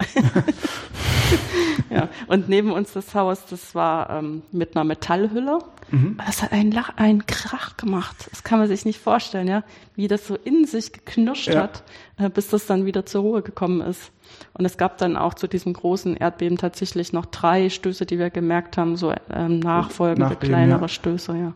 ja, 1.90 2.08
und 2.26 2.48
neben 2.48 2.72
uns 2.72 2.92
das 2.92 3.14
Haus, 3.14 3.46
das 3.46 3.74
war 3.74 4.10
ähm, 4.10 4.42
mit 4.52 4.76
einer 4.76 4.84
Metallhülle. 4.84 5.58
Mhm. 5.90 6.18
Das 6.24 6.42
hat 6.42 6.52
einen, 6.52 6.70
Lach, 6.70 6.96
einen 6.96 7.26
Krach 7.26 7.76
gemacht. 7.76 8.28
Das 8.30 8.44
kann 8.44 8.58
man 8.58 8.68
sich 8.68 8.84
nicht 8.84 9.00
vorstellen, 9.00 9.48
ja, 9.48 9.64
wie 9.96 10.08
das 10.08 10.26
so 10.26 10.36
in 10.36 10.64
sich 10.64 10.92
geknirscht 10.92 11.48
ja. 11.48 11.62
hat, 11.62 11.82
äh, 12.18 12.28
bis 12.28 12.48
das 12.48 12.66
dann 12.66 12.86
wieder 12.86 13.06
zur 13.06 13.22
Ruhe 13.22 13.42
gekommen 13.42 13.80
ist. 13.80 14.12
Und 14.54 14.64
es 14.64 14.76
gab 14.76 14.98
dann 14.98 15.16
auch 15.16 15.34
zu 15.34 15.48
diesem 15.48 15.72
großen 15.72 16.16
Erdbeben 16.16 16.58
tatsächlich 16.58 17.12
noch 17.12 17.26
drei 17.26 17.68
Stöße, 17.68 18.06
die 18.06 18.18
wir 18.18 18.30
gemerkt 18.30 18.78
haben, 18.78 18.96
so 18.96 19.12
ähm, 19.32 19.58
nachfolgende 19.58 20.30
Nachbeben, 20.30 20.48
kleinere 20.48 20.82
ja. 20.82 20.88
Stöße, 20.88 21.36
ja. 21.36 21.54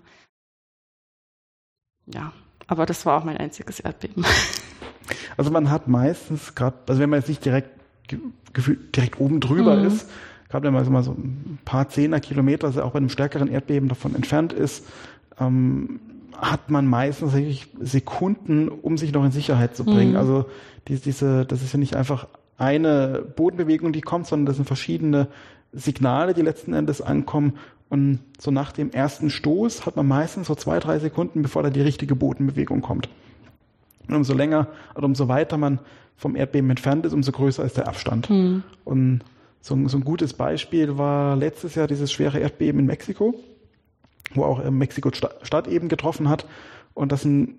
Ja, 2.06 2.32
aber 2.66 2.84
das 2.84 3.06
war 3.06 3.18
auch 3.18 3.24
mein 3.24 3.36
einziges 3.36 3.80
Erdbeben. 3.80 4.24
Also 5.36 5.50
man 5.50 5.70
hat 5.70 5.88
meistens 5.88 6.54
gerade, 6.54 6.78
also 6.86 7.00
wenn 7.00 7.10
man 7.10 7.20
jetzt 7.20 7.28
nicht 7.28 7.44
direkt 7.44 7.68
gefühlt 8.52 8.94
direkt 8.96 9.20
oben 9.20 9.40
drüber 9.40 9.76
mhm. 9.76 9.86
ist. 9.86 10.10
Gerade 10.48 10.66
wenn 10.66 10.74
man 10.74 10.84
so 10.84 10.90
mal 10.90 11.02
so 11.02 11.12
ein 11.12 11.58
paar 11.64 11.88
Zehner 11.88 12.20
Kilometer, 12.20 12.68
also 12.68 12.82
auch 12.82 12.92
bei 12.92 12.98
einem 12.98 13.08
stärkeren 13.08 13.48
Erdbeben 13.48 13.88
davon 13.88 14.14
entfernt 14.14 14.52
ist, 14.52 14.86
ähm, 15.40 16.00
hat 16.36 16.70
man 16.70 16.86
meistens 16.86 17.32
Sekunden, 17.80 18.68
um 18.68 18.98
sich 18.98 19.12
noch 19.12 19.24
in 19.24 19.30
Sicherheit 19.30 19.76
zu 19.76 19.84
bringen. 19.84 20.12
Mhm. 20.12 20.18
Also 20.18 20.46
die, 20.88 20.96
diese, 20.98 21.44
das 21.44 21.62
ist 21.62 21.72
ja 21.72 21.78
nicht 21.78 21.96
einfach 21.96 22.26
eine 22.58 23.24
Bodenbewegung, 23.36 23.92
die 23.92 24.00
kommt, 24.00 24.26
sondern 24.26 24.46
das 24.46 24.56
sind 24.56 24.66
verschiedene 24.66 25.28
Signale, 25.72 26.34
die 26.34 26.42
letzten 26.42 26.72
Endes 26.72 27.00
ankommen. 27.00 27.54
Und 27.88 28.20
so 28.38 28.50
nach 28.50 28.72
dem 28.72 28.90
ersten 28.90 29.30
Stoß 29.30 29.86
hat 29.86 29.96
man 29.96 30.06
meistens 30.06 30.46
so 30.46 30.54
zwei, 30.54 30.78
drei 30.78 30.98
Sekunden, 30.98 31.42
bevor 31.42 31.62
da 31.62 31.70
die 31.70 31.80
richtige 31.80 32.14
Bodenbewegung 32.14 32.80
kommt. 32.80 33.08
Und 34.08 34.14
umso 34.14 34.34
länger 34.34 34.68
oder 34.94 35.06
umso 35.06 35.28
weiter 35.28 35.56
man 35.56 35.78
vom 36.16 36.36
Erdbeben 36.36 36.70
entfernt 36.70 37.04
ist, 37.06 37.12
umso 37.12 37.32
größer 37.32 37.64
ist 37.64 37.76
der 37.76 37.88
Abstand. 37.88 38.30
Mhm. 38.30 38.62
Und 38.84 39.20
so, 39.60 39.76
so, 39.88 39.96
ein 39.96 40.04
gutes 40.04 40.34
Beispiel 40.34 40.98
war 40.98 41.36
letztes 41.36 41.74
Jahr 41.74 41.86
dieses 41.86 42.12
schwere 42.12 42.38
Erdbeben 42.38 42.80
in 42.80 42.86
Mexiko, 42.86 43.34
wo 44.34 44.44
auch 44.44 44.70
Mexiko 44.70 45.10
Stadt 45.12 45.68
eben 45.68 45.88
getroffen 45.88 46.28
hat. 46.28 46.46
Und 46.92 47.12
das 47.12 47.22
sind 47.22 47.56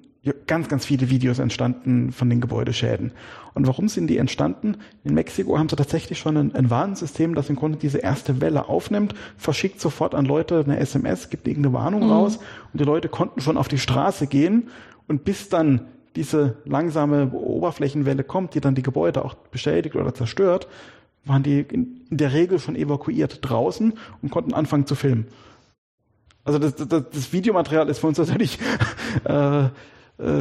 ganz, 0.48 0.68
ganz 0.70 0.86
viele 0.86 1.10
Videos 1.10 1.40
entstanden 1.40 2.12
von 2.12 2.30
den 2.30 2.42
Gebäudeschäden. 2.42 3.12
Und 3.54 3.68
warum 3.68 3.88
sind 3.88 4.08
die 4.08 4.18
entstanden? 4.18 4.78
In 5.04 5.14
Mexiko 5.14 5.58
haben 5.58 5.70
sie 5.70 5.76
tatsächlich 5.76 6.18
schon 6.18 6.38
ein, 6.38 6.56
ein 6.56 6.70
Warnsystem, 6.70 7.36
das 7.36 7.50
im 7.50 7.56
Grunde 7.56 7.78
diese 7.78 8.00
erste 8.00 8.42
Welle 8.42 8.68
aufnimmt, 8.68 9.14
verschickt 9.38 9.80
sofort 9.80 10.16
an 10.16 10.26
Leute 10.26 10.64
eine 10.64 10.80
SMS, 10.80 11.30
gibt 11.30 11.48
irgendeine 11.48 11.74
Warnung 11.74 12.06
mhm. 12.06 12.12
raus 12.12 12.40
und 12.74 12.80
die 12.80 12.86
Leute 12.86 13.10
konnten 13.10 13.42
schon 13.42 13.58
auf 13.58 13.68
die 13.68 13.78
Straße 13.78 14.28
gehen 14.28 14.70
und 15.08 15.26
bis 15.26 15.50
dann 15.50 15.82
diese 16.16 16.58
langsame 16.66 17.32
Oberflächenwelle 17.32 18.24
kommt, 18.24 18.56
die 18.56 18.62
dann 18.62 18.76
die 18.76 18.84
Gebäude 18.84 19.24
auch 19.24 19.36
beschädigt 19.36 19.96
oder 19.96 20.14
zerstört, 20.14 20.68
waren 21.26 21.44
die 21.44 21.60
in 21.60 22.06
der 22.10 22.34
Regel 22.34 22.60
schon 22.60 22.76
evakuiert 22.76 23.40
draußen 23.42 23.94
und 24.22 24.30
konnten 24.30 24.54
anfangen 24.54 24.86
zu 24.86 24.96
filmen. 24.96 25.28
Also 26.44 26.60
das, 26.60 26.76
das, 26.76 27.04
das 27.12 27.34
Videomaterial 27.34 27.90
ist 27.90 28.00
für 28.00 28.08
uns 28.08 28.20
natürlich 28.20 28.60
äh, 29.26 29.66
äh, 29.66 29.70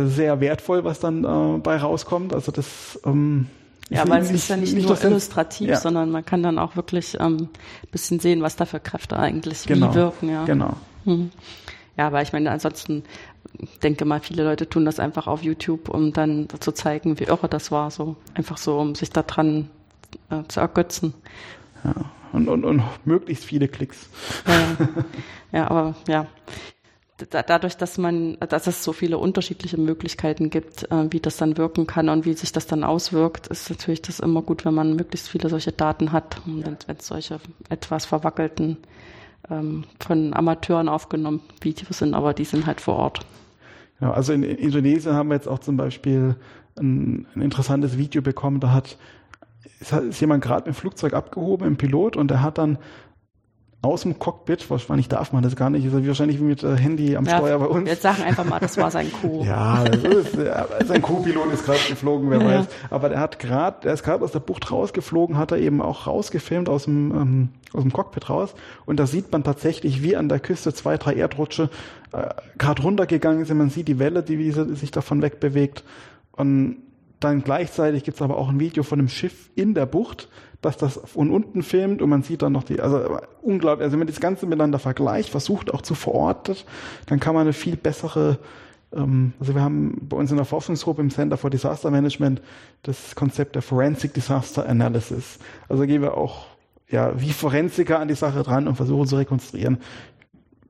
sehr 0.07 0.41
wertvoll, 0.41 0.85
was 0.85 1.01
dann 1.01 1.25
äh, 1.25 1.59
bei 1.59 1.77
rauskommt. 1.77 2.35
Also 2.35 2.53
das 2.53 3.01
ähm, 3.05 3.47
ja, 3.91 4.09
weil 4.09 4.22
es 4.22 4.31
ist 4.31 4.49
ja 4.49 4.57
nicht, 4.57 4.75
nicht 4.75 4.89
nur 4.89 5.03
illustrativ, 5.03 5.68
ja. 5.68 5.77
sondern 5.77 6.11
man 6.11 6.25
kann 6.25 6.43
dann 6.43 6.59
auch 6.59 6.77
wirklich 6.77 7.18
ähm, 7.20 7.49
bisschen 7.91 8.18
sehen, 8.18 8.41
was 8.41 8.57
da 8.57 8.64
für 8.64 8.81
Kräfte 8.81 9.18
eigentlich 9.18 9.64
genau, 9.66 9.91
wie 9.91 9.95
wirken. 9.95 10.31
Ja. 10.31 10.45
Genau. 10.45 10.77
Hm. 11.05 11.31
Ja, 11.97 12.09
aber 12.09 12.22
ich 12.22 12.32
meine, 12.32 12.51
ansonsten 12.51 13.05
denke 13.82 14.05
mal, 14.05 14.20
viele 14.20 14.45
Leute 14.45 14.68
tun 14.68 14.84
das 14.84 14.99
einfach 14.99 15.26
auf 15.26 15.42
YouTube, 15.42 15.88
um 15.88 16.12
dann 16.12 16.49
zu 16.61 16.72
zeigen, 16.72 17.20
wie 17.20 17.24
irre 17.24 17.49
das 17.49 17.70
war. 17.70 17.90
So 17.90 18.16
einfach 18.34 18.59
so, 18.59 18.78
um 18.78 18.95
sich 18.95 19.11
daran 19.11 19.70
äh, 20.30 20.42
zu 20.49 20.61
ergötzen. 20.61 21.14
Ja, 21.84 21.95
und, 22.32 22.49
und, 22.49 22.64
und 22.64 22.82
möglichst 23.05 23.45
viele 23.45 23.68
Klicks. 23.68 24.09
Ja, 24.47 24.88
ja 25.53 25.66
aber 25.70 25.95
ja. 26.09 26.26
Dadurch, 27.30 27.76
dass 27.76 27.97
man, 27.97 28.36
dass 28.40 28.66
es 28.66 28.82
so 28.82 28.92
viele 28.92 29.18
unterschiedliche 29.18 29.78
Möglichkeiten 29.78 30.51
gibt, 30.51 30.90
äh, 30.90 31.12
wie 31.12 31.20
das 31.20 31.36
dann 31.36 31.57
wirken 31.57 31.86
kann 31.86 32.09
und 32.09 32.24
wie 32.24 32.34
sich 32.34 32.51
das 32.51 32.66
dann 32.66 32.82
auswirkt, 32.82 33.47
ist 33.47 33.70
natürlich 33.70 34.03
das 34.03 34.18
immer 34.18 34.42
gut, 34.42 34.64
wenn 34.64 34.74
man 34.74 34.97
möglichst 34.97 35.28
viele 35.28 35.49
solche 35.49 35.70
Daten 35.70 36.11
hat 36.11 36.40
und 36.45 36.66
wenn, 36.66 36.76
wenn 36.88 36.99
solche 36.99 37.38
etwas 37.68 38.05
verwackelten 38.05 38.78
ähm, 39.51 39.84
von 40.01 40.34
Amateuren 40.34 40.88
aufgenommen 40.88 41.40
Videos 41.61 41.99
sind, 41.99 42.14
aber 42.14 42.34
die 42.34 42.45
sind 42.45 42.66
halt 42.66 42.80
vor 42.80 42.97
Ort. 42.97 43.20
Ja, 44.01 44.12
also 44.12 44.32
in, 44.32 44.42
in 44.42 44.57
Indonesien 44.57 45.14
haben 45.14 45.28
wir 45.28 45.34
jetzt 45.34 45.49
auch 45.49 45.61
zum 45.61 45.76
Beispiel 45.76 46.36
ein, 46.78 47.26
ein 47.34 47.42
interessantes 47.42 47.97
Video 47.99 48.22
bekommen, 48.22 48.61
da 48.61 48.72
hat 48.72 48.97
ist 49.80 50.20
jemand 50.20 50.42
gerade 50.42 50.68
im 50.68 50.74
Flugzeug 50.74 51.12
abgehoben, 51.12 51.66
im 51.66 51.76
Pilot, 51.76 52.16
und 52.16 52.30
der 52.30 52.42
hat 52.42 52.59
dann 52.59 52.78
aus 53.85 54.03
dem 54.03 54.18
Cockpit, 54.18 54.68
wahrscheinlich 54.70 55.09
darf 55.09 55.32
man 55.32 55.43
das 55.43 55.57
gar 55.57 55.70
nicht, 55.70 55.85
ist 55.85 55.93
er 55.93 56.07
wahrscheinlich 56.07 56.39
wie 56.39 56.45
mit 56.45 56.62
äh, 56.62 56.76
Handy 56.76 57.16
am 57.16 57.24
ja, 57.24 57.39
Steuer 57.39 57.59
bei 57.59 57.66
uns. 57.66 57.89
Jetzt 57.89 58.03
sagen 58.03 58.22
einfach 58.22 58.45
mal, 58.45 58.59
das 58.61 58.76
war 58.76 58.91
sein 58.91 59.11
Co. 59.12 59.45
ja, 59.47 59.85
ist, 59.85 60.37
sein 60.87 61.03
Co-Pilot 61.03 61.53
ist 61.53 61.64
gerade 61.64 61.80
geflogen, 61.89 62.30
wer 62.30 62.41
ja, 62.41 62.47
weiß. 62.47 62.66
Aber 62.91 63.09
der 63.09 63.20
hat 63.20 63.39
gerade, 63.39 63.78
der 63.85 63.95
ist 63.95 64.03
gerade 64.03 64.24
aus 64.24 64.32
der 64.32 64.41
Bucht 64.41 64.70
rausgeflogen, 64.70 65.37
hat 65.37 65.53
er 65.53 65.59
eben 65.59 65.80
auch 65.82 66.07
rausgefilmt 66.07 66.68
aus 66.68 66.85
dem, 66.85 67.11
ähm, 67.14 67.49
aus 67.72 67.82
dem 67.82 67.93
Cockpit 67.93 68.30
raus. 68.30 68.55
Und 68.87 68.99
da 68.99 69.07
sieht 69.07 69.30
man 69.32 69.45
tatsächlich, 69.45 70.03
wie 70.03 70.16
an 70.16 70.28
der 70.28 70.41
Küste 70.41 70.72
zwei, 70.72 70.97
drei 70.97 71.14
Erdrutsche 71.14 71.70
äh, 72.12 72.28
gerade 72.59 72.82
runtergegangen 72.82 73.45
sind. 73.45 73.59
Man 73.59 73.70
sieht 73.70 73.89
die 73.89 73.99
Welle, 73.99 74.22
die 74.22 74.51
sie 74.51 74.74
sich 74.76 74.91
davon 74.91 75.22
wegbewegt. 75.22 75.85
Und 76.32 76.76
dann 77.20 77.43
gleichzeitig 77.43 78.05
gibt 78.05 78.16
es 78.16 78.22
aber 78.22 78.37
auch 78.37 78.49
ein 78.49 78.61
Video 78.61 78.82
von 78.82 78.99
einem 78.99 79.09
Schiff 79.09 79.51
in 79.55 79.74
der 79.74 79.87
Bucht, 79.87 80.28
dass 80.64 80.76
das 80.76 81.00
von 81.04 81.30
unten 81.30 81.62
filmt 81.62 82.02
und 82.02 82.10
man 82.10 82.22
sieht 82.22 82.42
dann 82.42 82.52
noch 82.52 82.64
die, 82.64 82.80
also 82.80 83.18
unglaublich, 83.42 83.84
also 83.84 83.92
wenn 83.92 84.00
man 84.00 84.08
das 84.08 84.20
Ganze 84.20 84.46
miteinander 84.46 84.78
vergleicht, 84.78 85.28
versucht 85.28 85.72
auch 85.72 85.82
zu 85.82 85.94
verorten, 85.94 86.56
dann 87.06 87.20
kann 87.20 87.34
man 87.34 87.42
eine 87.42 87.52
viel 87.52 87.76
bessere, 87.76 88.38
ähm, 88.94 89.32
also 89.40 89.54
wir 89.54 89.62
haben 89.62 90.06
bei 90.08 90.16
uns 90.16 90.30
in 90.30 90.36
der 90.36 90.46
Forschungsgruppe 90.46 91.02
im 91.02 91.10
Center 91.10 91.36
for 91.36 91.50
Disaster 91.50 91.90
Management 91.90 92.40
das 92.82 93.14
Konzept 93.14 93.54
der 93.54 93.62
Forensic 93.62 94.14
Disaster 94.14 94.68
Analysis. 94.68 95.38
Also 95.68 95.84
gehen 95.84 96.02
wir 96.02 96.16
auch 96.16 96.46
ja, 96.88 97.18
wie 97.20 97.32
Forensiker 97.32 97.98
an 97.98 98.08
die 98.08 98.14
Sache 98.14 98.42
dran 98.42 98.68
und 98.68 98.76
versuchen 98.76 99.06
zu 99.06 99.16
rekonstruieren, 99.16 99.78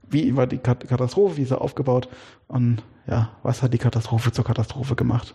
wie 0.08 0.36
war 0.36 0.46
die 0.46 0.58
Katastrophe, 0.58 1.36
wie 1.36 1.42
ist 1.42 1.48
sie 1.48 1.60
aufgebaut 1.60 2.08
und 2.46 2.82
ja, 3.06 3.30
was 3.42 3.62
hat 3.62 3.74
die 3.74 3.78
Katastrophe 3.78 4.32
zur 4.32 4.44
Katastrophe 4.44 4.94
gemacht. 4.94 5.34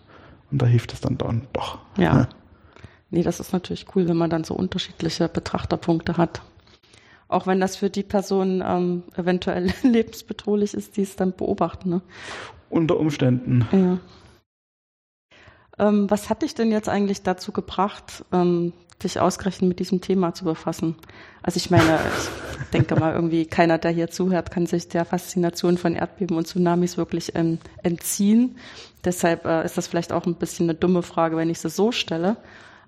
Und 0.51 0.61
da 0.61 0.65
hilft 0.65 0.93
es 0.93 1.01
dann, 1.01 1.17
dann 1.17 1.47
doch. 1.53 1.79
Ja. 1.97 2.13
Ne? 2.13 2.27
Nee, 3.11 3.23
das 3.23 3.39
ist 3.39 3.53
natürlich 3.53 3.85
cool, 3.95 4.07
wenn 4.07 4.17
man 4.17 4.29
dann 4.29 4.43
so 4.43 4.53
unterschiedliche 4.53 5.27
Betrachterpunkte 5.27 6.17
hat. 6.17 6.41
Auch 7.27 7.47
wenn 7.47 7.59
das 7.59 7.75
für 7.75 7.89
die 7.89 8.03
Person 8.03 8.63
ähm, 8.65 9.03
eventuell 9.15 9.71
lebensbedrohlich 9.83 10.73
ist, 10.73 10.97
die 10.97 11.03
es 11.03 11.15
dann 11.15 11.33
beobachten. 11.33 11.89
Ne? 11.89 12.01
Unter 12.69 12.99
Umständen. 12.99 13.67
Ja. 13.71 13.99
Ähm, 15.79 16.09
was 16.09 16.29
hat 16.29 16.41
dich 16.41 16.55
denn 16.55 16.71
jetzt 16.71 16.89
eigentlich 16.89 17.23
dazu 17.23 17.51
gebracht, 17.51 18.25
ähm, 18.31 18.73
dich 19.01 19.19
ausgerechnet 19.19 19.69
mit 19.69 19.79
diesem 19.79 20.01
Thema 20.01 20.33
zu 20.33 20.43
befassen? 20.43 20.95
Also 21.41 21.57
ich 21.57 21.71
meine, 21.71 21.99
ich 22.63 22.69
denke 22.71 22.95
mal 22.95 23.13
irgendwie, 23.13 23.45
keiner, 23.45 23.77
der 23.77 23.91
hier 23.91 24.09
zuhört, 24.09 24.51
kann 24.51 24.65
sich 24.65 24.89
der 24.89 25.05
Faszination 25.05 25.77
von 25.77 25.95
Erdbeben 25.95 26.35
und 26.35 26.47
Tsunamis 26.47 26.97
wirklich 26.97 27.33
entziehen. 27.35 28.57
Deshalb 29.05 29.45
äh, 29.45 29.63
ist 29.65 29.77
das 29.77 29.87
vielleicht 29.87 30.11
auch 30.11 30.25
ein 30.25 30.35
bisschen 30.35 30.65
eine 30.69 30.77
dumme 30.77 31.01
Frage, 31.01 31.37
wenn 31.37 31.49
ich 31.49 31.59
sie 31.59 31.69
so 31.69 31.91
stelle. 31.91 32.37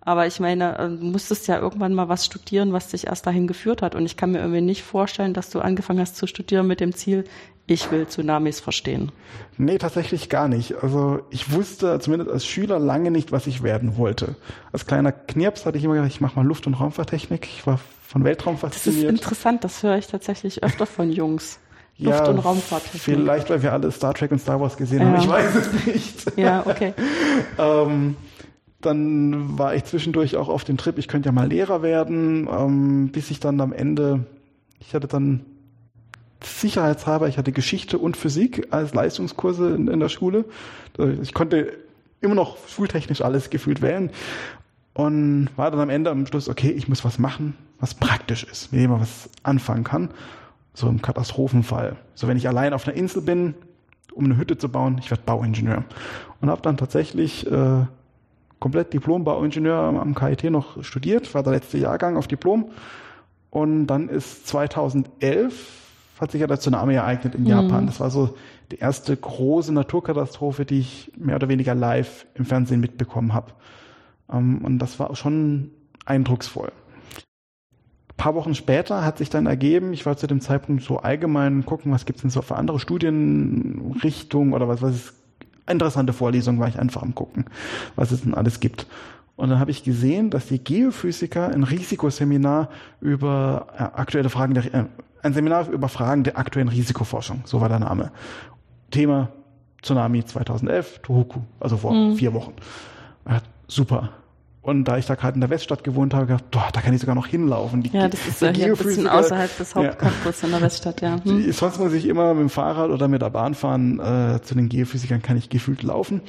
Aber 0.04 0.26
ich 0.26 0.40
meine, 0.40 0.78
äh, 0.80 0.90
du 0.90 1.06
musstest 1.06 1.48
ja 1.48 1.60
irgendwann 1.60 1.94
mal 1.94 2.10
was 2.10 2.26
studieren, 2.26 2.74
was 2.74 2.90
dich 2.90 3.08
erst 3.08 3.28
dahin 3.28 3.48
geführt 3.48 3.82
hat. 3.82 3.96
Und 3.96 4.06
ich 4.06 4.18
kann 4.18 4.32
mir 4.32 4.40
irgendwie 4.40 4.62
nicht 4.62 4.84
vorstellen, 4.84 5.34
dass 5.34 5.52
du 5.52 5.60
angefangen 5.60 6.00
hast 6.00 6.18
zu 6.18 6.28
studieren 6.28 6.68
mit 6.68 6.80
dem 6.80 6.94
Ziel, 6.94 7.26
ich 7.68 7.92
will 7.92 8.08
Tsunamis 8.08 8.60
verstehen. 8.60 9.12
Nee, 9.58 9.78
tatsächlich 9.78 10.30
gar 10.30 10.48
nicht. 10.48 10.84
Also 10.84 11.22
ich 11.30 11.52
wusste 11.54 12.00
zumindest 12.00 12.32
als 12.32 12.46
Schüler 12.46 12.80
lange 12.80 13.12
nicht, 13.12 13.32
was 13.32 13.48
ich 13.48 13.64
werden 13.64 13.98
wollte. 13.98 14.36
Als 14.74 14.88
kleiner 14.88 15.12
Knirps 15.12 15.66
hatte 15.66 15.78
ich 15.78 15.84
immer 15.84 15.94
gedacht, 15.94 16.12
ich 16.12 16.22
mache 16.22 16.36
mal 16.36 16.46
Luft- 16.46 16.68
und 16.68 16.74
Raumfahrttechnik. 16.74 17.46
Ich 17.46 17.66
war 17.68 17.80
von 18.06 18.24
Weltraum 18.24 18.58
fasziniert. 18.58 19.04
Das 19.04 19.04
ist 19.04 19.10
interessant, 19.10 19.64
das 19.64 19.84
höre 19.84 19.98
ich 19.98 20.08
tatsächlich 20.08 20.64
öfter 20.64 20.86
von 20.86 21.12
Jungs. 21.12 21.60
Luft- 21.98 22.20
ja, 22.20 22.28
und 22.28 22.40
Raumfahrttechnik. 22.40 23.02
Vielleicht, 23.02 23.50
weil 23.50 23.62
wir 23.62 23.72
alle 23.72 23.92
Star 23.92 24.14
Trek 24.14 24.32
und 24.32 24.40
Star 24.40 24.60
Wars 24.60 24.76
gesehen 24.76 25.02
ja. 25.02 25.06
haben. 25.06 25.22
Ich 25.22 25.30
weiß 25.30 25.56
es 25.56 25.86
nicht. 25.86 26.38
Ja, 26.38 26.66
okay. 26.66 26.94
ähm, 27.60 28.18
dann 28.82 29.58
war 29.58 29.76
ich 29.76 29.86
zwischendurch 29.86 30.36
auch 30.38 30.50
auf 30.50 30.64
dem 30.64 30.78
Trip, 30.78 30.98
ich 30.98 31.08
könnte 31.08 31.30
ja 31.30 31.34
mal 31.34 31.48
Lehrer 31.48 31.82
werden, 31.82 32.48
ähm, 32.52 33.10
bis 33.12 33.32
ich 33.32 33.40
dann 33.40 33.60
am 33.62 33.74
Ende, 33.74 34.26
ich 34.80 34.94
hatte 34.94 35.08
dann 35.08 35.46
sicherheitshalber, 36.44 37.28
ich 37.28 37.38
hatte 37.38 37.52
Geschichte 37.52 37.98
und 37.98 38.18
Physik 38.18 38.68
als 38.72 38.94
Leistungskurse 38.94 39.76
in, 39.76 39.88
in 39.88 40.00
der 40.00 40.10
Schule. 40.10 40.46
Ich 41.22 41.34
konnte 41.34 41.74
immer 42.20 42.36
noch 42.36 42.58
schultechnisch 42.68 43.22
alles 43.22 43.50
gefühlt 43.50 43.82
wählen 43.82 44.10
und 44.94 45.50
war 45.56 45.72
dann 45.72 45.80
am 45.80 45.90
Ende 45.90 46.10
am 46.10 46.26
Schluss, 46.26 46.50
okay, 46.50 46.72
ich 46.72 46.88
muss 46.88 47.06
was 47.06 47.20
machen, 47.20 47.56
was 47.80 47.94
praktisch 47.94 48.44
ist, 48.44 48.72
mit 48.72 48.82
dem 48.82 48.92
man 48.92 49.02
was 49.02 49.30
anfangen 49.44 49.84
kann. 49.84 50.10
So 50.74 50.88
im 50.88 51.02
Katastrophenfall. 51.02 51.98
So 52.16 52.28
wenn 52.28 52.38
ich 52.38 52.48
allein 52.48 52.74
auf 52.74 52.88
einer 52.88 52.96
Insel 52.96 53.22
bin, 53.22 53.56
um 54.14 54.26
eine 54.26 54.38
Hütte 54.38 54.58
zu 54.58 54.70
bauen, 54.70 54.98
ich 55.00 55.12
werde 55.12 55.24
Bauingenieur. 55.26 55.84
Und 56.40 56.50
habe 56.50 56.62
dann 56.62 56.78
tatsächlich 56.78 57.46
äh, 57.52 57.86
komplett 58.62 58.94
Diplom-Bauingenieur 58.94 59.76
am 59.76 60.16
KIT 60.16 60.46
noch 60.46 60.82
studiert, 60.84 61.34
war 61.34 61.44
der 61.44 61.52
letzte 61.52 61.78
Jahrgang 61.80 62.16
auf 62.16 62.28
Diplom. 62.28 62.70
Und 63.50 63.88
dann 63.88 64.08
ist 64.08 64.48
2011 64.48 65.80
hat 66.22 66.32
sich 66.32 66.42
ja 66.42 66.48
der 66.48 66.60
Tsunami 66.60 66.94
ereignet 66.94 67.34
in 67.34 67.42
mhm. 67.42 67.48
Japan. 67.48 67.88
Das 67.88 68.00
war 68.00 68.12
so 68.12 68.36
die 68.72 68.78
erste 68.78 69.18
große 69.18 69.74
Naturkatastrophe, 69.74 70.66
die 70.66 70.80
ich 70.80 71.12
mehr 71.18 71.36
oder 71.36 71.50
weniger 71.50 71.74
live 71.74 72.28
im 72.36 72.46
Fernsehen 72.46 72.80
mitbekommen 72.80 73.34
habe. 73.34 73.54
Ähm, 74.32 74.60
und 74.64 74.78
das 74.78 75.00
war 75.00 75.14
schon 75.16 75.72
eindrucksvoll. 76.06 76.72
Ein 78.10 78.18
paar 78.18 78.36
Wochen 78.36 78.54
später 78.54 79.04
hat 79.04 79.18
sich 79.18 79.32
dann 79.32 79.48
ergeben, 79.48 79.94
ich 79.94 80.06
war 80.06 80.16
zu 80.16 80.28
dem 80.28 80.42
Zeitpunkt 80.42 80.84
so 80.84 81.00
allgemein 81.00 81.66
gucken, 81.66 81.92
was 81.92 82.06
gibt 82.06 82.18
es 82.18 82.22
denn 82.22 82.30
so 82.30 82.44
für 82.44 82.56
andere 82.56 82.80
Studienrichtungen 82.80 84.54
oder 84.54 84.68
was, 84.68 84.84
was 84.84 84.96
ist 84.96 85.14
interessante 85.68 86.14
Vorlesung 86.14 86.60
war 86.60 86.68
ich 86.68 86.80
einfach 86.80 87.02
am 87.02 87.16
gucken, 87.16 87.46
was 87.96 88.12
es 88.12 88.22
denn 88.22 88.34
alles 88.34 88.60
gibt. 88.60 88.88
Und 89.36 89.50
dann 89.50 89.60
habe 89.60 89.72
ich 89.72 89.84
gesehen, 89.84 90.30
dass 90.30 90.48
die 90.48 90.64
Geophysiker 90.64 91.50
ein 91.50 91.64
Risikoseminar 91.64 92.70
über 93.00 93.68
äh, 93.76 93.82
aktuelle 93.82 94.30
Fragen 94.30 94.54
der, 94.54 94.74
äh, 94.74 94.86
ein 95.24 95.34
Seminar 95.34 95.70
über 95.70 95.90
Fragen 95.90 96.24
der 96.24 96.38
aktuellen 96.38 96.68
Risikoforschung, 96.68 97.42
so 97.46 97.62
war 97.62 97.70
der 97.70 97.80
Name. 97.80 98.12
Thema 98.92 99.30
Tsunami 99.82 100.24
2011, 100.26 101.00
Tohoku, 101.00 101.40
also 101.60 101.78
vor 101.78 101.94
mhm. 101.94 102.16
vier 102.16 102.34
Wochen. 102.34 102.54
Ja, 103.28 103.42
super. 103.68 104.10
Und 104.64 104.84
da 104.84 104.98
ich 104.98 105.08
da 105.08 105.16
gerade 105.16 105.36
in 105.36 105.42
der 105.42 105.50
Weststadt 105.50 105.84
gewohnt 105.84 106.14
habe, 106.14 106.28
gedacht, 106.28 106.52
boah, 106.52 106.70
da 106.72 106.82
kann 106.82 106.94
ich 106.94 107.02
sogar 107.02 107.16
noch 107.16 107.26
hinlaufen. 107.26 107.82
Die, 107.82 107.90
ja, 107.90 108.08
das 108.08 108.28
ist 108.28 108.42
ja 108.42 108.50
hier 108.52 108.68
ein 108.68 108.78
bisschen 108.78 109.08
außerhalb 109.08 109.58
des 109.58 109.74
Hauptcampus 109.74 110.42
ja. 110.42 110.48
in 110.48 110.52
der 110.54 110.62
Weststadt, 110.62 111.02
ja. 111.02 111.14
Hm. 111.24 111.44
Die, 111.44 111.52
sonst 111.52 111.80
muss 111.80 111.94
ich 111.94 112.06
immer 112.06 112.36
mit 112.36 112.42
dem 112.42 112.50
Fahrrad 112.50 112.92
oder 112.92 113.08
mit 113.08 113.24
der 113.24 113.32
Bahn 113.32 113.56
fahren. 113.56 114.00
Äh, 114.00 114.42
zu 114.44 114.54
den 114.54 114.70
Geophysikern 114.70 115.24
kann 115.24 115.36
ich 115.36 115.50
gefühlt 115.50 115.82
laufen. 115.82 116.22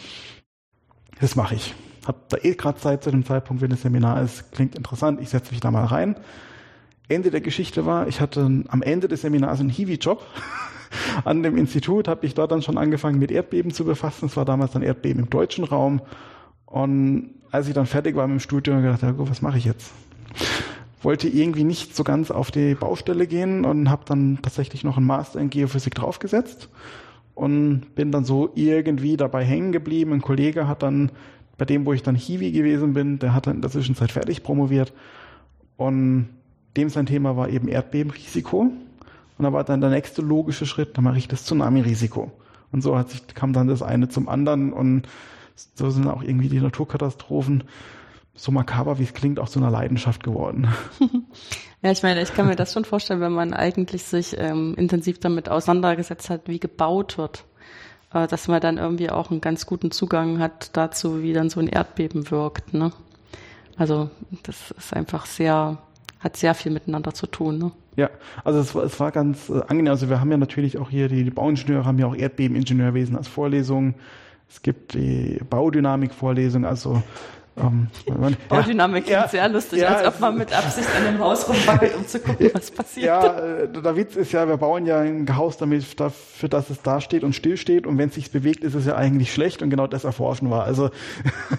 Das 1.21 1.37
mache 1.37 1.57
ich. 1.57 1.75
Hab 2.07 2.31
da 2.31 2.39
eh 2.39 2.55
gerade 2.55 2.79
Zeit 2.79 3.05
zu 3.05 3.11
dem 3.11 3.25
Zeitpunkt, 3.25 3.63
wenn 3.63 3.71
das 3.71 3.83
Seminar 3.83 4.23
ist. 4.23 4.51
Klingt 4.53 4.77
interessant, 4.77 5.21
ich 5.21 5.29
setze 5.29 5.53
mich 5.53 5.61
da 5.61 5.71
mal 5.71 5.85
rein. 5.85 6.17
Ende 7.09 7.31
der 7.31 7.43
Geschichte 7.43 7.85
war, 7.85 8.09
ich 8.09 8.21
hatte 8.21 8.41
am 8.41 8.83
Ende 8.83 9.09
des 9.09 9.21
Seminars 9.21 9.61
einen 9.61 9.69
Hiwi-Job. 9.69 10.25
An 11.25 11.43
dem 11.43 11.59
Institut 11.59 12.09
habe 12.09 12.25
ich 12.25 12.33
dort 12.33 12.51
dann 12.51 12.63
schon 12.63 12.79
angefangen 12.79 13.19
mit 13.19 13.31
Erdbeben 13.31 13.73
zu 13.73 13.85
befassen. 13.85 14.27
Es 14.27 14.37
war 14.37 14.47
damals 14.47 14.75
ein 14.75 14.83
Erdbeben 14.83 15.25
im 15.25 15.31
deutschen 15.31 15.65
Raum. 15.65 16.01
Und 16.73 17.35
als 17.51 17.69
ich 17.69 17.75
dann 17.75 17.85
fertig 17.85 18.17
war 18.17 18.27
mit 18.27 18.39
dem 18.39 18.41
Studium, 18.41 18.81
gedacht, 18.81 19.03
ja, 19.03 19.13
was 19.17 19.43
mache 19.43 19.59
ich 19.59 19.67
jetzt? 19.67 19.93
Wollte 21.03 21.29
irgendwie 21.29 21.65
nicht 21.65 21.95
so 21.95 22.03
ganz 22.03 22.31
auf 22.31 22.51
die 22.51 22.75
Baustelle 22.75 23.27
gehen 23.27 23.67
und 23.67 23.91
habe 23.91 24.05
dann 24.07 24.39
tatsächlich 24.41 24.83
noch 24.83 24.97
einen 24.97 25.07
Master 25.07 25.39
in 25.39 25.51
Geophysik 25.51 25.95
draufgesetzt 25.95 26.71
und 27.35 27.95
bin 27.95 28.11
dann 28.11 28.25
so 28.25 28.51
irgendwie 28.55 29.19
dabei 29.19 29.45
hängen 29.45 29.73
geblieben. 29.73 30.15
Ein 30.15 30.23
Kollege 30.23 30.67
hat 30.67 30.83
dann, 30.83 31.13
bei 31.59 31.67
dem, 31.67 31.85
wo 31.85 31.93
ich 31.93 32.03
dann 32.03 32.15
Hiwi 32.15 32.53
gewesen 32.53 32.95
bin, 32.95 33.19
der 33.19 33.35
hat 33.35 33.47
dann 33.47 33.57
in 33.57 33.63
der 33.63 33.71
Zwischenzeit 33.71 34.11
fertig 34.11 34.43
promoviert 34.43 34.95
Und 35.77 36.31
dem 36.79 36.89
sein 36.89 37.05
Thema 37.05 37.37
war 37.37 37.51
eben 37.51 37.69
Erdbebenrisiko. 37.69 38.61
Und 38.61 39.45
da 39.45 39.53
war 39.53 39.65
dann 39.65 39.83
der 39.83 39.91
nächste 39.91 40.23
logische 40.23 40.65
Schritt, 40.65 40.97
dann 40.97 41.05
mache 41.05 41.19
ich 41.19 41.29
das 41.29 41.45
Tsunami-Risiko. 41.45 42.33
Und 42.71 42.81
so 42.81 42.97
hat 42.97 43.11
sich, 43.11 43.27
kam 43.35 43.53
dann 43.53 43.69
das 43.69 43.83
eine 43.83 44.09
zum 44.09 44.27
anderen 44.27 44.73
und 44.73 45.07
so 45.55 45.91
sind 45.91 46.07
auch 46.09 46.23
irgendwie 46.23 46.49
die 46.49 46.61
Naturkatastrophen 46.61 47.65
so 48.35 48.51
makaber 48.51 48.99
wie 48.99 49.05
es 49.05 49.15
klingt, 49.15 49.39
auch 49.39 49.49
zu 49.49 49.59
einer 49.59 49.71
Leidenschaft 49.71 50.23
geworden. 50.23 50.69
ja, 51.83 51.91
ich 51.91 52.03
meine, 52.03 52.23
ich 52.23 52.35
kann 52.35 52.47
mir 52.47 52.57
das 52.57 52.73
schon 52.73 52.85
vorstellen, 52.85 53.21
wenn 53.21 53.33
man 53.33 53.53
eigentlich 53.53 54.05
sich 54.05 54.37
ähm, 54.39 54.75
intensiv 54.77 55.21
damit 55.21 55.49
auseinandergesetzt 55.49 56.31
hat, 56.31 56.43
wie 56.47 56.59
gebaut 56.59 57.19
wird, 57.19 57.45
äh, 58.13 58.27
dass 58.27 58.49
man 58.49 58.61
dann 58.61 58.79
irgendwie 58.79 59.11
auch 59.11 59.31
einen 59.31 59.41
ganz 59.41 59.67
guten 59.67 59.91
Zugang 59.91 60.39
hat 60.39 60.77
dazu, 60.77 61.23
wie 61.23 61.33
dann 61.33 61.51
so 61.51 61.61
ein 61.61 61.69
Erdbeben 61.69 62.31
wirkt. 62.31 62.73
Ne? 62.73 62.93
Also 63.77 64.11
das 64.45 64.71
ist 64.71 64.95
einfach 64.95 65.27
sehr, 65.27 65.79
hat 66.19 66.37
sehr 66.37 66.55
viel 66.55 66.73
miteinander 66.73 67.13
zu 67.13 67.27
tun. 67.27 67.59
Ne? 67.59 67.73
Ja, 67.97 68.09
also 68.45 68.61
es 68.61 68.75
war, 68.75 68.85
es 68.85 68.99
war 68.99 69.13
ganz 69.13 69.51
äh, 69.51 69.61
angenehm. 69.69 69.93
Also 69.93 70.09
wir 70.09 70.21
haben 70.21 70.31
ja 70.31 70.39
natürlich 70.39 70.79
auch 70.79 70.89
hier, 70.89 71.09
die, 71.09 71.23
die 71.25 71.31
Bauingenieure 71.31 71.85
haben 71.85 71.99
ja 71.99 72.07
auch 72.07 72.17
Erdbebeningenieurwesen 72.17 73.15
als 73.15 73.29
Vorlesung. 73.29 73.95
Es 74.53 74.61
gibt 74.61 74.93
die 74.93 75.41
Baudynamik-Vorlesung, 75.49 76.67
also 76.67 77.03
ähm, 77.57 77.89
Baudynamik 78.49 79.09
ja, 79.09 79.21
klingt 79.21 79.31
sehr 79.31 79.49
lustig, 79.49 79.81
ja, 79.81 79.97
als 79.97 80.07
ob 80.09 80.21
man 80.21 80.37
mit 80.37 80.57
Absicht 80.57 80.89
an 80.95 81.05
dem 81.05 81.19
Haus 81.19 81.49
rumwackelt, 81.49 81.95
um 81.97 82.07
zu 82.07 82.19
gucken, 82.19 82.51
was 82.53 82.71
passiert. 82.71 83.07
Ja, 83.07 83.39
äh, 83.39 83.69
der 83.69 83.97
Witz 83.97 84.15
ist 84.15 84.33
ja, 84.33 84.47
wir 84.47 84.59
bauen 84.59 84.85
ja 84.85 85.01
ein 85.01 85.37
Haus 85.37 85.57
damit, 85.57 85.85
für 85.85 86.49
das 86.49 86.71
es 86.71 86.83
da 86.83 87.01
steht 87.01 87.25
und 87.25 87.35
still 87.35 87.57
steht 87.57 87.87
und 87.87 87.97
wenn 87.97 88.11
es 88.11 88.15
sich 88.15 88.31
bewegt, 88.31 88.63
ist 88.63 88.75
es 88.75 88.85
ja 88.85 88.95
eigentlich 88.95 89.33
schlecht 89.33 89.63
und 89.63 89.71
genau 89.71 89.87
das 89.87 90.05
erforschen 90.05 90.51
war. 90.51 90.65
Also 90.65 90.91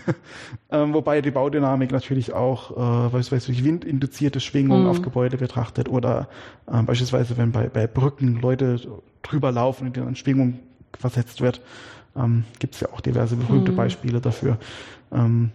ähm, 0.72 0.94
wobei 0.94 1.22
die 1.22 1.32
Baudynamik 1.32 1.92
natürlich 1.92 2.32
auch 2.32 2.72
äh, 2.72 3.10
beispielsweise 3.10 3.48
durch 3.48 3.64
windinduzierte 3.64 4.40
Schwingungen 4.40 4.84
mhm. 4.84 4.90
auf 4.90 5.02
Gebäude 5.02 5.38
betrachtet 5.38 5.90
oder 5.90 6.28
äh, 6.72 6.82
beispielsweise 6.84 7.38
wenn 7.38 7.52
bei, 7.52 7.70
bei 7.70 7.88
Brücken 7.88 8.40
Leute 8.40 8.80
drüber 9.24 9.52
laufen 9.52 9.88
und 9.88 9.98
in 9.98 10.16
Schwingung 10.16 10.60
versetzt 11.00 11.42
wird, 11.42 11.62
ähm, 12.16 12.46
gibt 12.60 12.76
es 12.76 12.82
ja 12.82 12.90
auch 12.94 13.02
diverse 13.02 13.36
berühmte 13.36 13.72
mhm. 13.72 13.76
Beispiele 13.76 14.22
dafür. 14.22 14.58
Ähm, 15.12 15.52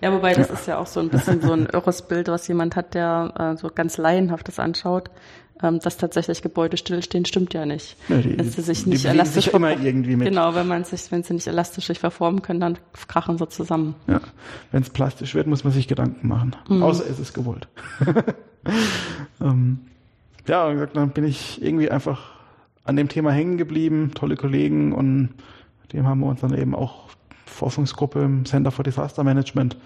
ja, 0.00 0.12
wobei 0.12 0.32
das 0.32 0.48
ja. 0.48 0.54
ist 0.54 0.66
ja 0.66 0.78
auch 0.78 0.86
so 0.86 1.00
ein 1.00 1.08
bisschen 1.08 1.42
so 1.42 1.52
ein 1.52 1.66
irres 1.72 2.02
Bild, 2.02 2.28
was 2.28 2.48
jemand 2.48 2.76
hat, 2.76 2.94
der 2.94 3.34
äh, 3.38 3.56
so 3.56 3.70
ganz 3.74 3.98
laienhaftes 3.98 4.58
anschaut. 4.58 5.10
Ähm, 5.62 5.78
dass 5.78 5.98
tatsächlich 5.98 6.40
Gebäude 6.40 6.78
stillstehen, 6.78 7.26
stimmt 7.26 7.52
ja 7.52 7.66
nicht. 7.66 7.94
Ja, 8.08 8.16
die, 8.16 8.38
wenn 8.38 8.48
sie 8.48 8.62
sich 8.62 8.86
nicht 8.86 9.04
elastisch 9.04 9.44
sich 9.44 9.52
immer 9.52 9.78
irgendwie 9.78 10.16
mit. 10.16 10.28
Genau, 10.28 10.54
wenn 10.54 10.66
man 10.66 10.84
sich, 10.84 11.12
wenn 11.12 11.22
sie 11.22 11.34
nicht 11.34 11.46
elastisch 11.46 11.88
sich 11.88 11.98
verformen 11.98 12.40
können, 12.40 12.60
dann 12.60 12.78
krachen 13.08 13.36
sie 13.36 13.46
zusammen. 13.46 13.94
Ja, 14.06 14.22
wenn 14.72 14.80
es 14.80 14.88
plastisch 14.88 15.34
wird, 15.34 15.46
muss 15.48 15.62
man 15.62 15.74
sich 15.74 15.86
Gedanken 15.86 16.28
machen. 16.28 16.56
Mhm. 16.66 16.82
Außer 16.82 17.04
es 17.10 17.18
ist 17.18 17.34
gewollt. 17.34 17.68
ähm, 19.42 19.80
ja, 20.48 20.86
dann 20.86 21.10
bin 21.10 21.24
ich 21.24 21.62
irgendwie 21.62 21.90
einfach 21.90 22.30
an 22.84 22.96
dem 22.96 23.10
Thema 23.10 23.30
hängen 23.30 23.58
geblieben, 23.58 24.12
tolle 24.14 24.36
Kollegen 24.36 24.92
und 24.92 25.28
dem 25.92 26.06
haben 26.06 26.20
wir 26.20 26.26
uns 26.26 26.40
dann 26.40 26.56
eben 26.56 26.74
auch 26.74 27.08
Forschungsgruppe 27.46 28.22
im 28.22 28.44
Center 28.44 28.70
for 28.70 28.84
Disaster 28.84 29.24
Management 29.24 29.76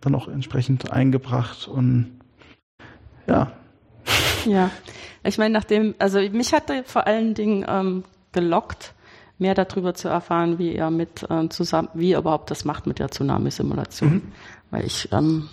dann 0.00 0.14
auch 0.14 0.28
entsprechend 0.28 0.92
eingebracht 0.92 1.68
und 1.68 2.20
ja. 3.26 3.52
Ja, 4.46 4.70
ich 5.22 5.38
meine, 5.38 5.52
nachdem, 5.52 5.94
also 5.98 6.18
mich 6.18 6.52
hatte 6.52 6.82
vor 6.84 7.06
allen 7.06 7.34
Dingen 7.34 7.64
ähm, 7.68 8.04
gelockt, 8.32 8.94
mehr 9.38 9.54
darüber 9.54 9.94
zu 9.94 10.08
erfahren, 10.08 10.58
wie 10.58 10.74
ihr 10.74 10.90
mit 10.90 11.28
äh, 11.30 11.48
zusammen, 11.48 11.88
wie 11.94 12.10
ihr 12.10 12.18
überhaupt 12.18 12.50
das 12.50 12.64
macht 12.64 12.86
mit 12.86 12.98
der 12.98 13.10
Tsunami-Simulation. 13.10 14.12
Mhm. 14.12 14.22
Weil 14.70 14.84
ich, 14.84 15.08
ähm, 15.12 15.48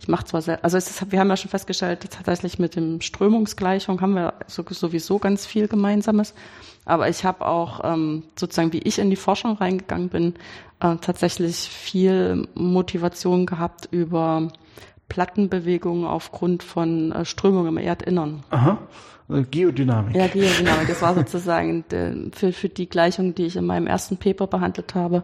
ich 0.00 0.08
mache 0.08 0.24
zwar 0.24 0.42
sehr, 0.42 0.62
also 0.64 0.76
ist, 0.76 1.10
wir 1.10 1.18
haben 1.18 1.30
ja 1.30 1.36
schon 1.36 1.50
festgestellt, 1.50 2.06
tatsächlich 2.10 2.58
mit 2.58 2.76
dem 2.76 3.00
Strömungsgleichung 3.00 4.00
haben 4.00 4.14
wir 4.14 4.34
sowieso 4.46 5.18
ganz 5.18 5.46
viel 5.46 5.66
Gemeinsames. 5.66 6.34
Aber 6.84 7.08
ich 7.08 7.24
habe 7.24 7.46
auch 7.46 7.80
ähm, 7.84 8.24
sozusagen, 8.36 8.72
wie 8.72 8.78
ich 8.78 8.98
in 8.98 9.10
die 9.10 9.16
Forschung 9.16 9.56
reingegangen 9.56 10.08
bin, 10.08 10.34
äh, 10.80 10.96
tatsächlich 10.96 11.56
viel 11.56 12.48
Motivation 12.54 13.46
gehabt 13.46 13.88
über 13.90 14.48
Plattenbewegungen 15.08 16.04
aufgrund 16.04 16.62
von 16.62 17.12
äh, 17.12 17.24
Strömungen 17.24 17.68
im 17.68 17.78
Erdinnern. 17.78 18.42
Aha. 18.50 18.78
Also 19.28 19.44
Geodynamik. 19.50 20.16
Ja, 20.16 20.26
Geodynamik. 20.26 20.88
Das 20.88 21.02
war 21.02 21.14
sozusagen 21.14 21.84
de, 21.90 22.30
für, 22.32 22.52
für 22.52 22.68
die 22.68 22.88
Gleichung, 22.88 23.34
die 23.34 23.46
ich 23.46 23.56
in 23.56 23.64
meinem 23.64 23.86
ersten 23.86 24.16
Paper 24.16 24.46
behandelt 24.46 24.94
habe, 24.94 25.22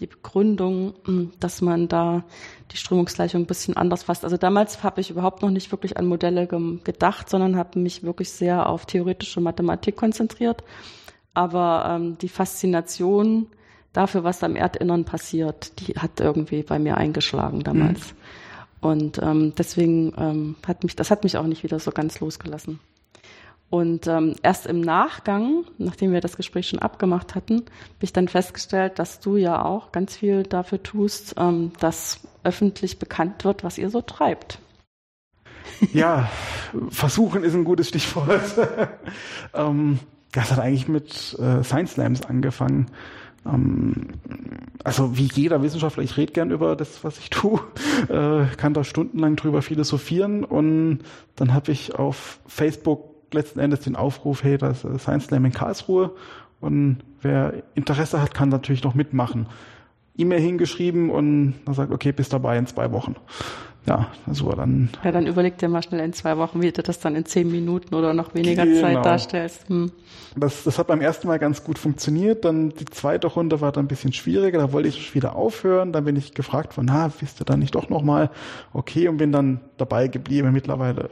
die 0.00 0.06
Begründung, 0.06 0.94
dass 1.40 1.62
man 1.62 1.88
da 1.88 2.24
die 2.72 2.76
Strömungsgleichung 2.76 3.42
ein 3.42 3.46
bisschen 3.46 3.76
anders 3.76 4.04
fasst. 4.04 4.24
Also 4.24 4.36
damals 4.36 4.82
habe 4.82 5.00
ich 5.00 5.10
überhaupt 5.10 5.42
noch 5.42 5.50
nicht 5.50 5.72
wirklich 5.72 5.96
an 5.96 6.06
Modelle 6.06 6.46
gedacht, 6.46 7.30
sondern 7.30 7.56
habe 7.56 7.78
mich 7.78 8.02
wirklich 8.02 8.30
sehr 8.30 8.68
auf 8.68 8.86
theoretische 8.86 9.40
Mathematik 9.40 9.96
konzentriert. 9.96 10.62
Aber 11.32 11.86
ähm, 11.88 12.18
die 12.18 12.28
Faszination 12.28 13.46
dafür, 13.92 14.24
was 14.24 14.42
am 14.42 14.56
Erdinnern 14.56 15.04
passiert, 15.04 15.80
die 15.80 15.94
hat 15.94 16.20
irgendwie 16.20 16.62
bei 16.62 16.78
mir 16.78 16.96
eingeschlagen 16.96 17.62
damals. 17.62 18.12
Mhm. 18.12 18.16
Und 18.88 19.18
ähm, 19.22 19.52
deswegen 19.56 20.12
ähm, 20.18 20.56
hat 20.66 20.84
mich, 20.84 20.96
das 20.96 21.10
hat 21.10 21.24
mich 21.24 21.38
auch 21.38 21.46
nicht 21.46 21.62
wieder 21.62 21.78
so 21.78 21.90
ganz 21.90 22.20
losgelassen. 22.20 22.80
Und 23.68 24.06
ähm, 24.06 24.34
erst 24.42 24.66
im 24.66 24.80
Nachgang, 24.80 25.64
nachdem 25.78 26.12
wir 26.12 26.20
das 26.20 26.36
Gespräch 26.36 26.68
schon 26.68 26.78
abgemacht 26.78 27.34
hatten, 27.34 27.56
habe 27.56 28.02
ich 28.02 28.12
dann 28.12 28.28
festgestellt, 28.28 28.98
dass 28.98 29.18
du 29.18 29.36
ja 29.36 29.64
auch 29.64 29.90
ganz 29.90 30.16
viel 30.16 30.44
dafür 30.44 30.82
tust, 30.82 31.34
ähm, 31.36 31.72
dass 31.80 32.20
öffentlich 32.44 32.98
bekannt 32.98 33.44
wird, 33.44 33.64
was 33.64 33.76
ihr 33.76 33.90
so 33.90 34.02
treibt. 34.02 34.60
Ja, 35.92 36.30
versuchen 36.90 37.42
ist 37.42 37.54
ein 37.54 37.64
gutes 37.64 37.88
Stichwort. 37.88 38.40
ähm, 39.54 39.98
das 40.30 40.52
hat 40.52 40.60
eigentlich 40.60 40.86
mit 40.86 41.36
äh, 41.40 41.64
Science 41.64 41.94
Slams 41.94 42.22
angefangen. 42.24 42.86
Ähm, 43.44 44.10
also 44.84 45.18
wie 45.18 45.28
jeder 45.32 45.62
Wissenschaftler, 45.62 46.04
ich 46.04 46.16
rede 46.16 46.32
gern 46.32 46.50
über 46.50 46.76
das, 46.76 47.02
was 47.02 47.18
ich 47.18 47.30
tue, 47.30 47.60
äh, 48.08 48.46
kann 48.56 48.74
da 48.74 48.84
stundenlang 48.84 49.34
drüber 49.34 49.60
philosophieren 49.60 50.44
und 50.44 51.00
dann 51.34 51.52
habe 51.52 51.72
ich 51.72 51.96
auf 51.96 52.38
Facebook 52.46 53.15
letzten 53.32 53.60
Endes 53.60 53.80
den 53.80 53.96
Aufruf, 53.96 54.42
hey, 54.42 54.58
das 54.58 54.84
ist 54.84 55.02
Science 55.02 55.26
Slam 55.26 55.44
in 55.44 55.52
Karlsruhe 55.52 56.12
und 56.60 56.98
wer 57.22 57.62
Interesse 57.74 58.20
hat, 58.20 58.34
kann 58.34 58.48
natürlich 58.48 58.84
noch 58.84 58.94
mitmachen. 58.94 59.46
E-Mail 60.16 60.40
hingeschrieben 60.40 61.10
und 61.10 61.54
dann 61.64 61.74
sagt, 61.74 61.92
okay, 61.92 62.12
bist 62.12 62.32
dabei 62.32 62.56
in 62.56 62.66
zwei 62.66 62.90
Wochen 62.92 63.16
ja, 63.86 64.08
so 64.32 64.50
dann. 64.52 64.90
Ja, 65.04 65.12
dann 65.12 65.26
überleg 65.26 65.58
dir 65.58 65.68
mal 65.68 65.82
schnell 65.82 66.00
in 66.00 66.12
zwei 66.12 66.36
Wochen, 66.38 66.60
wie 66.60 66.72
du 66.72 66.82
das 66.82 66.98
dann 66.98 67.14
in 67.14 67.24
zehn 67.24 67.50
Minuten 67.50 67.94
oder 67.94 68.14
noch 68.14 68.34
weniger 68.34 68.64
genau. 68.64 68.80
Zeit 68.80 69.04
darstellst. 69.04 69.68
Hm. 69.68 69.92
Das, 70.36 70.64
das 70.64 70.78
hat 70.78 70.88
beim 70.88 71.00
ersten 71.00 71.28
Mal 71.28 71.38
ganz 71.38 71.62
gut 71.62 71.78
funktioniert. 71.78 72.44
Dann 72.44 72.70
die 72.70 72.84
zweite 72.86 73.28
Runde 73.28 73.60
war 73.60 73.72
dann 73.72 73.84
ein 73.84 73.88
bisschen 73.88 74.12
schwieriger. 74.12 74.58
Da 74.58 74.72
wollte 74.72 74.88
ich 74.88 75.14
wieder 75.14 75.36
aufhören. 75.36 75.92
Dann 75.92 76.04
bin 76.04 76.16
ich 76.16 76.34
gefragt 76.34 76.74
von, 76.74 76.86
na, 76.86 77.08
bist 77.08 77.38
du 77.40 77.44
da 77.44 77.56
nicht 77.56 77.74
doch 77.74 77.88
nochmal? 77.88 78.30
Okay, 78.72 79.08
und 79.08 79.18
bin 79.18 79.30
dann 79.30 79.60
dabei 79.76 80.08
geblieben. 80.08 80.52
Mittlerweile, 80.52 81.10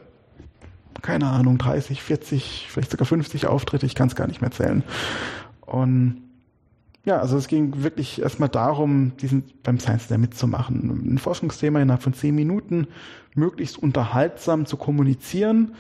keine 1.03 1.27
Ahnung, 1.27 1.59
30, 1.59 2.03
40, 2.03 2.67
vielleicht 2.71 2.91
sogar 2.91 3.07
50 3.07 3.47
Auftritte. 3.47 3.87
Ich 3.87 3.95
kann 3.95 4.09
es 4.09 4.17
gar 4.17 4.27
nicht 4.27 4.41
mehr 4.41 4.51
zählen. 4.51 4.83
Und 5.61 6.23
ja, 7.05 7.19
also 7.19 7.37
es 7.37 7.49
ging 7.49 7.83
wirklich 7.83 8.23
erstmal 8.23 8.49
darum, 8.49 9.13
diesen 9.19 9.45
beim 9.63 9.79
Science 9.79 10.09
Day 10.09 10.19
mitzumachen. 10.19 11.15
Ein 11.15 11.19
Forschungsthema 11.19 11.81
innerhalb 11.81 12.03
von 12.03 12.15
zehn 12.15 12.35
Minuten 12.35 12.87
möglichst 13.35 13.79
unterhaltsam 13.79 14.65
zu 14.65 14.77
kommunizieren. 14.77 15.75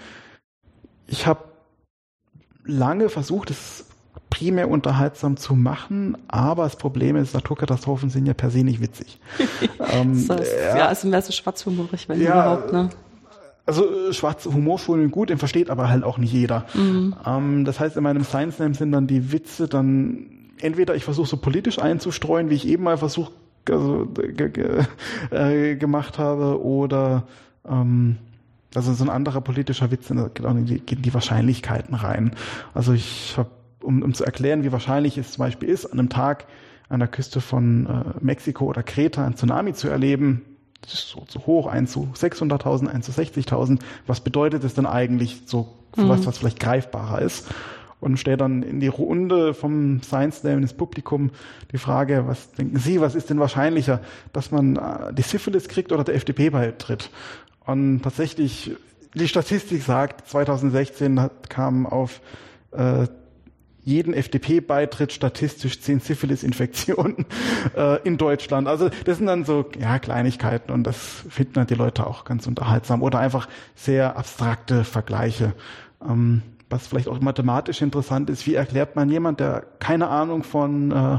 Ich 1.06 1.26
habe 1.26 1.44
lange 2.64 3.08
versucht, 3.08 3.50
es 3.50 3.86
primär 4.28 4.68
unterhaltsam 4.68 5.36
zu 5.36 5.54
machen, 5.54 6.18
aber 6.28 6.64
das 6.64 6.76
Problem 6.76 7.16
ist, 7.16 7.34
Naturkatastrophen 7.34 8.10
sind 8.10 8.26
ja 8.26 8.34
per 8.34 8.50
se 8.50 8.64
nicht 8.64 8.80
witzig. 8.80 9.20
ähm, 9.92 10.16
so, 10.16 10.34
ja, 10.34 10.76
ja, 10.76 10.86
ist 10.88 11.04
mehr 11.04 11.22
so 11.22 11.32
schwarzhumorig, 11.32 12.08
wenn 12.08 12.20
ja, 12.20 12.32
überhaupt, 12.32 12.72
ne? 12.72 12.90
Also 13.66 14.08
äh, 14.08 14.12
schwarzer 14.12 14.52
Humor 14.52 14.78
schon 14.78 15.10
gut, 15.10 15.30
den 15.30 15.38
versteht 15.38 15.70
aber 15.70 15.88
halt 15.88 16.04
auch 16.04 16.18
nicht 16.18 16.32
jeder. 16.32 16.66
Mhm. 16.74 17.14
Ähm, 17.26 17.64
das 17.64 17.80
heißt, 17.80 17.96
in 17.96 18.02
meinem 18.02 18.24
Science 18.24 18.58
Name 18.58 18.74
sind 18.74 18.92
dann 18.92 19.06
die 19.06 19.32
Witze 19.32 19.68
dann 19.68 20.26
entweder 20.60 20.94
ich 20.94 21.04
versuche 21.04 21.26
so 21.26 21.36
politisch 21.36 21.78
einzustreuen, 21.78 22.50
wie 22.50 22.54
ich 22.54 22.66
eben 22.66 22.84
mal 22.84 22.96
versucht 22.96 23.32
also, 23.68 24.08
äh, 25.30 25.76
gemacht 25.76 26.18
habe, 26.18 26.62
oder 26.62 27.24
ähm, 27.68 28.16
also 28.74 28.92
so 28.92 29.04
ein 29.04 29.10
anderer 29.10 29.40
politischer 29.40 29.90
Witz, 29.90 30.08
da 30.08 30.28
geht 30.28 30.92
in 30.92 31.02
die 31.02 31.14
Wahrscheinlichkeiten 31.14 31.94
rein. 31.94 32.32
Also 32.72 32.92
ich 32.92 33.34
habe, 33.36 33.50
um, 33.80 34.02
um 34.02 34.14
zu 34.14 34.24
erklären, 34.24 34.64
wie 34.64 34.72
wahrscheinlich 34.72 35.16
es 35.16 35.32
zum 35.32 35.44
Beispiel 35.44 35.68
ist, 35.68 35.86
an 35.86 35.98
einem 35.98 36.08
Tag 36.08 36.46
an 36.88 37.00
der 37.00 37.08
Küste 37.08 37.40
von 37.40 37.86
äh, 37.86 38.24
Mexiko 38.24 38.66
oder 38.66 38.82
Kreta 38.82 39.24
ein 39.24 39.36
Tsunami 39.36 39.72
zu 39.72 39.88
erleben, 39.88 40.42
so 40.86 41.20
zu 41.26 41.46
hoch, 41.46 41.66
1 41.66 41.90
zu 41.90 42.08
600.000, 42.14 42.86
1 42.88 43.06
zu 43.06 43.12
60.000. 43.12 43.80
Was 44.06 44.20
bedeutet 44.20 44.64
es 44.64 44.74
denn 44.74 44.86
eigentlich 44.86 45.42
so 45.46 45.68
für 45.94 46.02
mhm. 46.02 46.08
was, 46.08 46.26
was 46.26 46.38
vielleicht 46.38 46.60
greifbarer 46.60 47.22
ist? 47.22 47.46
und 48.04 48.18
stelle 48.18 48.36
dann 48.36 48.62
in 48.62 48.80
die 48.80 48.88
Runde 48.88 49.54
vom 49.54 50.02
Science 50.02 50.42
Day 50.42 50.52
ins 50.52 50.74
Publikum 50.74 51.30
die 51.72 51.78
Frage, 51.78 52.24
was 52.26 52.52
denken 52.52 52.78
Sie, 52.78 53.00
was 53.00 53.14
ist 53.14 53.30
denn 53.30 53.40
wahrscheinlicher, 53.40 54.00
dass 54.34 54.50
man 54.50 54.76
äh, 54.76 55.14
die 55.14 55.22
Syphilis 55.22 55.68
kriegt 55.68 55.90
oder 55.90 56.04
der 56.04 56.14
FDP 56.14 56.50
beitritt? 56.50 57.08
Und 57.64 58.02
tatsächlich, 58.02 58.72
die 59.14 59.26
Statistik 59.26 59.82
sagt, 59.82 60.28
2016 60.28 61.18
hat, 61.18 61.48
kam 61.48 61.86
auf 61.86 62.20
äh, 62.72 63.06
jeden 63.84 64.14
FDP-Beitritt 64.14 65.12
statistisch 65.12 65.80
zehn 65.80 66.00
Syphilis-Infektionen 66.00 67.26
äh, 67.76 68.02
in 68.02 68.16
Deutschland. 68.16 68.66
Also 68.66 68.88
das 69.04 69.18
sind 69.18 69.26
dann 69.26 69.44
so 69.44 69.66
ja, 69.78 69.98
Kleinigkeiten 69.98 70.72
und 70.72 70.84
das 70.84 71.24
finden 71.28 71.54
dann 71.54 71.66
die 71.66 71.74
Leute 71.74 72.06
auch 72.06 72.24
ganz 72.24 72.46
unterhaltsam 72.46 73.02
oder 73.02 73.18
einfach 73.18 73.48
sehr 73.74 74.16
abstrakte 74.16 74.84
Vergleiche. 74.84 75.52
Ähm, 76.02 76.42
was 76.70 76.86
vielleicht 76.86 77.08
auch 77.08 77.20
mathematisch 77.20 77.82
interessant 77.82 78.30
ist, 78.30 78.46
wie 78.46 78.54
erklärt 78.54 78.96
man 78.96 79.10
jemand, 79.10 79.38
der 79.38 79.64
keine 79.78 80.08
Ahnung 80.08 80.42
von 80.42 80.90
äh, 80.90 81.18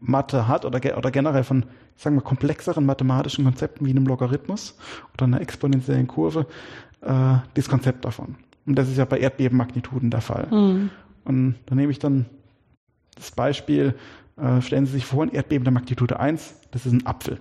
Mathe 0.00 0.48
hat 0.48 0.64
oder, 0.64 0.80
oder 0.96 1.10
generell 1.10 1.44
von, 1.44 1.64
sagen 1.96 2.16
wir, 2.16 2.22
komplexeren 2.22 2.86
mathematischen 2.86 3.44
Konzepten 3.44 3.84
wie 3.86 3.90
einem 3.90 4.06
Logarithmus 4.06 4.76
oder 5.14 5.26
einer 5.26 5.40
exponentiellen 5.40 6.06
Kurve, 6.06 6.46
äh, 7.02 7.34
das 7.54 7.68
Konzept 7.68 8.06
davon. 8.06 8.36
Und 8.66 8.76
das 8.76 8.88
ist 8.88 8.96
ja 8.96 9.04
bei 9.04 9.18
Erdbebenmagnituden 9.18 10.10
der 10.10 10.20
Fall. 10.20 10.46
Mhm. 10.50 10.90
Und 11.28 11.56
da 11.66 11.74
nehme 11.74 11.92
ich 11.92 11.98
dann 11.98 12.24
das 13.14 13.30
Beispiel, 13.32 13.94
äh, 14.38 14.62
stellen 14.62 14.86
Sie 14.86 14.92
sich 14.92 15.04
vor, 15.04 15.22
ein 15.22 15.30
Erdbeben 15.30 15.62
der 15.62 15.72
Magnitude 15.72 16.18
1, 16.18 16.54
das 16.70 16.86
ist 16.86 16.92
ein 16.92 17.06
Apfel. 17.06 17.38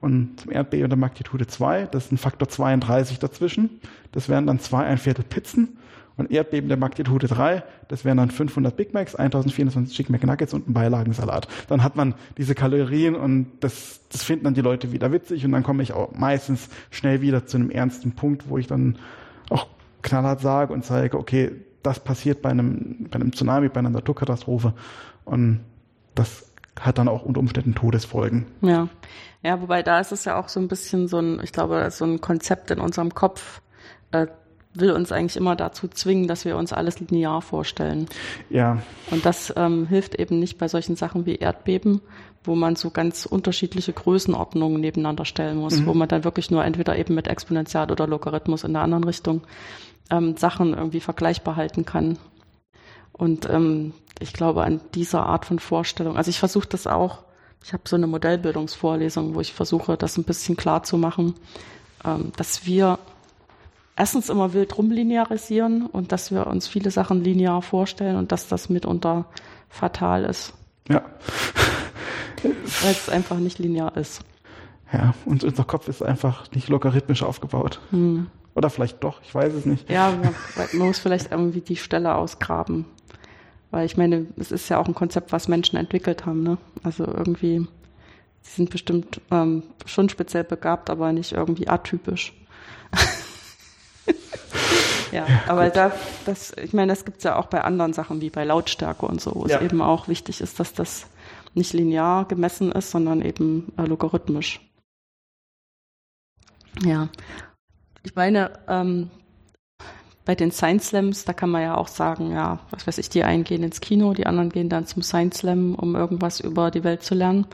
Und 0.00 0.40
zum 0.40 0.52
Erdbeben 0.52 0.88
der 0.88 0.96
Magnitude 0.96 1.46
2, 1.46 1.86
das 1.86 2.06
ist 2.06 2.12
ein 2.12 2.18
Faktor 2.18 2.48
32 2.48 3.18
dazwischen, 3.18 3.80
das 4.12 4.28
wären 4.28 4.46
dann 4.46 4.60
zwei 4.60 4.84
ein 4.84 4.98
Viertel 4.98 5.24
Pizzen. 5.24 5.78
Und 6.16 6.30
Erdbeben 6.30 6.68
der 6.68 6.76
Magnitude 6.76 7.26
3, 7.26 7.64
das 7.88 8.04
wären 8.04 8.18
dann 8.18 8.30
500 8.30 8.76
Big 8.76 8.94
Macs, 8.94 9.16
1420 9.16 9.96
Chicken 9.96 10.12
McNuggets 10.12 10.54
und 10.54 10.68
ein 10.68 10.72
Beilagensalat. 10.72 11.48
Dann 11.66 11.82
hat 11.82 11.96
man 11.96 12.14
diese 12.38 12.54
Kalorien 12.54 13.16
und 13.16 13.48
das, 13.58 14.02
das 14.12 14.22
finden 14.22 14.44
dann 14.44 14.54
die 14.54 14.60
Leute 14.60 14.92
wieder 14.92 15.10
witzig 15.10 15.44
und 15.44 15.50
dann 15.50 15.64
komme 15.64 15.82
ich 15.82 15.92
auch 15.92 16.12
meistens 16.12 16.68
schnell 16.92 17.20
wieder 17.20 17.46
zu 17.46 17.56
einem 17.56 17.70
ernsten 17.70 18.12
Punkt, 18.12 18.48
wo 18.48 18.58
ich 18.58 18.68
dann 18.68 18.98
auch 19.50 19.66
knallhart 20.02 20.40
sage 20.40 20.72
und 20.72 20.84
zeige, 20.84 21.18
okay, 21.18 21.50
das 21.84 22.00
passiert 22.00 22.42
bei 22.42 22.50
einem, 22.50 23.06
bei 23.10 23.16
einem 23.16 23.32
Tsunami, 23.32 23.68
bei 23.68 23.78
einer 23.78 23.90
Naturkatastrophe. 23.90 24.72
Und 25.24 25.60
das 26.14 26.50
hat 26.80 26.98
dann 26.98 27.08
auch 27.08 27.22
unter 27.22 27.40
Umständen 27.40 27.74
Todesfolgen. 27.74 28.46
Ja. 28.60 28.88
Ja, 29.42 29.60
wobei 29.60 29.82
da 29.82 30.00
ist 30.00 30.10
es 30.10 30.24
ja 30.24 30.40
auch 30.40 30.48
so 30.48 30.58
ein 30.58 30.68
bisschen 30.68 31.06
so 31.06 31.18
ein, 31.18 31.38
ich 31.42 31.52
glaube, 31.52 31.88
so 31.90 32.04
ein 32.06 32.20
Konzept 32.20 32.70
in 32.70 32.80
unserem 32.80 33.14
Kopf, 33.14 33.60
äh, 34.10 34.26
will 34.72 34.90
uns 34.90 35.12
eigentlich 35.12 35.36
immer 35.36 35.54
dazu 35.54 35.86
zwingen, 35.86 36.26
dass 36.26 36.44
wir 36.44 36.56
uns 36.56 36.72
alles 36.72 36.98
linear 36.98 37.42
vorstellen. 37.42 38.08
Ja. 38.50 38.78
Und 39.10 39.24
das 39.24 39.52
ähm, 39.56 39.86
hilft 39.86 40.16
eben 40.16 40.40
nicht 40.40 40.58
bei 40.58 40.66
solchen 40.66 40.96
Sachen 40.96 41.26
wie 41.26 41.36
Erdbeben, 41.36 42.00
wo 42.42 42.54
man 42.56 42.74
so 42.74 42.90
ganz 42.90 43.24
unterschiedliche 43.24 43.92
Größenordnungen 43.92 44.80
nebeneinander 44.80 45.24
stellen 45.24 45.58
muss, 45.58 45.80
mhm. 45.80 45.86
wo 45.86 45.94
man 45.94 46.08
dann 46.08 46.24
wirklich 46.24 46.50
nur 46.50 46.64
entweder 46.64 46.98
eben 46.98 47.14
mit 47.14 47.28
Exponential 47.28 47.90
oder 47.90 48.06
Logarithmus 48.06 48.64
in 48.64 48.72
der 48.72 48.82
anderen 48.82 49.04
Richtung 49.04 49.42
ähm, 50.10 50.36
Sachen 50.36 50.74
irgendwie 50.74 51.00
vergleichbar 51.00 51.56
halten 51.56 51.84
kann. 51.84 52.18
Und 53.12 53.48
ähm, 53.48 53.92
ich 54.18 54.32
glaube 54.32 54.64
an 54.64 54.80
dieser 54.94 55.26
Art 55.26 55.44
von 55.44 55.58
Vorstellung, 55.58 56.16
also 56.16 56.30
ich 56.30 56.38
versuche 56.38 56.68
das 56.68 56.86
auch, 56.86 57.24
ich 57.64 57.72
habe 57.72 57.84
so 57.86 57.96
eine 57.96 58.06
Modellbildungsvorlesung, 58.06 59.34
wo 59.34 59.40
ich 59.40 59.54
versuche, 59.54 59.96
das 59.96 60.18
ein 60.18 60.24
bisschen 60.24 60.56
klar 60.56 60.82
zu 60.82 60.98
machen, 60.98 61.34
ähm, 62.04 62.32
dass 62.36 62.66
wir 62.66 62.98
erstens 63.96 64.28
immer 64.28 64.52
wild 64.52 64.76
rumlinearisieren 64.76 65.86
und 65.86 66.12
dass 66.12 66.30
wir 66.30 66.46
uns 66.46 66.68
viele 66.68 66.90
Sachen 66.90 67.22
linear 67.22 67.62
vorstellen 67.62 68.16
und 68.16 68.32
dass 68.32 68.48
das 68.48 68.68
mitunter 68.68 69.26
fatal 69.68 70.24
ist. 70.24 70.52
Ja. 70.88 71.02
Weil 72.42 72.92
es 72.92 73.08
einfach 73.08 73.38
nicht 73.38 73.58
linear 73.58 73.96
ist. 73.96 74.22
Ja, 74.92 75.14
und 75.24 75.42
unser 75.44 75.64
Kopf 75.64 75.88
ist 75.88 76.02
einfach 76.02 76.50
nicht 76.52 76.68
logarithmisch 76.68 77.22
aufgebaut. 77.22 77.80
Hm. 77.90 78.26
Oder 78.54 78.70
vielleicht 78.70 79.02
doch, 79.02 79.20
ich 79.22 79.34
weiß 79.34 79.52
es 79.52 79.66
nicht. 79.66 79.90
Ja, 79.90 80.10
man, 80.10 80.34
man 80.72 80.86
muss 80.86 80.98
vielleicht 80.98 81.32
irgendwie 81.32 81.60
die 81.60 81.76
Stelle 81.76 82.14
ausgraben. 82.14 82.86
Weil 83.70 83.86
ich 83.86 83.96
meine, 83.96 84.26
es 84.36 84.52
ist 84.52 84.68
ja 84.68 84.78
auch 84.78 84.86
ein 84.86 84.94
Konzept, 84.94 85.32
was 85.32 85.48
Menschen 85.48 85.76
entwickelt 85.76 86.26
haben. 86.26 86.44
Ne? 86.44 86.58
Also 86.84 87.04
irgendwie, 87.04 87.66
sie 88.42 88.50
sind 88.56 88.70
bestimmt 88.70 89.20
ähm, 89.32 89.64
schon 89.84 90.08
speziell 90.08 90.44
begabt, 90.44 90.90
aber 90.90 91.12
nicht 91.12 91.32
irgendwie 91.32 91.66
atypisch. 91.66 92.32
ja, 95.10 95.26
ja, 95.26 95.42
aber 95.48 95.70
da, 95.70 95.90
das, 96.24 96.52
ich 96.62 96.72
meine, 96.72 96.92
das 96.92 97.04
gibt's 97.04 97.24
ja 97.24 97.34
auch 97.34 97.46
bei 97.46 97.62
anderen 97.62 97.92
Sachen 97.92 98.20
wie 98.20 98.30
bei 98.30 98.44
Lautstärke 98.44 99.06
und 99.06 99.20
so, 99.20 99.34
wo 99.34 99.46
ja. 99.46 99.56
es 99.56 99.62
eben 99.62 99.82
auch 99.82 100.06
wichtig 100.06 100.40
ist, 100.40 100.60
dass 100.60 100.72
das 100.72 101.06
nicht 101.54 101.72
linear 101.72 102.28
gemessen 102.28 102.70
ist, 102.70 102.92
sondern 102.92 103.22
eben 103.22 103.72
äh, 103.76 103.82
logarithmisch. 103.82 104.60
Ja, 106.84 107.08
ich 108.04 108.14
meine, 108.14 108.52
ähm, 108.68 109.10
bei 110.24 110.34
den 110.34 110.52
Science 110.52 110.88
Slams, 110.88 111.24
da 111.24 111.32
kann 111.32 111.50
man 111.50 111.62
ja 111.62 111.76
auch 111.76 111.88
sagen, 111.88 112.30
ja, 112.32 112.60
was 112.70 112.86
weiß 112.86 112.98
ich, 112.98 113.10
die 113.10 113.24
einen 113.24 113.44
gehen 113.44 113.62
ins 113.62 113.80
Kino, 113.80 114.14
die 114.14 114.26
anderen 114.26 114.50
gehen 114.50 114.68
dann 114.68 114.86
zum 114.86 115.02
Science 115.02 115.38
Slam, 115.38 115.74
um 115.74 115.96
irgendwas 115.96 116.40
über 116.40 116.70
die 116.70 116.84
Welt 116.84 117.02
zu 117.02 117.14
lernen. 117.14 117.46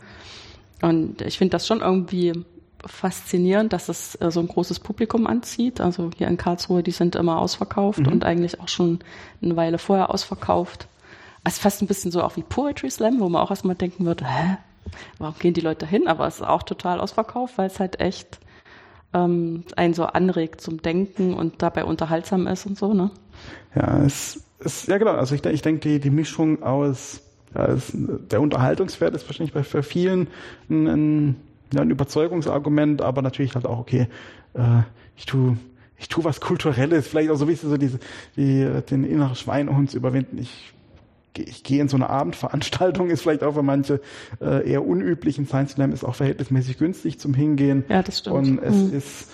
Und 0.83 1.23
ich 1.23 1.39
finde 1.39 1.53
das 1.53 1.67
schon 1.67 1.81
irgendwie 1.81 2.45
faszinierend, 2.87 3.73
dass 3.73 3.89
es 3.89 4.15
äh, 4.17 4.31
so 4.31 4.41
ein 4.41 4.49
großes 4.49 4.81
Publikum 4.81 5.27
anzieht. 5.27 5.81
Also 5.81 6.11
hier 6.17 6.29
in 6.29 6.37
Karlsruhe, 6.37 6.83
die 6.83 6.93
sind 6.93 7.17
immer 7.17 7.39
ausverkauft 7.39 8.01
mhm. 8.01 8.13
und 8.13 8.25
eigentlich 8.25 8.61
auch 8.61 8.69
schon 8.69 9.01
eine 9.43 9.57
Weile 9.57 9.79
vorher 9.79 10.11
ausverkauft. 10.11 10.87
Also 11.45 11.61
fast 11.61 11.83
ein 11.83 11.87
bisschen 11.87 12.11
so 12.11 12.23
auch 12.23 12.37
wie 12.37 12.43
Poetry 12.43 12.91
Slam, 12.91 13.21
wo 13.21 13.29
man 13.29 13.43
auch 13.43 13.51
erstmal 13.51 13.75
denken 13.75 14.05
würde, 14.05 14.27
hä, 14.27 14.57
warum 15.19 15.39
gehen 15.39 15.55
die 15.55 15.61
Leute 15.61 15.87
hin? 15.87 16.09
Aber 16.09 16.27
es 16.27 16.37
ist 16.37 16.47
auch 16.47 16.63
total 16.63 17.01
ausverkauft, 17.01 17.59
weil 17.59 17.67
es 17.67 17.81
halt 17.81 18.01
echt 18.01 18.39
ähm, 19.13 19.65
einen 19.77 19.95
so 19.95 20.05
anregt 20.05 20.61
zum 20.61 20.83
Denken 20.83 21.35
und 21.35 21.63
dabei 21.63 21.85
unterhaltsam 21.85 22.47
ist 22.47 22.67
und 22.67 22.79
so, 22.79 22.95
ne? 22.95 23.11
Ja, 23.75 24.03
es 24.05 24.43
ist, 24.61 24.89
ja 24.89 24.99
genau, 24.99 25.13
also 25.13 25.35
ich, 25.35 25.45
ich 25.45 25.63
denke, 25.63 25.89
die, 25.89 26.01
die 26.01 26.11
Mischung 26.11 26.63
aus, 26.63 27.23
ja, 27.55 27.67
es, 27.67 27.93
der 27.95 28.41
Unterhaltungswert 28.41 29.15
ist 29.15 29.27
wahrscheinlich 29.27 29.55
bei 29.55 29.63
für 29.63 29.83
vielen 29.83 30.29
ein, 30.69 30.87
ein, 30.87 31.37
ja, 31.73 31.83
ein 31.83 31.91
Überzeugungsargument, 31.91 33.03
aber 33.03 33.23
natürlich 33.23 33.55
halt 33.55 33.67
auch, 33.67 33.79
okay, 33.79 34.09
äh, 34.55 34.83
ich 35.17 35.27
tue 35.27 35.57
ich 36.01 36.09
tue 36.09 36.25
was 36.25 36.41
Kulturelles, 36.41 37.07
vielleicht 37.07 37.31
auch 37.31 37.37
so 37.37 37.47
wie 37.47 37.55
so 37.55 37.77
diese, 37.77 37.99
die, 38.35 38.67
den 38.89 39.05
inneren 39.05 39.35
Schweinehund 39.35 39.91
zu 39.91 39.99
überwinden. 39.99 40.39
Ich 40.39 40.73
ich 41.37 41.63
gehe 41.63 41.81
in 41.81 41.89
so 41.89 41.97
eine 41.97 42.11
Abendveranstaltung, 42.11 43.11
ist 43.11 43.23
vielleicht 43.23 43.43
auch 43.43 43.55
für 43.55 43.63
manche 43.63 44.01
äh, 44.41 44.69
eher 44.69 44.87
unüblich. 44.87 45.39
Ein 45.39 45.47
Science 45.47 45.73
Slam 45.73 45.93
ist 45.93 46.05
auch 46.05 46.15
verhältnismäßig 46.15 46.79
günstig 46.79 47.19
zum 47.19 47.35
Hingehen. 47.35 47.85
Ja, 47.89 48.03
das 48.03 48.19
stimmt. 48.19 48.37
Und 48.37 48.63
es 48.63 48.75
mhm. 48.75 48.97
ist 48.97 49.31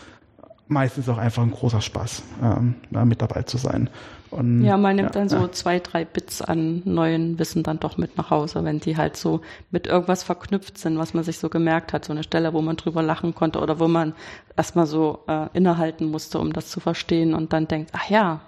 meistens 0.68 1.08
auch 1.08 1.18
einfach 1.18 1.42
ein 1.42 1.52
großer 1.52 1.80
Spaß, 1.80 2.22
ähm, 2.42 2.74
da 2.90 3.04
mit 3.04 3.22
dabei 3.22 3.42
zu 3.42 3.56
sein. 3.56 3.88
Und, 4.30 4.64
ja, 4.64 4.76
man 4.76 4.96
nimmt 4.96 5.14
ja, 5.14 5.20
dann 5.20 5.28
so 5.28 5.36
ja. 5.36 5.52
zwei, 5.52 5.78
drei 5.78 6.04
Bits 6.04 6.42
an 6.42 6.82
neuen 6.84 7.38
Wissen 7.38 7.62
dann 7.62 7.78
doch 7.78 7.96
mit 7.96 8.16
nach 8.16 8.30
Hause, 8.30 8.64
wenn 8.64 8.80
die 8.80 8.96
halt 8.96 9.16
so 9.16 9.40
mit 9.70 9.86
irgendwas 9.86 10.24
verknüpft 10.24 10.78
sind, 10.78 10.98
was 10.98 11.14
man 11.14 11.22
sich 11.22 11.38
so 11.38 11.48
gemerkt 11.48 11.92
hat, 11.92 12.04
so 12.04 12.12
eine 12.12 12.24
Stelle, 12.24 12.52
wo 12.52 12.60
man 12.60 12.76
drüber 12.76 13.02
lachen 13.02 13.34
konnte 13.34 13.60
oder 13.60 13.78
wo 13.78 13.86
man 13.86 14.14
erstmal 14.56 14.86
so 14.86 15.20
äh, 15.28 15.46
innehalten 15.52 16.10
musste, 16.10 16.40
um 16.40 16.52
das 16.52 16.68
zu 16.68 16.80
verstehen 16.80 17.34
und 17.34 17.52
dann 17.52 17.68
denkt, 17.68 17.92
ach 17.94 18.10
ja, 18.10 18.40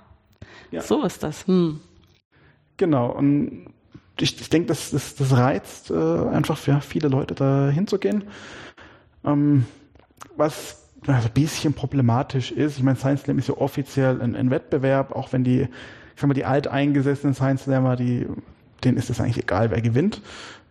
ja. 0.73 0.83
so 0.83 1.05
ist 1.05 1.23
das. 1.23 1.47
Hm. 1.47 1.81
Genau, 2.79 3.11
und 3.11 3.67
ich, 4.21 4.41
ich 4.41 4.49
denke, 4.49 4.69
das, 4.69 4.91
das, 4.91 5.15
das 5.15 5.37
reizt 5.37 5.91
äh, 5.91 5.95
einfach 5.95 6.57
für 6.57 6.81
viele 6.81 7.09
Leute 7.09 7.35
da 7.35 7.69
hinzugehen. 7.69 8.25
Ähm, 9.25 9.67
was 10.37 10.85
also 11.07 11.29
ein 11.29 11.35
bisschen 11.35 11.75
problematisch 11.75 12.51
ist, 12.51 12.79
ich 12.79 12.83
meine, 12.83 12.97
Science 12.97 13.23
Slam 13.23 13.39
ist 13.39 13.49
ja 13.49 13.57
offiziell 13.57 14.21
ein, 14.21 14.35
ein 14.35 14.51
Wettbewerb, 14.51 15.13
auch 15.13 15.33
wenn 15.33 15.45
die, 15.45 15.63
ich 15.63 16.21
sag 16.21 16.27
mal, 16.29 16.35
die 16.35 16.45
alteingesessenen 16.45 17.35
Science 17.35 17.65
Slammer, 17.65 17.97
die, 17.97 18.27
denen 18.85 18.97
ist 18.97 19.11
es 19.11 19.21
eigentlich 19.21 19.39
egal, 19.39 19.71
wer 19.71 19.81
gewinnt. 19.81 20.23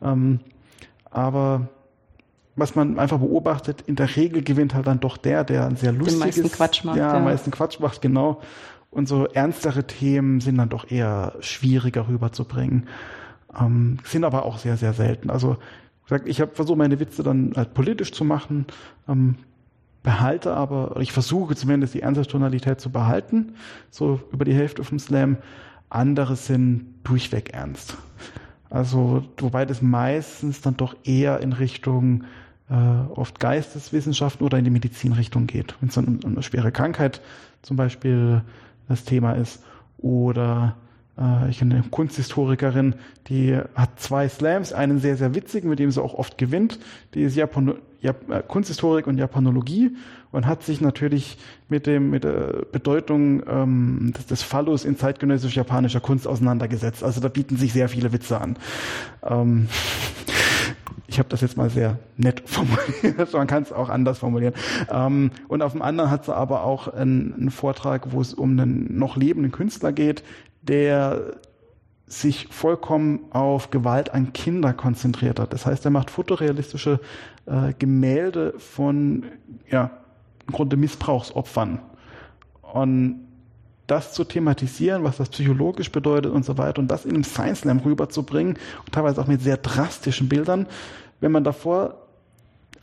Ähm, 0.02 0.40
aber 1.10 1.70
was 2.58 2.76
man 2.76 2.98
einfach 3.00 3.20
beobachtet, 3.20 3.84
in 3.86 3.96
der 3.96 4.16
Regel 4.16 4.44
gewinnt 4.44 4.74
halt 4.74 4.88
dann 4.88 5.00
doch 5.00 5.16
der, 5.16 5.44
der 5.44 5.74
sehr 5.76 5.92
lustiges, 5.92 6.20
Den 6.20 6.20
meisten 6.20 6.52
Quatsch 6.52 6.84
macht. 6.84 6.98
Ja, 6.98 7.14
ja. 7.14 7.20
meisten 7.20 7.52
Quatsch 7.52 7.80
macht, 7.80 8.02
genau. 8.02 8.42
Und 8.90 9.08
so 9.08 9.26
ernstere 9.26 9.86
Themen 9.86 10.42
sind 10.42 10.58
dann 10.58 10.70
doch 10.70 10.90
eher 10.90 11.36
schwieriger 11.40 12.08
rüberzubringen. 12.08 12.88
Ähm, 13.58 14.00
sind 14.04 14.24
aber 14.24 14.44
auch 14.44 14.58
sehr, 14.58 14.76
sehr 14.76 14.94
selten. 14.94 15.30
Also 15.30 15.58
ich 16.26 16.42
habe 16.42 16.56
versucht, 16.56 16.78
meine 16.78 17.00
Witze 17.00 17.22
dann 17.22 17.54
halt 17.56 17.74
politisch 17.74 18.12
zu 18.12 18.24
machen, 18.24 18.66
ähm, 19.08 19.36
behalte 20.04 20.54
aber, 20.54 20.96
ich 21.00 21.12
versuche 21.12 21.56
zumindest 21.56 21.94
die 21.94 22.02
Ernsttonalität 22.02 22.80
zu 22.80 22.90
behalten, 22.90 23.54
so 23.92 24.20
über 24.32 24.46
die 24.46 24.54
Hälfte 24.54 24.84
vom 24.84 25.00
Slam. 25.00 25.38
Andere 25.90 26.36
sind 26.36 26.96
durchweg 27.04 27.54
ernst. 27.54 27.98
Also, 28.70 29.24
wobei 29.38 29.66
das 29.66 29.82
meistens 29.82 30.62
dann 30.62 30.76
doch 30.76 30.96
eher 31.04 31.40
in 31.40 31.54
Richtung 31.54 32.24
äh, 32.70 32.74
oft 33.16 33.40
Geisteswissenschaften 33.40 34.46
oder 34.46 34.58
in 34.58 34.64
die 34.64 34.72
Medizinrichtung 34.72 35.48
geht. 35.48 35.76
Wenn 35.80 35.90
es 35.90 35.96
dann 35.96 36.06
um, 36.06 36.20
eine 36.24 36.44
schwere 36.44 36.72
Krankheit 36.72 37.22
zum 37.62 37.78
Beispiel 37.78 38.42
das 38.88 39.04
Thema 39.04 39.34
ist 39.34 39.64
oder 39.98 40.76
Äh, 41.18 41.50
ich 41.50 41.60
kenne 41.60 41.76
eine 41.76 41.84
Kunsthistorikerin, 41.84 42.96
die 43.28 43.58
hat 43.76 44.00
zwei 44.00 44.30
Slams, 44.30 44.74
einen 44.74 45.00
sehr, 45.00 45.18
sehr 45.18 45.34
witzigen, 45.36 45.70
mit 45.70 45.80
dem 45.80 45.92
sie 45.92 46.02
auch 46.02 46.14
oft 46.14 46.38
gewinnt. 46.38 46.80
Die 47.14 47.24
ist 47.24 47.36
Japan 47.36 47.76
Jap 48.00 48.30
äh, 48.30 48.44
Kunsthistorik 48.48 49.08
und 49.08 49.18
Japanologie 49.18 49.96
und 50.32 50.46
hat 50.46 50.62
sich 50.62 50.82
natürlich 50.82 51.40
mit 51.68 51.88
dem 51.88 52.12
mit 52.12 52.24
der 52.24 52.66
Bedeutung 52.72 53.42
ähm, 53.48 54.14
des, 54.16 54.28
des 54.28 54.44
Phallus 54.44 54.86
in 54.86 54.98
zeitgenössischer 54.98 55.62
japanischer 55.62 56.00
Kunst 56.00 56.28
auseinandergesetzt. 56.28 57.04
Also 57.04 57.22
da 57.22 57.28
bieten 57.28 57.58
sich 57.58 57.74
sehr 57.74 57.90
viele 57.90 58.14
Witze 58.14 58.40
an. 58.40 58.58
Ähm, 59.24 59.68
ich 61.08 61.20
habe 61.20 61.30
das 61.30 61.42
jetzt 61.42 61.58
mal 61.58 61.70
sehr 61.70 62.00
nett 62.18 62.44
formuliert, 62.46 63.34
man 63.34 63.48
kann 63.48 63.64
es 63.64 63.72
auch 63.72 63.90
anders 63.90 64.20
formulieren. 64.20 64.54
Ähm, 64.92 65.32
und 65.48 65.62
auf 65.62 65.72
dem 65.74 65.82
anderen 65.82 66.12
hat 66.12 66.26
sie 66.26 66.36
aber 66.36 66.64
auch 66.64 66.88
einen, 66.88 67.34
einen 67.34 67.52
Vortrag, 67.52 68.12
wo 68.12 68.22
es 68.22 68.34
um 68.34 68.52
einen 68.52 68.98
noch 68.98 69.16
lebenden 69.16 69.52
Künstler 69.52 69.92
geht, 69.92 70.24
der 70.62 71.38
sich 72.08 72.48
vollkommen 72.50 73.20
auf 73.32 73.70
Gewalt 73.70 74.14
an 74.14 74.32
Kinder 74.32 74.74
konzentriert 74.74 75.40
hat. 75.40 75.52
Das 75.52 75.66
heißt, 75.66 75.84
er 75.84 75.92
macht 75.92 76.10
fotorealistische 76.10 77.02
äh, 77.46 77.74
Gemälde 77.78 78.54
von, 78.58 79.26
ja, 79.70 79.92
im 80.48 80.54
Grunde 80.54 80.78
Missbrauchsopfern. 80.78 81.80
Und 82.62 83.27
das 83.88 84.14
zu 84.14 84.24
thematisieren, 84.26 85.04
was 85.04 85.18
das 85.18 85.30
psychologisch 85.30 85.92
bedeutet 85.92 86.32
und 86.32 86.46
so 86.46 86.58
weiter 86.58 86.80
und 86.80 86.90
das 86.90 87.06
in 87.06 87.16
einem 87.16 87.24
Science 87.24 87.62
Slam 87.62 87.80
rüberzubringen 87.80 88.58
und 88.86 88.92
teilweise 88.94 89.22
auch 89.22 89.28
mit 89.28 89.42
sehr 89.42 89.58
drastischen 89.58 90.30
Bildern, 90.30 90.68
wenn 91.22 91.32
man 91.32 91.44
davor 91.44 92.08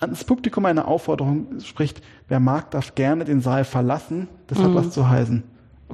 ans 0.00 0.24
Publikum 0.24 0.64
eine 0.64 0.86
Aufforderung 0.86 1.61
spricht, 1.61 2.02
wer 2.28 2.40
mag, 2.40 2.70
darf 2.70 2.94
gerne 2.94 3.24
den 3.24 3.40
Saal 3.40 3.64
verlassen, 3.64 4.28
das 4.46 4.59
mhm. 4.59 4.64
hat 4.64 4.74
was 4.74 4.90
zu 4.90 5.09
heißen. 5.09 5.42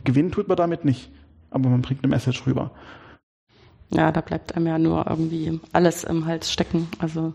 Gewinnen 0.05 0.31
tut 0.31 0.49
man 0.49 0.57
damit 0.57 0.85
nicht, 0.85 1.11
aber 1.51 1.69
man 1.69 1.83
bringt 1.83 2.03
eine 2.03 2.11
Message 2.11 2.47
rüber. 2.47 2.71
Ja, 3.93 4.13
da 4.13 4.21
bleibt 4.21 4.55
einem 4.55 4.67
ja 4.69 4.79
nur 4.79 5.07
irgendwie 5.09 5.61
alles 5.73 6.05
im 6.05 6.27
Hals 6.27 6.53
stecken. 6.53 6.89
Also 6.99 7.35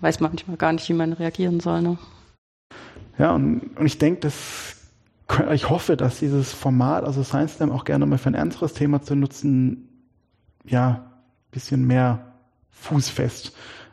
weiß 0.00 0.20
manchmal 0.20 0.56
gar 0.56 0.72
nicht, 0.72 0.88
wie 0.88 0.94
man 0.94 1.12
reagieren 1.12 1.60
soll. 1.60 1.82
Ne? 1.82 1.98
Ja, 3.18 3.34
und, 3.34 3.76
und 3.76 3.86
ich 3.86 3.98
denke, 3.98 4.20
dass 4.20 4.73
ich 5.52 5.70
hoffe, 5.70 5.96
dass 5.96 6.18
dieses 6.18 6.52
Format, 6.52 7.04
also 7.04 7.22
Science 7.22 7.56
Slam, 7.56 7.72
auch 7.72 7.84
gerne 7.84 8.06
mal 8.06 8.18
für 8.18 8.28
ein 8.28 8.34
ernsteres 8.34 8.74
Thema 8.74 9.02
zu 9.02 9.14
nutzen, 9.14 9.88
ja, 10.64 11.10
bisschen 11.50 11.86
mehr 11.86 12.34
fußfest. 12.70 13.52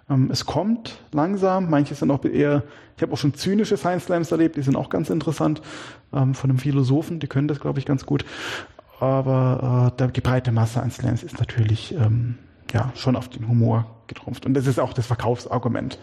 Ähm, 0.09 0.29
es 0.31 0.45
kommt 0.45 0.97
langsam, 1.11 1.69
manche 1.69 1.95
sind 1.95 2.11
auch 2.11 2.25
eher, 2.25 2.63
ich 2.97 3.01
habe 3.01 3.13
auch 3.13 3.17
schon 3.17 3.33
zynische 3.33 3.77
Science 3.77 4.05
Slams 4.05 4.31
erlebt, 4.31 4.57
die 4.57 4.61
sind 4.61 4.75
auch 4.75 4.89
ganz 4.89 5.09
interessant, 5.09 5.61
ähm, 6.13 6.33
von 6.33 6.49
einem 6.49 6.59
Philosophen, 6.59 7.19
die 7.19 7.27
können 7.27 7.47
das, 7.47 7.59
glaube 7.59 7.79
ich, 7.79 7.85
ganz 7.85 8.05
gut. 8.05 8.25
Aber 8.99 9.93
äh, 9.99 10.11
die 10.11 10.21
breite 10.21 10.51
Masse 10.51 10.81
an 10.81 10.91
Slams 10.91 11.23
ist 11.23 11.39
natürlich 11.39 11.95
ähm, 11.95 12.37
ja 12.71 12.91
schon 12.95 13.15
auf 13.15 13.29
den 13.29 13.47
Humor 13.47 13.85
getrumpft. 14.07 14.45
Und 14.45 14.53
das 14.53 14.67
ist 14.67 14.79
auch 14.79 14.93
das 14.93 15.07
Verkaufsargument. 15.07 15.97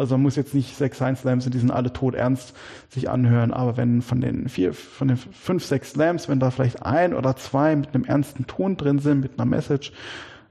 Also 0.00 0.14
man 0.14 0.22
muss 0.22 0.36
jetzt 0.36 0.54
nicht 0.54 0.74
sechs 0.76 0.96
Science 0.96 1.20
Slams 1.20 1.44
und 1.44 1.52
die 1.52 1.58
sind 1.58 1.70
alle 1.70 1.92
tot 1.92 2.14
ernst 2.14 2.54
sich 2.88 3.10
anhören, 3.10 3.52
aber 3.52 3.76
wenn 3.76 4.00
von 4.00 4.22
den 4.22 4.48
vier, 4.48 4.72
von 4.72 5.08
den 5.08 5.18
fünf, 5.18 5.62
sechs 5.62 5.90
Slams, 5.90 6.26
wenn 6.26 6.40
da 6.40 6.50
vielleicht 6.50 6.82
ein 6.86 7.12
oder 7.12 7.36
zwei 7.36 7.76
mit 7.76 7.94
einem 7.94 8.04
ernsten 8.04 8.46
Ton 8.46 8.78
drin 8.78 8.98
sind, 8.98 9.20
mit 9.20 9.38
einer 9.38 9.44
Message, 9.44 9.92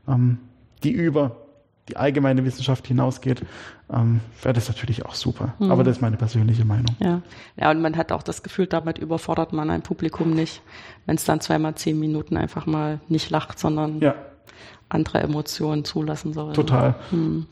ähm, 0.07 0.37
die 0.83 0.91
über 0.91 1.35
die 1.87 1.97
allgemeine 1.97 2.45
Wissenschaft 2.45 2.85
hinausgeht, 2.85 3.41
ähm, 3.91 4.19
wäre 4.43 4.53
das 4.53 4.67
natürlich 4.67 5.03
auch 5.07 5.15
super. 5.15 5.55
Mhm. 5.57 5.71
Aber 5.71 5.83
das 5.83 5.97
ist 5.97 6.01
meine 6.01 6.17
persönliche 6.17 6.63
Meinung. 6.63 6.95
Ja. 6.99 7.23
ja, 7.55 7.71
und 7.71 7.81
man 7.81 7.97
hat 7.97 8.11
auch 8.11 8.21
das 8.21 8.43
Gefühl, 8.43 8.67
damit 8.67 8.99
überfordert 8.99 9.51
man 9.51 9.71
ein 9.71 9.81
Publikum 9.81 10.29
nicht, 10.29 10.61
wenn 11.07 11.15
es 11.15 11.25
dann 11.25 11.41
zweimal 11.41 11.73
zehn 11.73 11.99
Minuten 11.99 12.37
einfach 12.37 12.67
mal 12.67 12.99
nicht 13.07 13.31
lacht, 13.31 13.57
sondern 13.57 13.99
ja. 13.99 14.13
andere 14.89 15.21
Emotionen 15.21 15.85
zulassen 15.85 16.33
soll. 16.33 16.53
Total. 16.53 16.93
Mhm. 17.09 17.47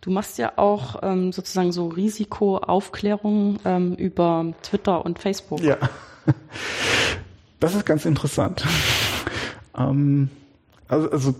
Du 0.00 0.10
machst 0.10 0.38
ja 0.38 0.52
auch 0.56 1.00
ähm, 1.02 1.32
sozusagen 1.32 1.72
so 1.72 1.88
Risikoaufklärung 1.88 3.58
ähm, 3.64 3.94
über 3.94 4.52
Twitter 4.62 5.04
und 5.04 5.18
Facebook. 5.18 5.60
Ja, 5.60 5.76
das 7.60 7.74
ist 7.74 7.84
ganz 7.84 8.04
interessant. 8.04 8.64
ähm, 9.76 10.30
also, 10.86 11.10
also 11.10 11.34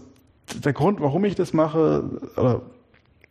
der 0.65 0.73
Grund, 0.73 1.01
warum 1.01 1.25
ich 1.25 1.35
das 1.35 1.53
mache, 1.53 2.05
oder 2.37 2.63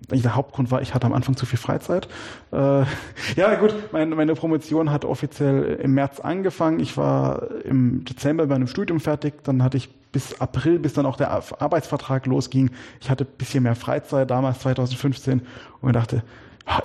der 0.10 0.36
Hauptgrund 0.36 0.72
war, 0.72 0.82
ich 0.82 0.94
hatte 0.94 1.06
am 1.06 1.14
Anfang 1.14 1.36
zu 1.36 1.46
viel 1.46 1.60
Freizeit. 1.60 2.08
Äh, 2.52 2.58
ja, 3.36 3.56
gut, 3.56 3.74
meine, 3.92 4.16
meine 4.16 4.36
Promotion 4.36 4.92
hat 4.92 5.06
offiziell 5.06 5.80
im 5.82 5.94
März 5.94 6.20
angefangen. 6.20 6.80
Ich 6.80 6.98
war 6.98 7.50
im 7.66 8.06
Dezember 8.06 8.48
bei 8.48 8.56
einem 8.56 8.68
Studium 8.68 9.00
fertig. 9.00 9.44
Dann 9.44 9.64
hatte 9.64 9.78
ich 9.78 9.90
bis 10.12 10.40
April, 10.40 10.80
bis 10.80 10.94
dann 10.94 11.06
auch 11.06 11.18
der 11.18 11.32
Arbeitsvertrag 11.32 12.26
losging. 12.26 12.72
Ich 13.02 13.10
hatte 13.10 13.26
ein 13.26 13.38
bisschen 13.38 13.64
mehr 13.64 13.76
Freizeit 13.76 14.30
damals, 14.30 14.60
2015, 14.60 15.42
und 15.82 15.94
dachte, 15.94 16.24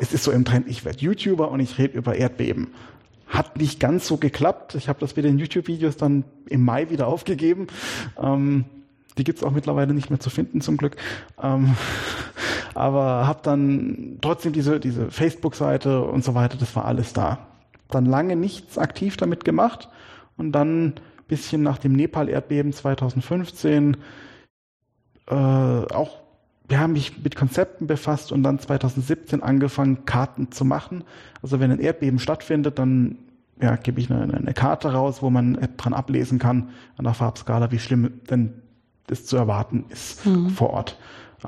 es 0.01 0.13
ist 0.13 0.25
so 0.25 0.31
im 0.31 0.45
Trend, 0.45 0.69
ich 0.69 0.85
werde 0.85 0.99
YouTuber 0.99 1.51
und 1.51 1.61
ich 1.61 1.79
rede 1.79 1.97
über 1.97 2.15
Erdbeben. 2.15 2.69
Hat 3.27 3.57
nicht 3.57 3.81
ganz 3.81 4.07
so 4.07 4.19
geklappt. 4.19 4.75
Ich 4.75 4.89
habe 4.89 5.01
das 5.01 5.17
mit 5.17 5.25
den 5.25 5.39
YouTube-Videos 5.39 5.97
dann 5.97 6.25
im 6.47 6.65
Mai 6.65 6.91
wieder 6.91 7.07
aufgegeben. 7.07 7.69
Ähm, 8.23 8.67
die 9.19 9.25
gibt's 9.25 9.43
auch 9.43 9.51
mittlerweile 9.51 9.95
nicht 9.95 10.11
mehr 10.11 10.21
zu 10.21 10.31
finden, 10.31 10.61
zum 10.61 10.77
Glück. 10.77 10.97
Ähm, 11.43 11.77
aber 12.75 13.27
habe 13.27 13.41
dann 13.43 14.19
trotzdem 14.21 14.53
diese, 14.53 14.81
diese 14.81 15.11
Facebook-Seite 15.11 16.03
und 16.03 16.25
so 16.25 16.35
weiter, 16.35 16.57
das 16.59 16.75
war 16.75 16.85
alles 16.85 17.13
da. 17.13 17.47
Dann 17.91 18.07
lange 18.07 18.37
nichts 18.37 18.79
aktiv 18.79 19.17
damit 19.17 19.45
gemacht 19.45 19.89
und 20.37 20.53
dann 20.53 20.95
bisschen 21.29 21.63
nach 21.63 21.79
dem 21.79 21.93
Nepal-Erdbeben 21.93 22.73
2015 22.73 23.97
äh, 25.29 25.35
auch 25.35 26.23
wir 26.69 26.81
haben 26.81 26.95
mich 26.95 27.23
mit 27.23 27.37
Konzepten 27.37 27.87
befasst 27.87 28.33
und 28.33 28.43
dann 28.43 28.59
2017 28.59 29.43
angefangen, 29.43 30.07
Karten 30.07 30.53
zu 30.53 30.65
machen. 30.65 31.05
Also 31.43 31.61
wenn 31.61 31.71
ein 31.71 31.81
Erdbeben 31.81 32.19
stattfindet, 32.19 32.79
dann 32.79 33.19
ja, 33.61 33.77
gebe 33.77 34.01
ich 34.01 34.11
eine, 34.11 34.33
eine 34.33 34.55
Karte 34.55 34.93
raus, 34.93 35.21
wo 35.21 35.29
man 35.29 35.59
dran 35.77 35.93
ablesen 35.93 36.39
kann 36.39 36.71
an 36.97 37.05
der 37.05 37.13
Farbskala, 37.13 37.71
wie 37.73 37.79
schlimm 37.79 38.21
denn 38.31 38.62
das 39.07 39.27
zu 39.27 39.37
erwarten 39.37 39.85
ist 39.89 40.25
mhm. 40.27 40.51
vor 40.51 40.71
Ort. 40.71 40.99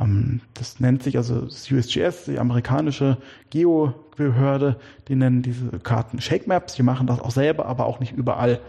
Ähm, 0.00 0.40
das 0.54 0.80
nennt 0.80 1.02
sich 1.02 1.16
also 1.16 1.42
das 1.42 1.70
USGS, 1.70 2.24
die 2.26 2.38
amerikanische 2.38 3.18
Geobehörde, 3.50 4.76
die 5.08 5.16
nennen 5.16 5.42
diese 5.42 5.78
Karten 5.78 6.20
Shake 6.20 6.46
Maps. 6.46 6.74
Die 6.74 6.82
machen 6.82 7.06
das 7.06 7.20
auch 7.20 7.30
selber, 7.30 7.66
aber 7.66 7.86
auch 7.86 8.00
nicht 8.00 8.12
überall. 8.12 8.60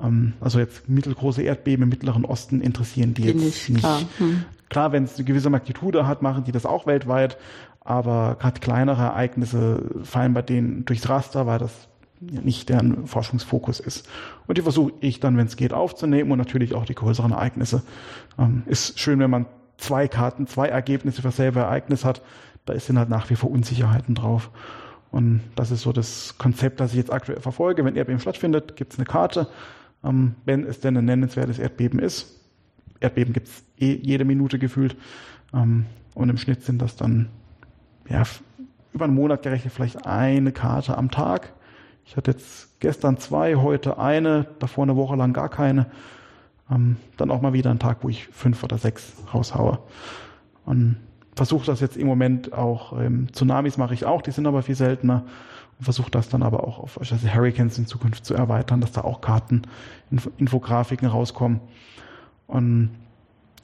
Ähm, 0.00 0.34
also 0.40 0.58
jetzt 0.58 0.88
mittelgroße 0.88 1.42
Erdbeben 1.42 1.84
im 1.84 1.88
Mittleren 1.88 2.24
Osten 2.24 2.60
interessieren 2.60 3.14
die 3.14 3.24
jetzt 3.24 3.36
nicht. 3.36 3.68
nicht. 3.70 3.80
Klar, 3.80 4.00
hm. 4.18 4.44
klar 4.68 4.92
wenn 4.92 5.04
es 5.04 5.16
eine 5.16 5.24
gewisse 5.24 5.50
Magnitude 5.50 6.06
hat, 6.06 6.22
machen 6.22 6.44
die 6.44 6.52
das 6.52 6.66
auch 6.66 6.86
weltweit. 6.86 7.36
Aber 7.82 8.36
gerade 8.38 8.60
kleinere 8.60 9.02
Ereignisse 9.02 9.82
fallen 10.04 10.34
bei 10.34 10.42
denen 10.42 10.84
durchs 10.84 11.08
Raster, 11.08 11.46
weil 11.46 11.58
das 11.58 11.88
nicht 12.20 12.68
deren 12.68 13.06
Forschungsfokus 13.06 13.80
ist. 13.80 14.08
Und 14.46 14.58
die 14.58 14.62
versuche 14.62 14.92
ich 15.00 15.20
dann, 15.20 15.36
wenn 15.36 15.46
es 15.46 15.56
geht, 15.56 15.72
aufzunehmen 15.72 16.30
und 16.30 16.38
natürlich 16.38 16.74
auch 16.74 16.84
die 16.84 16.94
größeren 16.94 17.32
Ereignisse. 17.32 17.82
Ähm, 18.38 18.62
ist 18.66 18.98
schön, 18.98 19.18
wenn 19.18 19.30
man 19.30 19.46
zwei 19.78 20.06
Karten, 20.08 20.46
zwei 20.46 20.68
Ergebnisse 20.68 21.22
für 21.22 21.28
dasselbe 21.28 21.60
Ereignis 21.60 22.04
hat. 22.04 22.22
Da 22.66 22.78
sind 22.78 22.98
halt 22.98 23.08
nach 23.08 23.30
wie 23.30 23.36
vor 23.36 23.50
Unsicherheiten 23.50 24.14
drauf. 24.14 24.50
Und 25.10 25.40
das 25.56 25.70
ist 25.70 25.82
so 25.82 25.92
das 25.92 26.36
Konzept, 26.38 26.78
das 26.78 26.92
ich 26.92 26.98
jetzt 26.98 27.12
aktuell 27.12 27.40
verfolge. 27.40 27.84
Wenn 27.84 27.96
Erdbeben 27.96 28.20
stattfindet, 28.20 28.76
gibt 28.76 28.92
es 28.92 28.98
eine 28.98 29.06
Karte. 29.06 29.48
Ähm, 30.04 30.34
wenn 30.44 30.64
es 30.64 30.80
denn 30.80 30.96
ein 30.96 31.04
nennenswertes 31.06 31.58
Erdbeben 31.58 31.98
ist. 31.98 32.38
Erdbeben 33.00 33.32
gibt 33.32 33.48
es 33.48 33.64
eh 33.78 33.94
jede 33.94 34.24
Minute 34.24 34.58
gefühlt. 34.58 34.96
Ähm, 35.54 35.86
und 36.14 36.28
im 36.28 36.36
Schnitt 36.36 36.62
sind 36.62 36.82
das 36.82 36.96
dann 36.96 37.30
ja, 38.08 38.22
über 38.92 39.06
einen 39.06 39.14
Monat 39.14 39.42
gerechnet 39.42 39.72
vielleicht 39.72 40.06
eine 40.06 40.52
Karte 40.52 40.98
am 40.98 41.10
Tag. 41.10 41.54
Ich 42.10 42.16
hatte 42.16 42.32
jetzt 42.32 42.80
gestern 42.80 43.18
zwei, 43.18 43.54
heute 43.54 43.98
eine, 43.98 44.48
davor 44.58 44.82
eine 44.82 44.96
Woche 44.96 45.14
lang 45.14 45.32
gar 45.32 45.48
keine. 45.48 45.86
Ähm, 46.68 46.96
dann 47.16 47.30
auch 47.30 47.40
mal 47.40 47.52
wieder 47.52 47.70
einen 47.70 47.78
Tag, 47.78 47.98
wo 48.02 48.08
ich 48.08 48.26
fünf 48.26 48.64
oder 48.64 48.78
sechs 48.78 49.12
raushaue. 49.32 49.78
Und 50.66 50.96
versuche 51.36 51.64
das 51.64 51.78
jetzt 51.78 51.96
im 51.96 52.08
Moment 52.08 52.52
auch, 52.52 53.00
ähm, 53.00 53.32
Tsunamis 53.32 53.76
mache 53.76 53.94
ich 53.94 54.06
auch, 54.06 54.22
die 54.22 54.32
sind 54.32 54.48
aber 54.48 54.62
viel 54.62 54.74
seltener. 54.74 55.24
Und 55.78 55.84
versuche 55.84 56.10
das 56.10 56.28
dann 56.28 56.42
aber 56.42 56.66
auch 56.66 56.80
auf 56.80 56.98
also 56.98 57.14
Hurricanes 57.14 57.78
in 57.78 57.86
Zukunft 57.86 58.24
zu 58.24 58.34
erweitern, 58.34 58.80
dass 58.80 58.90
da 58.90 59.02
auch 59.02 59.20
Karten, 59.20 59.62
Infografiken 60.36 61.06
rauskommen. 61.06 61.60
Und 62.48 62.90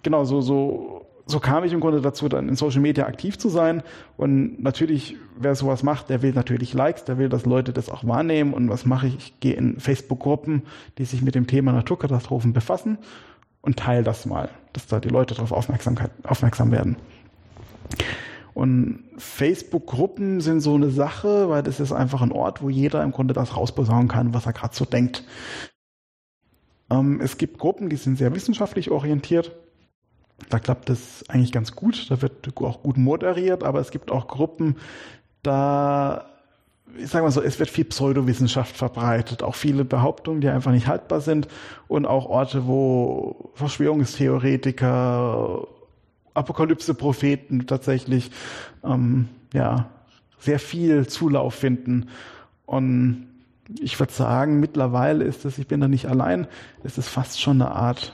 genau, 0.04 0.24
so, 0.24 0.40
so 0.40 1.05
so 1.28 1.40
kam 1.40 1.64
ich 1.64 1.72
im 1.72 1.80
Grunde 1.80 2.00
dazu, 2.00 2.28
dann 2.28 2.48
in 2.48 2.54
Social 2.54 2.80
Media 2.80 3.06
aktiv 3.06 3.36
zu 3.36 3.48
sein. 3.48 3.82
Und 4.16 4.62
natürlich, 4.62 5.16
wer 5.36 5.56
sowas 5.56 5.82
macht, 5.82 6.08
der 6.08 6.22
will 6.22 6.32
natürlich 6.32 6.72
Likes, 6.72 7.04
der 7.04 7.18
will, 7.18 7.28
dass 7.28 7.44
Leute 7.44 7.72
das 7.72 7.90
auch 7.90 8.06
wahrnehmen. 8.06 8.54
Und 8.54 8.68
was 8.68 8.86
mache 8.86 9.08
ich? 9.08 9.16
Ich 9.16 9.40
gehe 9.40 9.54
in 9.54 9.80
Facebook-Gruppen, 9.80 10.62
die 10.98 11.04
sich 11.04 11.22
mit 11.22 11.34
dem 11.34 11.48
Thema 11.48 11.72
Naturkatastrophen 11.72 12.52
befassen 12.52 12.98
und 13.60 13.76
teile 13.76 14.04
das 14.04 14.24
mal, 14.24 14.48
dass 14.72 14.86
da 14.86 15.00
die 15.00 15.08
Leute 15.08 15.34
darauf 15.34 15.50
aufmerksam 15.50 16.70
werden. 16.70 16.96
Und 18.54 19.04
Facebook-Gruppen 19.18 20.40
sind 20.40 20.60
so 20.60 20.76
eine 20.76 20.90
Sache, 20.90 21.48
weil 21.48 21.64
das 21.64 21.80
ist 21.80 21.92
einfach 21.92 22.22
ein 22.22 22.32
Ort, 22.32 22.62
wo 22.62 22.70
jeder 22.70 23.02
im 23.02 23.10
Grunde 23.10 23.34
das 23.34 23.56
rausposaunen 23.56 24.06
kann, 24.06 24.32
was 24.32 24.46
er 24.46 24.52
gerade 24.52 24.74
so 24.74 24.84
denkt. 24.84 25.24
Ähm, 26.88 27.20
es 27.20 27.36
gibt 27.36 27.58
Gruppen, 27.58 27.90
die 27.90 27.96
sind 27.96 28.16
sehr 28.16 28.34
wissenschaftlich 28.34 28.92
orientiert. 28.92 29.50
Da 30.48 30.58
klappt 30.58 30.90
es 30.90 31.24
eigentlich 31.28 31.52
ganz 31.52 31.74
gut. 31.74 32.10
Da 32.10 32.22
wird 32.22 32.48
auch 32.60 32.82
gut 32.82 32.96
moderiert, 32.96 33.64
aber 33.64 33.80
es 33.80 33.90
gibt 33.90 34.10
auch 34.10 34.28
Gruppen, 34.28 34.76
da 35.42 36.26
ich 36.98 37.10
sage 37.10 37.24
mal 37.24 37.30
so, 37.30 37.42
es 37.42 37.58
wird 37.58 37.68
viel 37.68 37.84
Pseudowissenschaft 37.84 38.76
verbreitet, 38.76 39.42
auch 39.42 39.54
viele 39.54 39.84
Behauptungen, 39.84 40.40
die 40.40 40.48
einfach 40.48 40.72
nicht 40.72 40.86
haltbar 40.86 41.20
sind 41.20 41.48
und 41.88 42.06
auch 42.06 42.26
Orte, 42.26 42.66
wo 42.66 43.50
Verschwörungstheoretiker, 43.54 45.66
Apokalypse-Propheten 46.34 47.66
tatsächlich 47.66 48.30
ähm, 48.84 49.28
ja 49.52 49.90
sehr 50.38 50.58
viel 50.58 51.06
Zulauf 51.06 51.54
finden. 51.54 52.08
Und 52.66 53.26
ich 53.80 53.98
würde 53.98 54.12
sagen, 54.12 54.60
mittlerweile 54.60 55.24
ist 55.24 55.44
es, 55.44 55.58
ich 55.58 55.66
bin 55.66 55.80
da 55.80 55.88
nicht 55.88 56.06
allein, 56.06 56.46
es 56.84 56.98
ist 56.98 57.08
fast 57.08 57.40
schon 57.40 57.60
eine 57.60 57.72
Art 57.72 58.12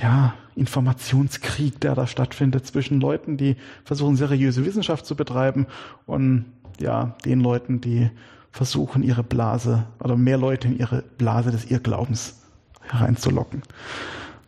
ja, 0.00 0.34
Informationskrieg, 0.54 1.80
der 1.80 1.94
da 1.94 2.06
stattfindet 2.06 2.66
zwischen 2.66 3.00
Leuten, 3.00 3.36
die 3.36 3.56
versuchen, 3.84 4.16
seriöse 4.16 4.64
Wissenschaft 4.64 5.06
zu 5.06 5.16
betreiben 5.16 5.66
und 6.06 6.46
ja, 6.80 7.14
den 7.24 7.40
Leuten, 7.40 7.80
die 7.80 8.10
versuchen, 8.50 9.02
ihre 9.02 9.22
Blase 9.22 9.86
oder 10.00 10.16
mehr 10.16 10.38
Leute 10.38 10.68
in 10.68 10.78
ihre 10.78 11.02
Blase 11.02 11.50
des 11.50 11.70
Irrglaubens 11.70 12.42
hereinzulocken. 12.82 13.62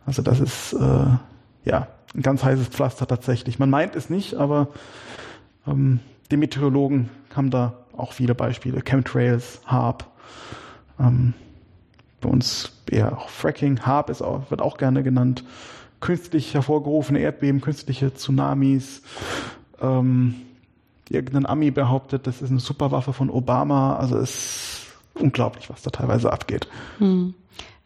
Also 0.05 0.21
das 0.21 0.39
ist 0.39 0.73
äh, 0.73 1.05
ja 1.65 1.87
ein 2.13 2.21
ganz 2.21 2.43
heißes 2.43 2.67
Pflaster 2.67 3.07
tatsächlich. 3.07 3.57
Man 3.57 3.69
meint 3.69 3.95
es 3.95 4.09
nicht, 4.09 4.35
aber 4.35 4.67
ähm, 5.67 5.99
die 6.31 6.37
Meteorologen 6.37 7.09
haben 7.35 7.49
da 7.49 7.73
auch 7.95 8.13
viele 8.13 8.35
Beispiele. 8.35 8.81
Chemtrails, 8.81 9.61
HARP, 9.65 10.05
ähm, 10.99 11.33
bei 12.21 12.29
uns 12.29 12.71
eher 12.89 13.17
auch 13.17 13.29
Fracking. 13.29 13.85
HARP 13.85 14.09
ist 14.09 14.21
auch, 14.21 14.49
wird 14.49 14.61
auch 14.61 14.77
gerne 14.77 15.03
genannt. 15.03 15.43
Künstlich 15.99 16.53
hervorgerufene 16.53 17.19
Erdbeben, 17.19 17.61
künstliche 17.61 18.13
Tsunamis, 18.13 19.01
ähm, 19.81 20.35
irgendein 21.09 21.45
Ami 21.45 21.71
behauptet, 21.71 22.27
das 22.27 22.41
ist 22.41 22.51
eine 22.51 22.59
Superwaffe 22.59 23.13
von 23.13 23.29
Obama. 23.29 23.95
Also 23.95 24.17
es 24.17 24.29
ist 24.29 24.85
unglaublich, 25.15 25.69
was 25.69 25.81
da 25.81 25.89
teilweise 25.89 26.31
abgeht. 26.31 26.67
Hm. 26.97 27.33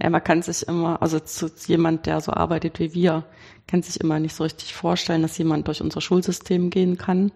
Ja, 0.02 0.10
man 0.10 0.24
kann 0.24 0.42
sich 0.42 0.68
immer, 0.68 1.02
also 1.02 1.20
zu 1.20 1.52
jemand, 1.68 2.06
der 2.06 2.22
so 2.22 2.32
arbeitet 2.32 2.80
wie 2.80 2.94
wir, 2.94 3.26
kann 3.68 3.82
sich 3.82 4.00
immer 4.00 4.20
nicht 4.20 4.34
so 4.34 4.44
richtig 4.44 4.74
vorstellen, 4.74 5.22
dass 5.22 5.38
jemand 5.38 5.68
durch 5.68 5.82
unser 5.82 6.02
Schulsystem 6.02 6.70
gehen 6.70 6.98
kann, 6.98 7.32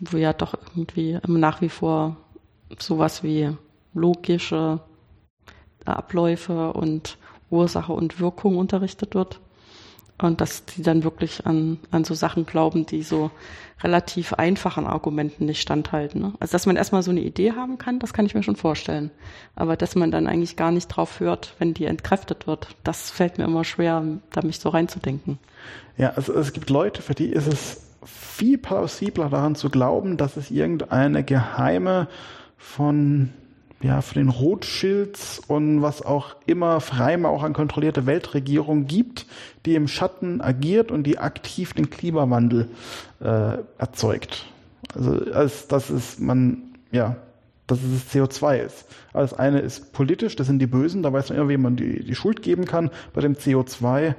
wo 0.00 0.16
ja 0.16 0.32
doch 0.32 0.54
irgendwie 0.74 1.18
nach 1.26 1.60
wie 1.60 1.68
vor 1.68 2.16
sowas 2.78 3.22
wie 3.22 3.50
logische 3.94 4.80
Abläufe 5.84 6.72
und 6.72 7.18
Ursache 7.50 7.92
und 7.92 8.20
Wirkung 8.20 8.56
unterrichtet 8.56 9.14
wird. 9.14 9.40
Und 10.20 10.40
dass 10.40 10.64
die 10.64 10.82
dann 10.82 11.04
wirklich 11.04 11.46
an, 11.46 11.78
an 11.92 12.02
so 12.02 12.12
Sachen 12.12 12.44
glauben, 12.44 12.86
die 12.86 13.04
so 13.04 13.30
relativ 13.84 14.32
einfachen 14.32 14.84
Argumenten 14.84 15.44
nicht 15.44 15.60
standhalten. 15.60 16.20
Ne? 16.20 16.32
Also 16.40 16.52
dass 16.52 16.66
man 16.66 16.74
erstmal 16.74 17.04
so 17.04 17.12
eine 17.12 17.20
Idee 17.20 17.52
haben 17.52 17.78
kann, 17.78 18.00
das 18.00 18.12
kann 18.12 18.26
ich 18.26 18.34
mir 18.34 18.42
schon 18.42 18.56
vorstellen. 18.56 19.12
Aber 19.54 19.76
dass 19.76 19.94
man 19.94 20.10
dann 20.10 20.26
eigentlich 20.26 20.56
gar 20.56 20.72
nicht 20.72 20.88
drauf 20.88 21.20
hört, 21.20 21.54
wenn 21.60 21.72
die 21.72 21.84
entkräftet 21.84 22.48
wird, 22.48 22.74
das 22.82 23.10
fällt 23.10 23.38
mir 23.38 23.44
immer 23.44 23.62
schwer, 23.62 24.02
da 24.32 24.42
mich 24.42 24.58
so 24.58 24.70
reinzudenken. 24.70 25.38
Ja, 25.96 26.10
also 26.10 26.34
es 26.34 26.52
gibt 26.52 26.68
Leute, 26.68 27.00
für 27.00 27.14
die 27.14 27.28
ist 27.28 27.46
es 27.46 27.82
viel 28.04 28.58
plausibler 28.58 29.28
daran 29.28 29.54
zu 29.54 29.70
glauben, 29.70 30.16
dass 30.16 30.36
es 30.36 30.50
irgendeine 30.50 31.22
geheime 31.22 32.08
von 32.56 33.30
ja, 33.80 34.00
für 34.00 34.14
den 34.14 34.28
Rothschilds 34.28 35.40
und 35.46 35.82
was 35.82 36.02
auch 36.02 36.36
immer 36.46 36.80
Freimauchern 36.80 37.52
kontrollierte 37.52 38.06
Weltregierung 38.06 38.86
gibt, 38.86 39.26
die 39.66 39.74
im 39.74 39.86
Schatten 39.86 40.40
agiert 40.40 40.90
und 40.90 41.04
die 41.04 41.18
aktiv 41.18 41.74
den 41.74 41.88
Klimawandel 41.90 42.68
äh, 43.20 43.58
erzeugt. 43.78 44.46
Also 44.94 45.32
als 45.32 45.68
das 45.68 45.90
ist 45.90 46.20
man, 46.20 46.62
ja, 46.90 47.16
dass 47.68 47.78
es 47.82 48.12
CO2 48.12 48.58
ist. 48.58 48.86
Alles 49.12 49.34
eine 49.34 49.60
ist 49.60 49.92
politisch, 49.92 50.34
das 50.34 50.48
sind 50.48 50.58
die 50.58 50.66
Bösen, 50.66 51.02
da 51.02 51.12
weiß 51.12 51.28
man 51.28 51.38
immer, 51.38 51.48
wem 51.48 51.62
man 51.62 51.76
die, 51.76 52.02
die 52.02 52.14
Schuld 52.14 52.42
geben 52.42 52.64
kann. 52.64 52.90
Bei 53.12 53.20
dem 53.20 53.34
CO2, 53.34 54.14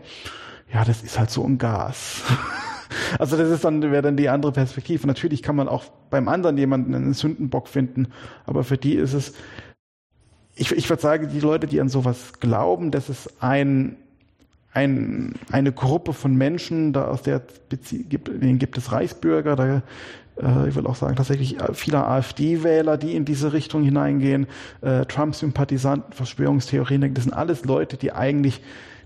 ja, 0.73 0.85
das 0.85 1.01
ist 1.01 1.19
halt 1.19 1.31
so 1.31 1.43
ein 1.43 1.57
Gas. 1.57 2.21
Also 3.17 3.37
das 3.37 3.49
ist 3.49 3.63
dann, 3.63 3.81
wäre 3.81 4.01
dann 4.01 4.17
die 4.17 4.29
andere 4.29 4.51
Perspektive. 4.51 5.07
Natürlich 5.07 5.43
kann 5.43 5.55
man 5.55 5.67
auch 5.67 5.85
beim 6.09 6.27
anderen 6.27 6.57
jemanden 6.57 6.95
einen 6.95 7.13
Sündenbock 7.13 7.67
finden, 7.67 8.07
aber 8.45 8.63
für 8.63 8.77
die 8.77 8.95
ist 8.95 9.13
es, 9.13 9.33
ich, 10.55 10.71
ich 10.71 10.89
würde 10.89 11.01
sagen, 11.01 11.29
die 11.31 11.39
Leute, 11.39 11.67
die 11.67 11.79
an 11.79 11.89
sowas 11.89 12.33
glauben, 12.39 12.91
das 12.91 13.09
ist 13.09 13.41
ein, 13.41 13.95
ein, 14.73 15.35
eine 15.51 15.71
Gruppe 15.71 16.13
von 16.13 16.35
Menschen, 16.35 16.93
da 16.93 17.07
aus 17.07 17.21
der 17.21 17.41
gibt, 17.69 18.27
denen 18.27 18.59
gibt 18.59 18.77
es 18.77 18.91
Reichsbürger, 18.91 19.55
da 19.55 19.81
äh, 20.41 20.69
ich 20.69 20.75
will 20.75 20.87
auch 20.87 20.95
sagen, 20.95 21.15
tatsächlich 21.15 21.57
viele 21.73 22.05
AfD-Wähler, 22.05 22.97
die 22.97 23.15
in 23.15 23.25
diese 23.25 23.53
Richtung 23.53 23.83
hineingehen, 23.83 24.47
äh, 24.81 25.05
Trump-Sympathisanten, 25.05 26.13
Verschwörungstheoretiker, 26.13 27.13
das 27.13 27.23
sind 27.25 27.33
alles 27.33 27.65
Leute, 27.65 27.97
die 27.97 28.11
eigentlich 28.11 28.61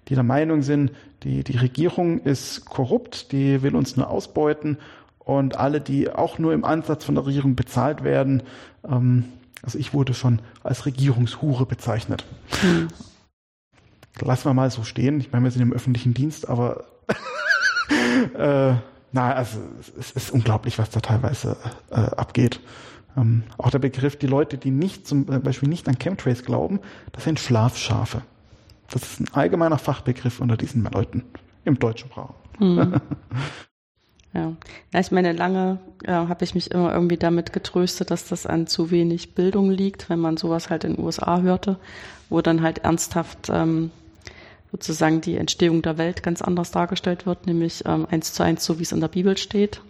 die 0.08 0.16
der 0.16 0.24
Meinung 0.24 0.62
sind, 0.62 0.92
die, 1.24 1.44
die 1.44 1.58
Regierung 1.58 2.20
ist 2.20 2.66
korrupt, 2.66 3.32
die 3.32 3.62
will 3.62 3.76
uns 3.76 3.96
nur 3.96 4.10
ausbeuten 4.10 4.78
und 5.20 5.58
alle, 5.58 5.82
die 5.82 6.12
auch 6.12 6.40
nur 6.40 6.54
im 6.54 6.66
Ansatz 6.66 7.06
von 7.06 7.16
der 7.16 7.26
Regierung 7.26 7.56
bezahlt 7.56 8.04
werden, 8.04 8.44
ähm, 8.88 9.26
also 9.64 9.80
ich 9.80 9.94
wurde 9.94 10.14
schon 10.14 10.42
als 10.62 10.86
Regierungshure 10.86 11.66
bezeichnet. 11.66 12.26
Mhm. 12.62 12.90
Lassen 14.20 14.46
wir 14.46 14.54
mal 14.54 14.70
so 14.70 14.84
stehen. 14.84 15.20
Ich 15.22 15.32
meine, 15.32 15.46
wir 15.46 15.52
sind 15.52 15.62
im 15.62 15.74
öffentlichen 15.74 16.14
Dienst, 16.14 16.48
aber 16.48 16.84
äh, 18.38 18.76
na, 19.12 19.34
also 19.34 19.60
es 19.98 20.12
ist 20.12 20.32
unglaublich, 20.32 20.78
was 20.80 20.90
da 20.90 21.00
teilweise 21.00 21.58
äh, 21.90 21.96
abgeht. 21.96 22.60
Ähm, 23.16 23.44
auch 23.58 23.70
der 23.70 23.80
Begriff, 23.80 24.18
die 24.18 24.28
Leute, 24.28 24.58
die 24.58 24.72
nicht 24.72 25.08
zum 25.08 25.26
Beispiel 25.26 25.70
nicht 25.70 25.88
an 25.88 25.98
Chemtrails 25.98 26.44
glauben, 26.44 26.80
das 27.12 27.24
sind 27.24 27.40
Schlafschafe. 27.40 28.22
Das 28.90 29.04
ist 29.04 29.20
ein 29.20 29.34
allgemeiner 29.34 29.78
Fachbegriff 29.78 30.40
unter 30.40 30.58
diesen 30.58 30.84
Leuten 30.84 31.24
im 31.66 31.80
deutschen 31.80 32.12
Raum. 32.12 32.36
Mhm. 32.60 33.02
Ja. 34.36 34.54
ja, 34.92 35.00
ich 35.00 35.12
meine, 35.12 35.32
lange 35.32 35.78
äh, 36.06 36.12
habe 36.12 36.44
ich 36.44 36.56
mich 36.56 36.72
immer 36.72 36.92
irgendwie 36.92 37.18
damit 37.18 37.54
getröstet, 37.54 38.10
dass 38.10 38.28
das 38.28 38.48
an 38.48 38.66
zu 38.66 38.90
wenig 38.90 39.36
Bildung 39.36 39.70
liegt, 39.70 40.10
wenn 40.10 40.18
man 40.18 40.38
sowas 40.38 40.72
halt 40.72 40.86
in 40.86 40.96
den 40.96 41.06
USA 41.06 41.42
hörte, 41.42 41.78
wo 42.30 42.42
dann 42.42 42.64
halt 42.64 42.80
ernsthaft 42.80 43.50
ähm, 43.52 43.92
sozusagen 44.72 45.22
die 45.22 45.38
Entstehung 45.38 45.84
der 45.84 46.00
Welt 46.00 46.24
ganz 46.24 46.42
anders 46.42 46.72
dargestellt 46.72 47.28
wird, 47.28 47.46
nämlich 47.46 47.84
ähm, 47.86 48.08
eins 48.10 48.34
zu 48.34 48.42
eins, 48.42 48.66
so 48.66 48.80
wie 48.80 48.84
es 48.84 48.92
in 48.92 49.02
der 49.02 49.08
Bibel 49.08 49.38
steht, 49.38 49.82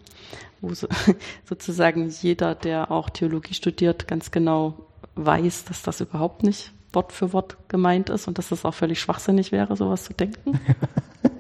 wo 0.59 0.73
so, 0.73 0.89
sozusagen 1.45 2.09
jeder, 2.09 2.53
der 2.53 2.91
auch 2.91 3.09
Theologie 3.09 3.53
studiert, 3.53 4.09
ganz 4.09 4.31
genau 4.31 4.73
weiß, 5.15 5.63
dass 5.63 5.83
das 5.83 6.01
überhaupt 6.01 6.43
nicht 6.43 6.73
Wort 6.93 7.11
für 7.11 7.33
Wort 7.33 7.57
gemeint 7.67 8.09
ist 8.09 8.27
und 8.27 8.37
dass 8.37 8.49
das 8.49 8.65
auch 8.65 8.73
völlig 8.73 8.99
schwachsinnig 8.99 9.51
wäre, 9.51 9.75
sowas 9.75 10.03
zu 10.03 10.13
denken. 10.13 10.59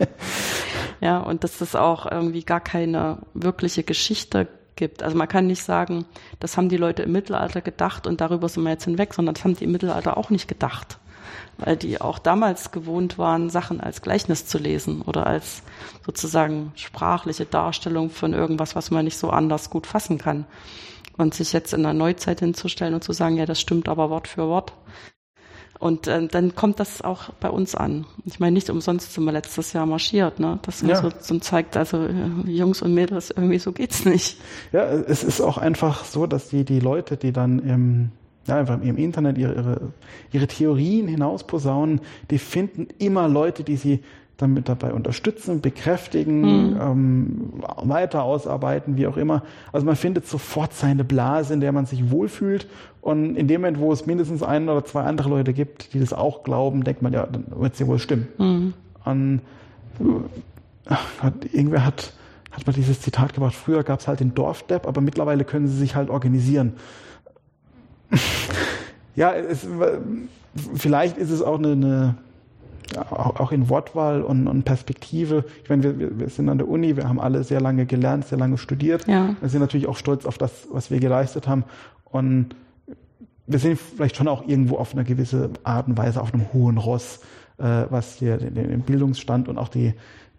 ja, 1.01 1.19
und 1.19 1.43
dass 1.43 1.61
es 1.61 1.75
auch 1.75 2.09
irgendwie 2.09 2.43
gar 2.43 2.61
keine 2.61 3.19
wirkliche 3.33 3.83
Geschichte 3.83 4.47
gibt. 4.75 5.03
Also 5.03 5.17
man 5.17 5.27
kann 5.27 5.47
nicht 5.47 5.63
sagen, 5.63 6.05
das 6.39 6.57
haben 6.57 6.69
die 6.69 6.77
Leute 6.77 7.03
im 7.03 7.11
Mittelalter 7.11 7.61
gedacht 7.61 8.07
und 8.07 8.21
darüber 8.21 8.49
sind 8.49 8.63
wir 8.63 8.71
jetzt 8.71 8.85
hinweg, 8.85 9.13
sondern 9.13 9.35
das 9.35 9.43
haben 9.43 9.55
die 9.55 9.65
im 9.65 9.71
Mittelalter 9.71 10.17
auch 10.17 10.29
nicht 10.29 10.47
gedacht. 10.47 10.99
Weil 11.57 11.77
die 11.77 12.01
auch 12.01 12.19
damals 12.19 12.71
gewohnt 12.71 13.17
waren, 13.17 13.49
Sachen 13.49 13.79
als 13.79 14.01
Gleichnis 14.01 14.45
zu 14.45 14.57
lesen 14.57 15.01
oder 15.01 15.27
als 15.27 15.61
sozusagen 16.05 16.71
sprachliche 16.75 17.45
Darstellung 17.45 18.09
von 18.09 18.33
irgendwas, 18.33 18.75
was 18.75 18.91
man 18.91 19.05
nicht 19.05 19.17
so 19.17 19.29
anders 19.29 19.69
gut 19.69 19.87
fassen 19.87 20.17
kann. 20.17 20.45
Und 21.15 21.35
sich 21.35 21.53
jetzt 21.53 21.73
in 21.73 21.83
der 21.83 21.93
Neuzeit 21.93 22.39
hinzustellen 22.39 22.95
und 22.95 23.03
zu 23.03 23.13
sagen, 23.13 23.37
ja, 23.37 23.45
das 23.45 23.61
stimmt 23.61 23.87
aber 23.87 24.09
Wort 24.09 24.27
für 24.27 24.47
Wort, 24.47 24.73
und 25.83 26.07
äh, 26.07 26.27
dann 26.27 26.55
kommt 26.55 26.79
das 26.79 27.01
auch 27.01 27.31
bei 27.41 27.49
uns 27.49 27.75
an. 27.75 28.05
Ich 28.23 28.39
meine, 28.39 28.53
nicht 28.53 28.69
umsonst 28.69 29.11
sind 29.11 29.25
wir 29.25 29.33
letztes 29.33 29.73
Jahr 29.73 29.85
marschiert, 29.85 30.39
ne? 30.39 30.57
Das 30.61 30.81
ja. 30.81 30.95
so, 30.95 31.09
so 31.19 31.37
zeigt, 31.39 31.75
also 31.75 31.97
äh, 31.97 32.49
Jungs 32.49 32.81
und 32.81 32.93
Mädels, 32.93 33.31
irgendwie 33.31 33.59
so 33.59 33.73
geht's 33.73 34.05
nicht. 34.05 34.39
Ja, 34.71 34.85
es 34.85 35.25
ist 35.25 35.41
auch 35.41 35.57
einfach 35.57 36.05
so, 36.05 36.25
dass 36.25 36.47
die, 36.47 36.63
die 36.63 36.79
Leute, 36.79 37.17
die 37.17 37.33
dann 37.33 37.59
im, 37.59 38.11
ja, 38.47 38.55
einfach 38.59 38.81
im 38.81 38.95
Internet 38.95 39.37
ihre, 39.37 39.55
ihre, 39.55 39.81
ihre 40.31 40.47
Theorien 40.47 41.09
hinausposaunen, 41.09 41.99
die 42.31 42.37
finden 42.37 42.87
immer 42.97 43.27
Leute, 43.27 43.65
die 43.65 43.75
sie 43.75 44.03
damit 44.37 44.67
dabei 44.67 44.93
unterstützen, 44.93 45.61
bekräftigen, 45.61 46.71
mhm. 46.71 46.81
ähm, 46.81 47.53
weiter 47.83 48.23
ausarbeiten, 48.23 48.97
wie 48.97 49.07
auch 49.07 49.17
immer. 49.17 49.43
Also 49.71 49.85
man 49.85 49.95
findet 49.95 50.27
sofort 50.27 50.73
seine 50.73 51.03
Blase, 51.03 51.53
in 51.53 51.61
der 51.61 51.71
man 51.71 51.85
sich 51.85 52.09
wohlfühlt. 52.11 52.67
Und 53.01 53.35
in 53.35 53.47
dem 53.47 53.61
Moment, 53.61 53.79
wo 53.79 53.91
es 53.91 54.05
mindestens 54.05 54.41
ein 54.41 54.69
oder 54.69 54.83
zwei 54.85 55.03
andere 55.03 55.29
Leute 55.29 55.53
gibt, 55.53 55.93
die 55.93 55.99
das 55.99 56.13
auch 56.13 56.43
glauben, 56.43 56.83
denkt 56.83 57.01
man, 57.01 57.13
ja, 57.13 57.27
dann 57.27 57.45
wird 57.55 57.73
es 57.73 57.79
ja 57.79 57.87
wohl 57.87 57.99
stimmen. 57.99 58.27
Mhm. 58.37 58.73
Und 59.05 59.41
ach 60.85 61.05
Gott, 61.21 61.53
irgendwer 61.53 61.85
hat, 61.85 62.13
hat 62.51 62.65
mal 62.65 62.73
dieses 62.73 63.01
Zitat 63.01 63.33
gebracht, 63.33 63.53
früher 63.53 63.83
gab 63.83 63.99
es 63.99 64.07
halt 64.07 64.19
den 64.19 64.33
Dorfdepp, 64.33 64.87
aber 64.87 65.01
mittlerweile 65.01 65.43
können 65.43 65.67
sie 65.67 65.77
sich 65.77 65.95
halt 65.95 66.09
organisieren. 66.09 66.73
ja, 69.15 69.33
es, 69.33 69.67
vielleicht 70.75 71.17
ist 71.17 71.29
es 71.29 71.41
auch 71.41 71.57
eine, 71.57 71.71
eine 71.71 72.15
auch, 72.97 73.39
auch 73.39 73.51
in 73.51 73.69
Wortwahl 73.69 74.21
und, 74.21 74.47
und 74.47 74.63
Perspektive. 74.63 75.45
Ich 75.63 75.69
meine, 75.69 75.99
wir, 75.99 76.19
wir 76.19 76.29
sind 76.29 76.49
an 76.49 76.57
der 76.57 76.67
Uni, 76.67 76.95
wir 76.97 77.07
haben 77.07 77.19
alle 77.19 77.43
sehr 77.43 77.61
lange 77.61 77.85
gelernt, 77.85 78.27
sehr 78.27 78.37
lange 78.37 78.57
studiert. 78.57 79.07
Ja. 79.07 79.35
Wir 79.39 79.49
sind 79.49 79.61
natürlich 79.61 79.87
auch 79.87 79.97
stolz 79.97 80.25
auf 80.25 80.37
das, 80.37 80.67
was 80.71 80.91
wir 80.91 80.99
geleistet 80.99 81.47
haben. 81.47 81.63
Und 82.05 82.55
wir 83.47 83.59
sind 83.59 83.79
vielleicht 83.79 84.15
schon 84.15 84.27
auch 84.27 84.47
irgendwo 84.47 84.77
auf 84.77 84.93
eine 84.93 85.03
gewisse 85.03 85.49
Art 85.63 85.87
und 85.87 85.97
Weise 85.97 86.21
auf 86.21 86.33
einem 86.33 86.51
hohen 86.53 86.77
Ross, 86.77 87.19
äh, 87.57 87.85
was 87.89 88.15
hier 88.15 88.37
den, 88.37 88.53
den 88.55 88.81
Bildungsstand 88.81 89.47
und 89.47 89.57
auch 89.57 89.69
die, 89.69 89.93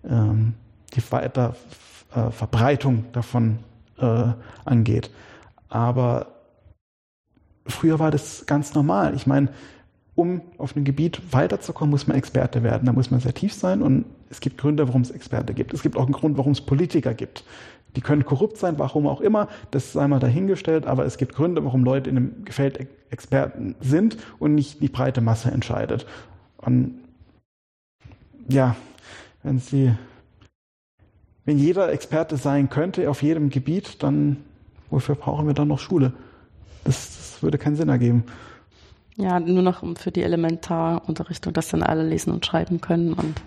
ähm, 0.08 0.54
die 0.94 1.12
weiter 1.12 1.54
äh, 2.14 2.30
Verbreitung 2.30 3.06
davon 3.12 3.58
äh, 3.98 4.26
angeht. 4.64 5.10
Aber 5.68 6.26
früher 7.66 7.98
war 7.98 8.10
das 8.10 8.46
ganz 8.46 8.74
normal. 8.74 9.14
Ich 9.14 9.26
meine, 9.26 9.48
um 10.14 10.42
auf 10.58 10.76
einem 10.76 10.84
Gebiet 10.84 11.20
weiterzukommen, 11.32 11.90
muss 11.90 12.06
man 12.06 12.16
Experte 12.16 12.62
werden. 12.62 12.86
Da 12.86 12.92
muss 12.92 13.10
man 13.10 13.20
sehr 13.20 13.34
tief 13.34 13.52
sein 13.52 13.82
und 13.82 14.04
es 14.30 14.40
gibt 14.40 14.58
Gründe, 14.58 14.86
warum 14.86 15.02
es 15.02 15.10
Experte 15.10 15.54
gibt. 15.54 15.74
Es 15.74 15.82
gibt 15.82 15.96
auch 15.96 16.04
einen 16.04 16.12
Grund, 16.12 16.38
warum 16.38 16.52
es 16.52 16.60
Politiker 16.60 17.14
gibt. 17.14 17.44
Die 17.96 18.00
können 18.00 18.24
korrupt 18.24 18.56
sein, 18.56 18.78
warum 18.78 19.06
auch 19.06 19.20
immer, 19.20 19.48
das 19.70 19.92
sei 19.92 20.06
mal 20.08 20.18
dahingestellt, 20.18 20.86
aber 20.86 21.04
es 21.04 21.16
gibt 21.16 21.34
Gründe, 21.34 21.64
warum 21.64 21.84
Leute 21.84 22.10
in 22.10 22.16
einem 22.16 22.44
Gefeld 22.44 22.88
Experten 23.10 23.76
sind 23.80 24.16
und 24.40 24.54
nicht 24.54 24.82
die 24.82 24.88
breite 24.88 25.20
Masse 25.20 25.50
entscheidet. 25.50 26.06
Und 26.56 26.94
ja, 28.48 28.74
wenn 29.44 29.60
sie, 29.60 29.94
wenn 31.44 31.58
jeder 31.58 31.92
Experte 31.92 32.36
sein 32.36 32.68
könnte 32.68 33.08
auf 33.08 33.22
jedem 33.22 33.50
Gebiet, 33.50 34.02
dann 34.02 34.38
wofür 34.90 35.14
brauchen 35.14 35.46
wir 35.46 35.54
dann 35.54 35.68
noch 35.68 35.78
Schule? 35.78 36.12
Das, 36.84 37.16
das 37.16 37.42
würde 37.42 37.58
keinen 37.58 37.76
Sinn 37.76 37.88
ergeben. 37.88 38.24
Ja, 39.16 39.38
nur 39.38 39.62
noch 39.62 39.84
für 39.96 40.10
die 40.10 40.22
Elementarunterrichtung, 40.22 41.52
dass 41.52 41.68
dann 41.68 41.82
alle 41.82 42.06
lesen 42.06 42.32
und 42.32 42.44
schreiben 42.44 42.80
können 42.80 43.12
und 43.12 43.42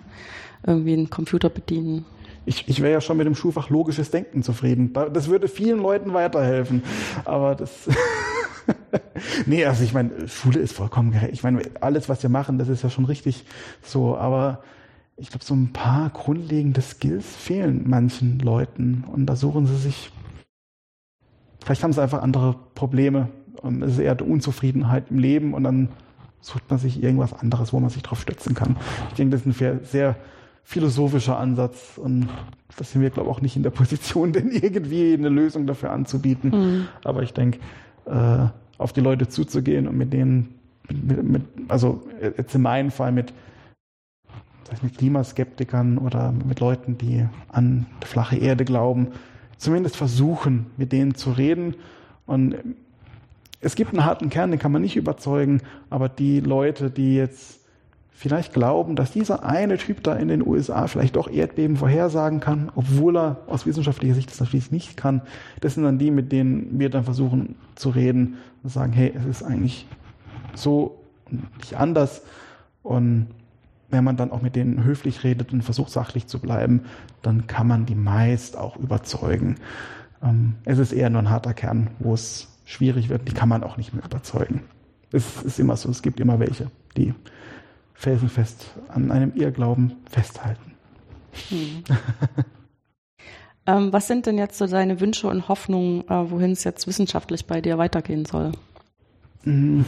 irgendwie 0.66 0.94
einen 0.94 1.10
Computer 1.10 1.50
bedienen. 1.50 2.06
Ich, 2.46 2.66
ich 2.66 2.80
wäre 2.80 2.92
ja 2.92 3.00
schon 3.02 3.18
mit 3.18 3.26
dem 3.26 3.34
Schulfach 3.34 3.68
logisches 3.68 4.10
Denken 4.10 4.42
zufrieden. 4.42 4.94
Das 5.12 5.28
würde 5.28 5.48
vielen 5.48 5.80
Leuten 5.80 6.14
weiterhelfen. 6.14 6.82
Aber 7.26 7.54
das. 7.54 7.88
nee, 9.46 9.66
also 9.66 9.84
ich 9.84 9.92
meine, 9.92 10.26
Schule 10.28 10.58
ist 10.58 10.72
vollkommen 10.72 11.12
gerecht. 11.12 11.34
Ich 11.34 11.42
meine, 11.42 11.60
alles, 11.82 12.08
was 12.08 12.22
wir 12.22 12.30
machen, 12.30 12.58
das 12.58 12.68
ist 12.68 12.82
ja 12.82 12.88
schon 12.88 13.04
richtig 13.04 13.44
so. 13.82 14.16
Aber 14.16 14.62
ich 15.18 15.28
glaube, 15.28 15.44
so 15.44 15.52
ein 15.52 15.74
paar 15.74 16.08
grundlegende 16.08 16.80
Skills 16.80 17.26
fehlen 17.26 17.84
manchen 17.86 18.38
Leuten. 18.38 19.04
Und 19.12 19.26
da 19.26 19.36
suchen 19.36 19.66
sie 19.66 19.76
sich. 19.76 20.10
Vielleicht 21.62 21.82
haben 21.82 21.92
sie 21.92 22.00
einfach 22.00 22.22
andere 22.22 22.56
Probleme 22.74 23.28
und 23.62 23.82
es 23.82 23.92
ist 23.92 23.98
eher 23.98 24.14
die 24.14 24.24
Unzufriedenheit 24.24 25.10
im 25.10 25.18
Leben 25.18 25.54
und 25.54 25.64
dann 25.64 25.88
sucht 26.40 26.70
man 26.70 26.78
sich 26.78 27.02
irgendwas 27.02 27.32
anderes, 27.32 27.72
wo 27.72 27.80
man 27.80 27.90
sich 27.90 28.02
drauf 28.02 28.20
stützen 28.20 28.54
kann. 28.54 28.76
Ich 29.10 29.14
denke, 29.16 29.36
das 29.36 29.46
ist 29.46 29.60
ein 29.60 29.80
sehr 29.84 30.16
philosophischer 30.62 31.38
Ansatz 31.38 31.96
und 31.96 32.28
das 32.76 32.92
sind 32.92 33.00
wir, 33.00 33.10
glaube 33.10 33.30
ich, 33.30 33.36
auch 33.36 33.40
nicht 33.40 33.56
in 33.56 33.62
der 33.62 33.70
Position, 33.82 34.32
denn 34.32 34.50
irgendwie 34.50 35.14
eine 35.14 35.28
Lösung 35.28 35.66
dafür 35.66 35.90
anzubieten. 35.90 36.50
Mhm. 36.50 36.88
Aber 37.04 37.22
ich 37.22 37.32
denke, 37.32 37.58
äh, 38.06 38.46
auf 38.78 38.92
die 38.92 39.00
Leute 39.00 39.28
zuzugehen 39.28 39.88
und 39.88 39.96
mit 39.96 40.12
denen, 40.12 40.54
mit, 40.88 41.22
mit, 41.22 41.42
also 41.68 42.02
jetzt 42.36 42.54
in 42.54 42.62
meinem 42.62 42.90
Fall 42.90 43.12
mit, 43.12 43.32
mit 44.82 44.96
Klimaskeptikern 44.96 45.98
oder 45.98 46.32
mit 46.32 46.60
Leuten, 46.60 46.96
die 46.98 47.26
an 47.48 47.86
die 48.02 48.06
flache 48.06 48.36
Erde 48.36 48.64
glauben, 48.64 49.08
zumindest 49.56 49.96
versuchen, 49.96 50.66
mit 50.76 50.92
denen 50.92 51.14
zu 51.14 51.32
reden 51.32 51.74
und 52.26 52.54
es 53.60 53.74
gibt 53.74 53.92
einen 53.92 54.04
harten 54.04 54.30
Kern, 54.30 54.50
den 54.50 54.60
kann 54.60 54.72
man 54.72 54.82
nicht 54.82 54.96
überzeugen, 54.96 55.62
aber 55.90 56.08
die 56.08 56.40
Leute, 56.40 56.90
die 56.90 57.16
jetzt 57.16 57.58
vielleicht 58.12 58.52
glauben, 58.52 58.96
dass 58.96 59.12
dieser 59.12 59.44
eine 59.44 59.78
Typ 59.78 60.02
da 60.02 60.14
in 60.14 60.28
den 60.28 60.46
USA 60.46 60.88
vielleicht 60.88 61.16
doch 61.16 61.30
Erdbeben 61.30 61.76
vorhersagen 61.76 62.40
kann, 62.40 62.70
obwohl 62.74 63.16
er 63.16 63.36
aus 63.46 63.64
wissenschaftlicher 63.64 64.14
Sicht 64.14 64.30
das 64.30 64.40
natürlich 64.40 64.72
nicht 64.72 64.96
kann, 64.96 65.22
das 65.60 65.74
sind 65.74 65.84
dann 65.84 65.98
die, 65.98 66.10
mit 66.10 66.32
denen 66.32 66.78
wir 66.78 66.90
dann 66.90 67.04
versuchen 67.04 67.54
zu 67.76 67.90
reden 67.90 68.38
und 68.62 68.70
sagen, 68.70 68.92
hey, 68.92 69.12
es 69.16 69.24
ist 69.24 69.42
eigentlich 69.44 69.86
so 70.54 70.98
nicht 71.58 71.76
anders. 71.76 72.22
Und 72.82 73.28
wenn 73.90 74.04
man 74.04 74.16
dann 74.16 74.32
auch 74.32 74.42
mit 74.42 74.56
denen 74.56 74.82
höflich 74.84 75.24
redet 75.24 75.52
und 75.52 75.62
versucht 75.62 75.90
sachlich 75.90 76.26
zu 76.26 76.40
bleiben, 76.40 76.82
dann 77.22 77.46
kann 77.46 77.66
man 77.66 77.86
die 77.86 77.94
meist 77.94 78.56
auch 78.56 78.76
überzeugen. 78.76 79.56
Ähm, 80.22 80.54
es 80.64 80.78
ist 80.78 80.92
eher 80.92 81.10
nur 81.10 81.22
ein 81.22 81.30
harter 81.30 81.54
Kern, 81.54 81.88
wo 81.98 82.14
es 82.14 82.48
schwierig 82.68 83.08
wird, 83.08 83.26
die 83.26 83.32
kann 83.32 83.48
man 83.48 83.64
auch 83.64 83.78
nicht 83.78 83.94
mehr 83.94 84.04
überzeugen. 84.04 84.62
Es 85.10 85.42
ist 85.42 85.58
immer 85.58 85.76
so, 85.76 85.88
es 85.88 86.02
gibt 86.02 86.20
immer 86.20 86.38
welche, 86.38 86.70
die 86.96 87.14
felsenfest 87.94 88.66
an 88.88 89.10
einem 89.10 89.34
Irrglauben 89.34 89.94
festhalten. 90.08 90.74
Hm. 91.48 91.82
ähm, 93.66 93.92
was 93.92 94.06
sind 94.06 94.26
denn 94.26 94.36
jetzt 94.36 94.58
so 94.58 94.66
deine 94.66 95.00
Wünsche 95.00 95.28
und 95.28 95.48
Hoffnungen, 95.48 96.02
äh, 96.08 96.30
wohin 96.30 96.52
es 96.52 96.62
jetzt 96.62 96.86
wissenschaftlich 96.86 97.46
bei 97.46 97.62
dir 97.62 97.78
weitergehen 97.78 98.26
soll? 98.26 98.52
Hm. 99.44 99.86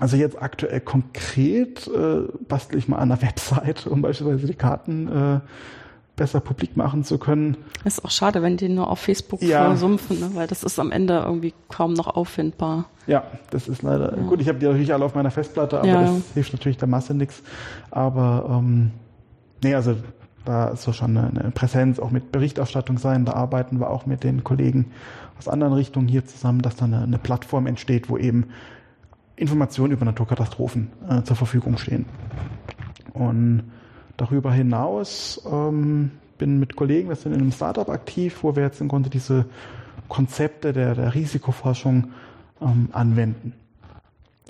Also 0.00 0.16
jetzt 0.16 0.42
aktuell 0.42 0.80
konkret 0.80 1.86
äh, 1.86 2.22
bastel 2.48 2.78
ich 2.78 2.88
mal 2.88 2.98
an 2.98 3.10
der 3.10 3.22
Website, 3.22 3.86
um 3.86 4.02
beispielsweise 4.02 4.48
die 4.48 4.54
Karten 4.54 5.06
äh, 5.08 5.40
besser 6.16 6.40
publik 6.40 6.76
machen 6.76 7.04
zu 7.04 7.18
können. 7.18 7.56
Ist 7.84 8.04
auch 8.04 8.10
schade, 8.10 8.42
wenn 8.42 8.56
die 8.56 8.68
nur 8.68 8.88
auf 8.88 9.00
Facebook 9.00 9.42
ja. 9.42 9.64
versumpfen, 9.64 10.20
ne? 10.20 10.30
weil 10.34 10.46
das 10.46 10.62
ist 10.62 10.78
am 10.78 10.92
Ende 10.92 11.22
irgendwie 11.24 11.54
kaum 11.68 11.92
noch 11.94 12.06
auffindbar. 12.06 12.86
Ja, 13.06 13.24
das 13.50 13.68
ist 13.68 13.82
leider. 13.82 14.16
Ja. 14.16 14.22
Gut, 14.22 14.40
ich 14.40 14.48
habe 14.48 14.58
die 14.58 14.66
natürlich 14.66 14.92
alle 14.92 15.04
auf 15.04 15.14
meiner 15.14 15.30
Festplatte, 15.30 15.78
aber 15.78 15.88
ja. 15.88 16.02
das 16.02 16.32
hilft 16.34 16.52
natürlich 16.52 16.78
der 16.78 16.88
Masse 16.88 17.14
nichts. 17.14 17.42
Aber 17.90 18.46
ähm, 18.48 18.92
nee, 19.62 19.74
also 19.74 19.96
da 20.44 20.76
soll 20.76 20.94
schon 20.94 21.16
eine, 21.16 21.28
eine 21.28 21.50
Präsenz 21.50 21.98
auch 21.98 22.10
mit 22.10 22.30
Berichterstattung 22.30 22.98
sein. 22.98 23.24
Da 23.24 23.32
arbeiten 23.32 23.80
wir 23.80 23.90
auch 23.90 24.06
mit 24.06 24.22
den 24.22 24.44
Kollegen 24.44 24.92
aus 25.38 25.48
anderen 25.48 25.72
Richtungen 25.72 26.06
hier 26.06 26.24
zusammen, 26.24 26.62
dass 26.62 26.76
da 26.76 26.84
eine, 26.84 27.02
eine 27.02 27.18
Plattform 27.18 27.66
entsteht, 27.66 28.08
wo 28.08 28.18
eben 28.18 28.46
Informationen 29.36 29.92
über 29.92 30.04
Naturkatastrophen 30.04 30.92
äh, 31.08 31.22
zur 31.22 31.34
Verfügung 31.34 31.76
stehen. 31.76 32.06
Und 33.14 33.64
Darüber 34.16 34.52
hinaus 34.52 35.42
ähm, 35.50 36.12
bin 36.38 36.58
mit 36.60 36.76
Kollegen, 36.76 37.08
wir 37.08 37.16
sind 37.16 37.32
in 37.32 37.40
einem 37.40 37.52
Startup 37.52 37.88
aktiv, 37.88 38.38
wo 38.42 38.54
wir 38.54 38.62
jetzt 38.62 38.80
im 38.80 38.88
Grunde 38.88 39.10
diese 39.10 39.46
Konzepte 40.08 40.72
der, 40.72 40.94
der 40.94 41.14
Risikoforschung 41.14 42.08
ähm, 42.60 42.88
anwenden. 42.92 43.54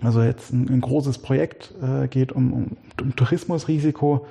Also 0.02 0.22
jetzt 0.22 0.52
ein, 0.52 0.68
ein 0.68 0.80
großes 0.80 1.18
Projekt 1.18 1.72
äh, 1.82 2.08
geht 2.08 2.32
um, 2.32 2.52
um, 2.52 2.76
um 3.00 3.16
Tourismusrisiko. 3.16 4.26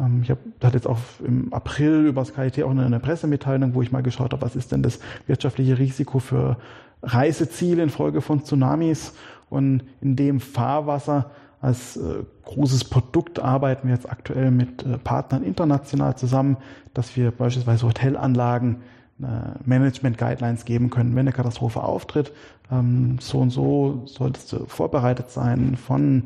Ähm, 0.00 0.20
ich 0.22 0.30
habe 0.30 0.40
hatte 0.62 0.76
jetzt 0.76 0.86
auch 0.86 0.98
im 1.24 1.52
April 1.52 2.06
über 2.06 2.20
das 2.20 2.34
KIT 2.34 2.62
auch 2.62 2.70
eine, 2.70 2.84
eine 2.84 3.00
Pressemitteilung, 3.00 3.74
wo 3.74 3.82
ich 3.82 3.92
mal 3.92 4.02
geschaut 4.02 4.32
habe, 4.32 4.42
was 4.42 4.56
ist 4.56 4.72
denn 4.72 4.82
das 4.82 4.98
wirtschaftliche 5.26 5.78
Risiko 5.78 6.18
für 6.18 6.56
Reiseziele 7.02 7.82
infolge 7.82 8.20
von 8.20 8.44
Tsunamis 8.44 9.14
und 9.50 9.82
in 10.00 10.16
dem 10.16 10.40
Fahrwasser 10.40 11.30
als 11.60 11.96
äh, 11.96 12.24
großes 12.44 12.84
Produkt 12.84 13.38
arbeiten 13.38 13.88
wir 13.88 13.94
jetzt 13.94 14.10
aktuell 14.10 14.50
mit 14.50 14.84
äh, 14.84 14.98
Partnern 14.98 15.42
international 15.42 16.16
zusammen, 16.16 16.58
dass 16.92 17.16
wir 17.16 17.30
beispielsweise 17.30 17.86
Hotelanlagen 17.86 18.82
äh, 19.20 19.24
Management 19.64 20.18
Guidelines 20.18 20.64
geben 20.66 20.90
können, 20.90 21.14
wenn 21.14 21.20
eine 21.20 21.32
Katastrophe 21.32 21.82
auftritt. 21.82 22.32
Ähm, 22.70 23.16
so 23.20 23.38
und 23.38 23.50
so 23.50 24.02
solltest 24.04 24.52
du 24.52 24.66
vorbereitet 24.66 25.30
sein 25.30 25.76
von 25.76 26.24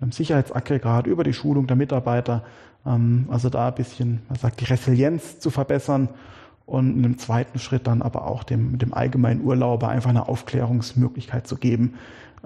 einem 0.00 0.12
Sicherheitsaggregat 0.12 1.06
über 1.06 1.22
die 1.22 1.34
Schulung 1.34 1.66
der 1.66 1.76
Mitarbeiter. 1.76 2.42
Ähm, 2.86 3.26
also 3.30 3.48
da 3.48 3.68
ein 3.68 3.74
bisschen, 3.74 4.22
man 4.28 4.38
sagt, 4.38 4.60
die 4.60 4.64
Resilienz 4.64 5.38
zu 5.38 5.50
verbessern 5.50 6.08
und 6.66 6.96
in 6.96 7.04
einem 7.04 7.18
zweiten 7.18 7.58
Schritt 7.58 7.86
dann 7.86 8.02
aber 8.02 8.26
auch 8.26 8.42
dem, 8.42 8.78
dem 8.78 8.94
allgemeinen 8.94 9.42
Urlauber 9.42 9.88
einfach 9.88 10.10
eine 10.10 10.28
Aufklärungsmöglichkeit 10.28 11.46
zu 11.46 11.56
geben, 11.56 11.94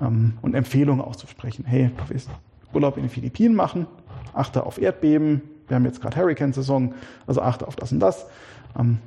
ähm, 0.00 0.38
und 0.42 0.54
Empfehlungen 0.54 1.04
auszusprechen. 1.04 1.64
Hey, 1.66 1.90
du 1.96 2.02
willst 2.08 2.28
Urlaub 2.72 2.96
in 2.96 3.04
den 3.04 3.10
Philippinen 3.10 3.54
machen, 3.54 3.86
achte 4.32 4.64
auf 4.64 4.80
Erdbeben, 4.80 5.42
wir 5.68 5.76
haben 5.76 5.84
jetzt 5.84 6.00
gerade 6.00 6.16
Hurricane-Saison, 6.16 6.94
also 7.26 7.40
achte 7.40 7.66
auf 7.66 7.76
das 7.76 7.92
und 7.92 8.00
das. 8.00 8.26
Ähm, 8.78 8.98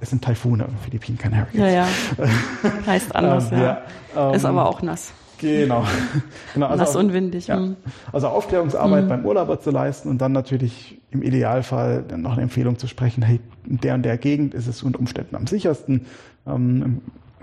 es 0.00 0.10
sind 0.10 0.22
Taifune 0.22 0.64
in 0.64 0.70
den 0.70 0.78
Philippinen, 0.78 1.18
kein 1.18 1.36
Hurricane. 1.36 1.60
Ja, 1.60 1.68
ja. 1.68 1.86
heißt 2.86 3.14
anders, 3.14 3.50
ähm, 3.50 3.58
ja. 3.58 3.82
ja. 4.14 4.30
Ist 4.32 4.44
aber 4.44 4.68
auch 4.68 4.82
nass. 4.82 5.12
Genau. 5.38 5.84
genau 6.54 6.66
also 6.66 6.84
nass 6.84 6.96
und 6.96 7.12
windig. 7.12 7.46
Ja. 7.46 7.58
Mhm. 7.58 7.76
Also 8.12 8.28
Aufklärungsarbeit 8.28 9.04
mhm. 9.04 9.08
beim 9.08 9.24
Urlauber 9.24 9.60
zu 9.60 9.70
leisten 9.70 10.08
und 10.08 10.18
dann 10.18 10.32
natürlich 10.32 11.00
im 11.10 11.22
Idealfall 11.22 12.04
dann 12.06 12.22
noch 12.22 12.32
eine 12.32 12.42
Empfehlung 12.42 12.78
zu 12.78 12.86
sprechen, 12.86 13.22
hey, 13.22 13.40
in 13.66 13.78
der 13.78 13.94
und 13.94 14.02
der 14.02 14.18
Gegend 14.18 14.54
ist 14.54 14.66
es 14.66 14.82
unter 14.82 14.98
Umständen 14.98 15.36
am 15.36 15.46
sichersten. 15.46 16.06
Ähm, 16.46 17.00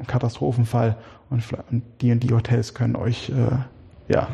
Katastrophenfall 0.07 0.97
und, 1.29 1.43
die 2.01 2.11
und 2.11 2.19
die 2.21 2.33
Hotels 2.33 2.73
können 2.73 2.95
euch, 2.95 3.29
äh, 3.29 4.13
ja, 4.13 4.27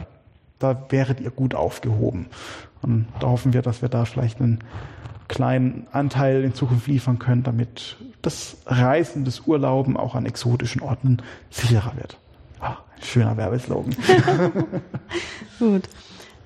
da 0.60 0.86
wäret 0.90 1.20
ihr 1.20 1.32
gut 1.32 1.56
aufgehoben. 1.56 2.28
Und 2.82 3.08
da 3.20 3.28
hoffen 3.28 3.54
wir, 3.54 3.62
dass 3.62 3.82
wir 3.82 3.90
da 3.90 4.06
vielleicht 4.06 4.40
einen 4.40 4.60
kleinen 5.28 5.88
Anteil 5.92 6.44
in 6.44 6.54
Zukunft 6.54 6.88
liefern 6.88 7.20
können, 7.20 7.44
damit 7.44 7.98
das 8.22 8.58
Reisen, 8.66 9.26
das 9.26 9.42
Urlauben 9.42 9.96
auch 9.96 10.16
an 10.16 10.26
exotischen 10.26 10.82
Orten 10.82 11.18
sicherer 11.50 11.96
wird. 11.96 12.18
Ach, 12.60 12.82
ein 12.98 13.04
schöner 13.04 13.38
Werbeslogan. 13.38 13.96
gut. 15.60 15.84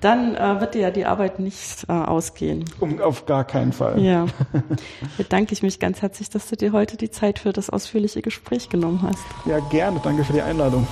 Dann 0.04 0.34
äh, 0.36 0.60
wird 0.60 0.74
dir 0.74 0.82
ja 0.82 0.90
die 0.90 1.06
Arbeit 1.06 1.38
nicht 1.38 1.84
äh, 1.88 1.92
ausgehen. 1.92 2.64
Um, 2.80 3.00
auf 3.00 3.24
gar 3.26 3.44
keinen 3.44 3.72
Fall. 3.72 4.00
Ja. 4.00 4.26
Bedanke 5.16 5.52
ich 5.54 5.62
mich 5.62 5.80
ganz 5.80 6.02
herzlich, 6.02 6.28
dass 6.28 6.48
du 6.48 6.56
dir 6.56 6.72
heute 6.72 6.96
die 6.96 7.10
Zeit 7.10 7.38
für 7.38 7.52
das 7.52 7.70
ausführliche 7.70 8.20
Gespräch 8.20 8.68
genommen 8.68 9.00
hast. 9.02 9.24
Ja, 9.46 9.60
gerne. 9.70 10.00
Danke 10.02 10.24
für 10.24 10.34
die 10.34 10.42
Einladung. 10.42 10.86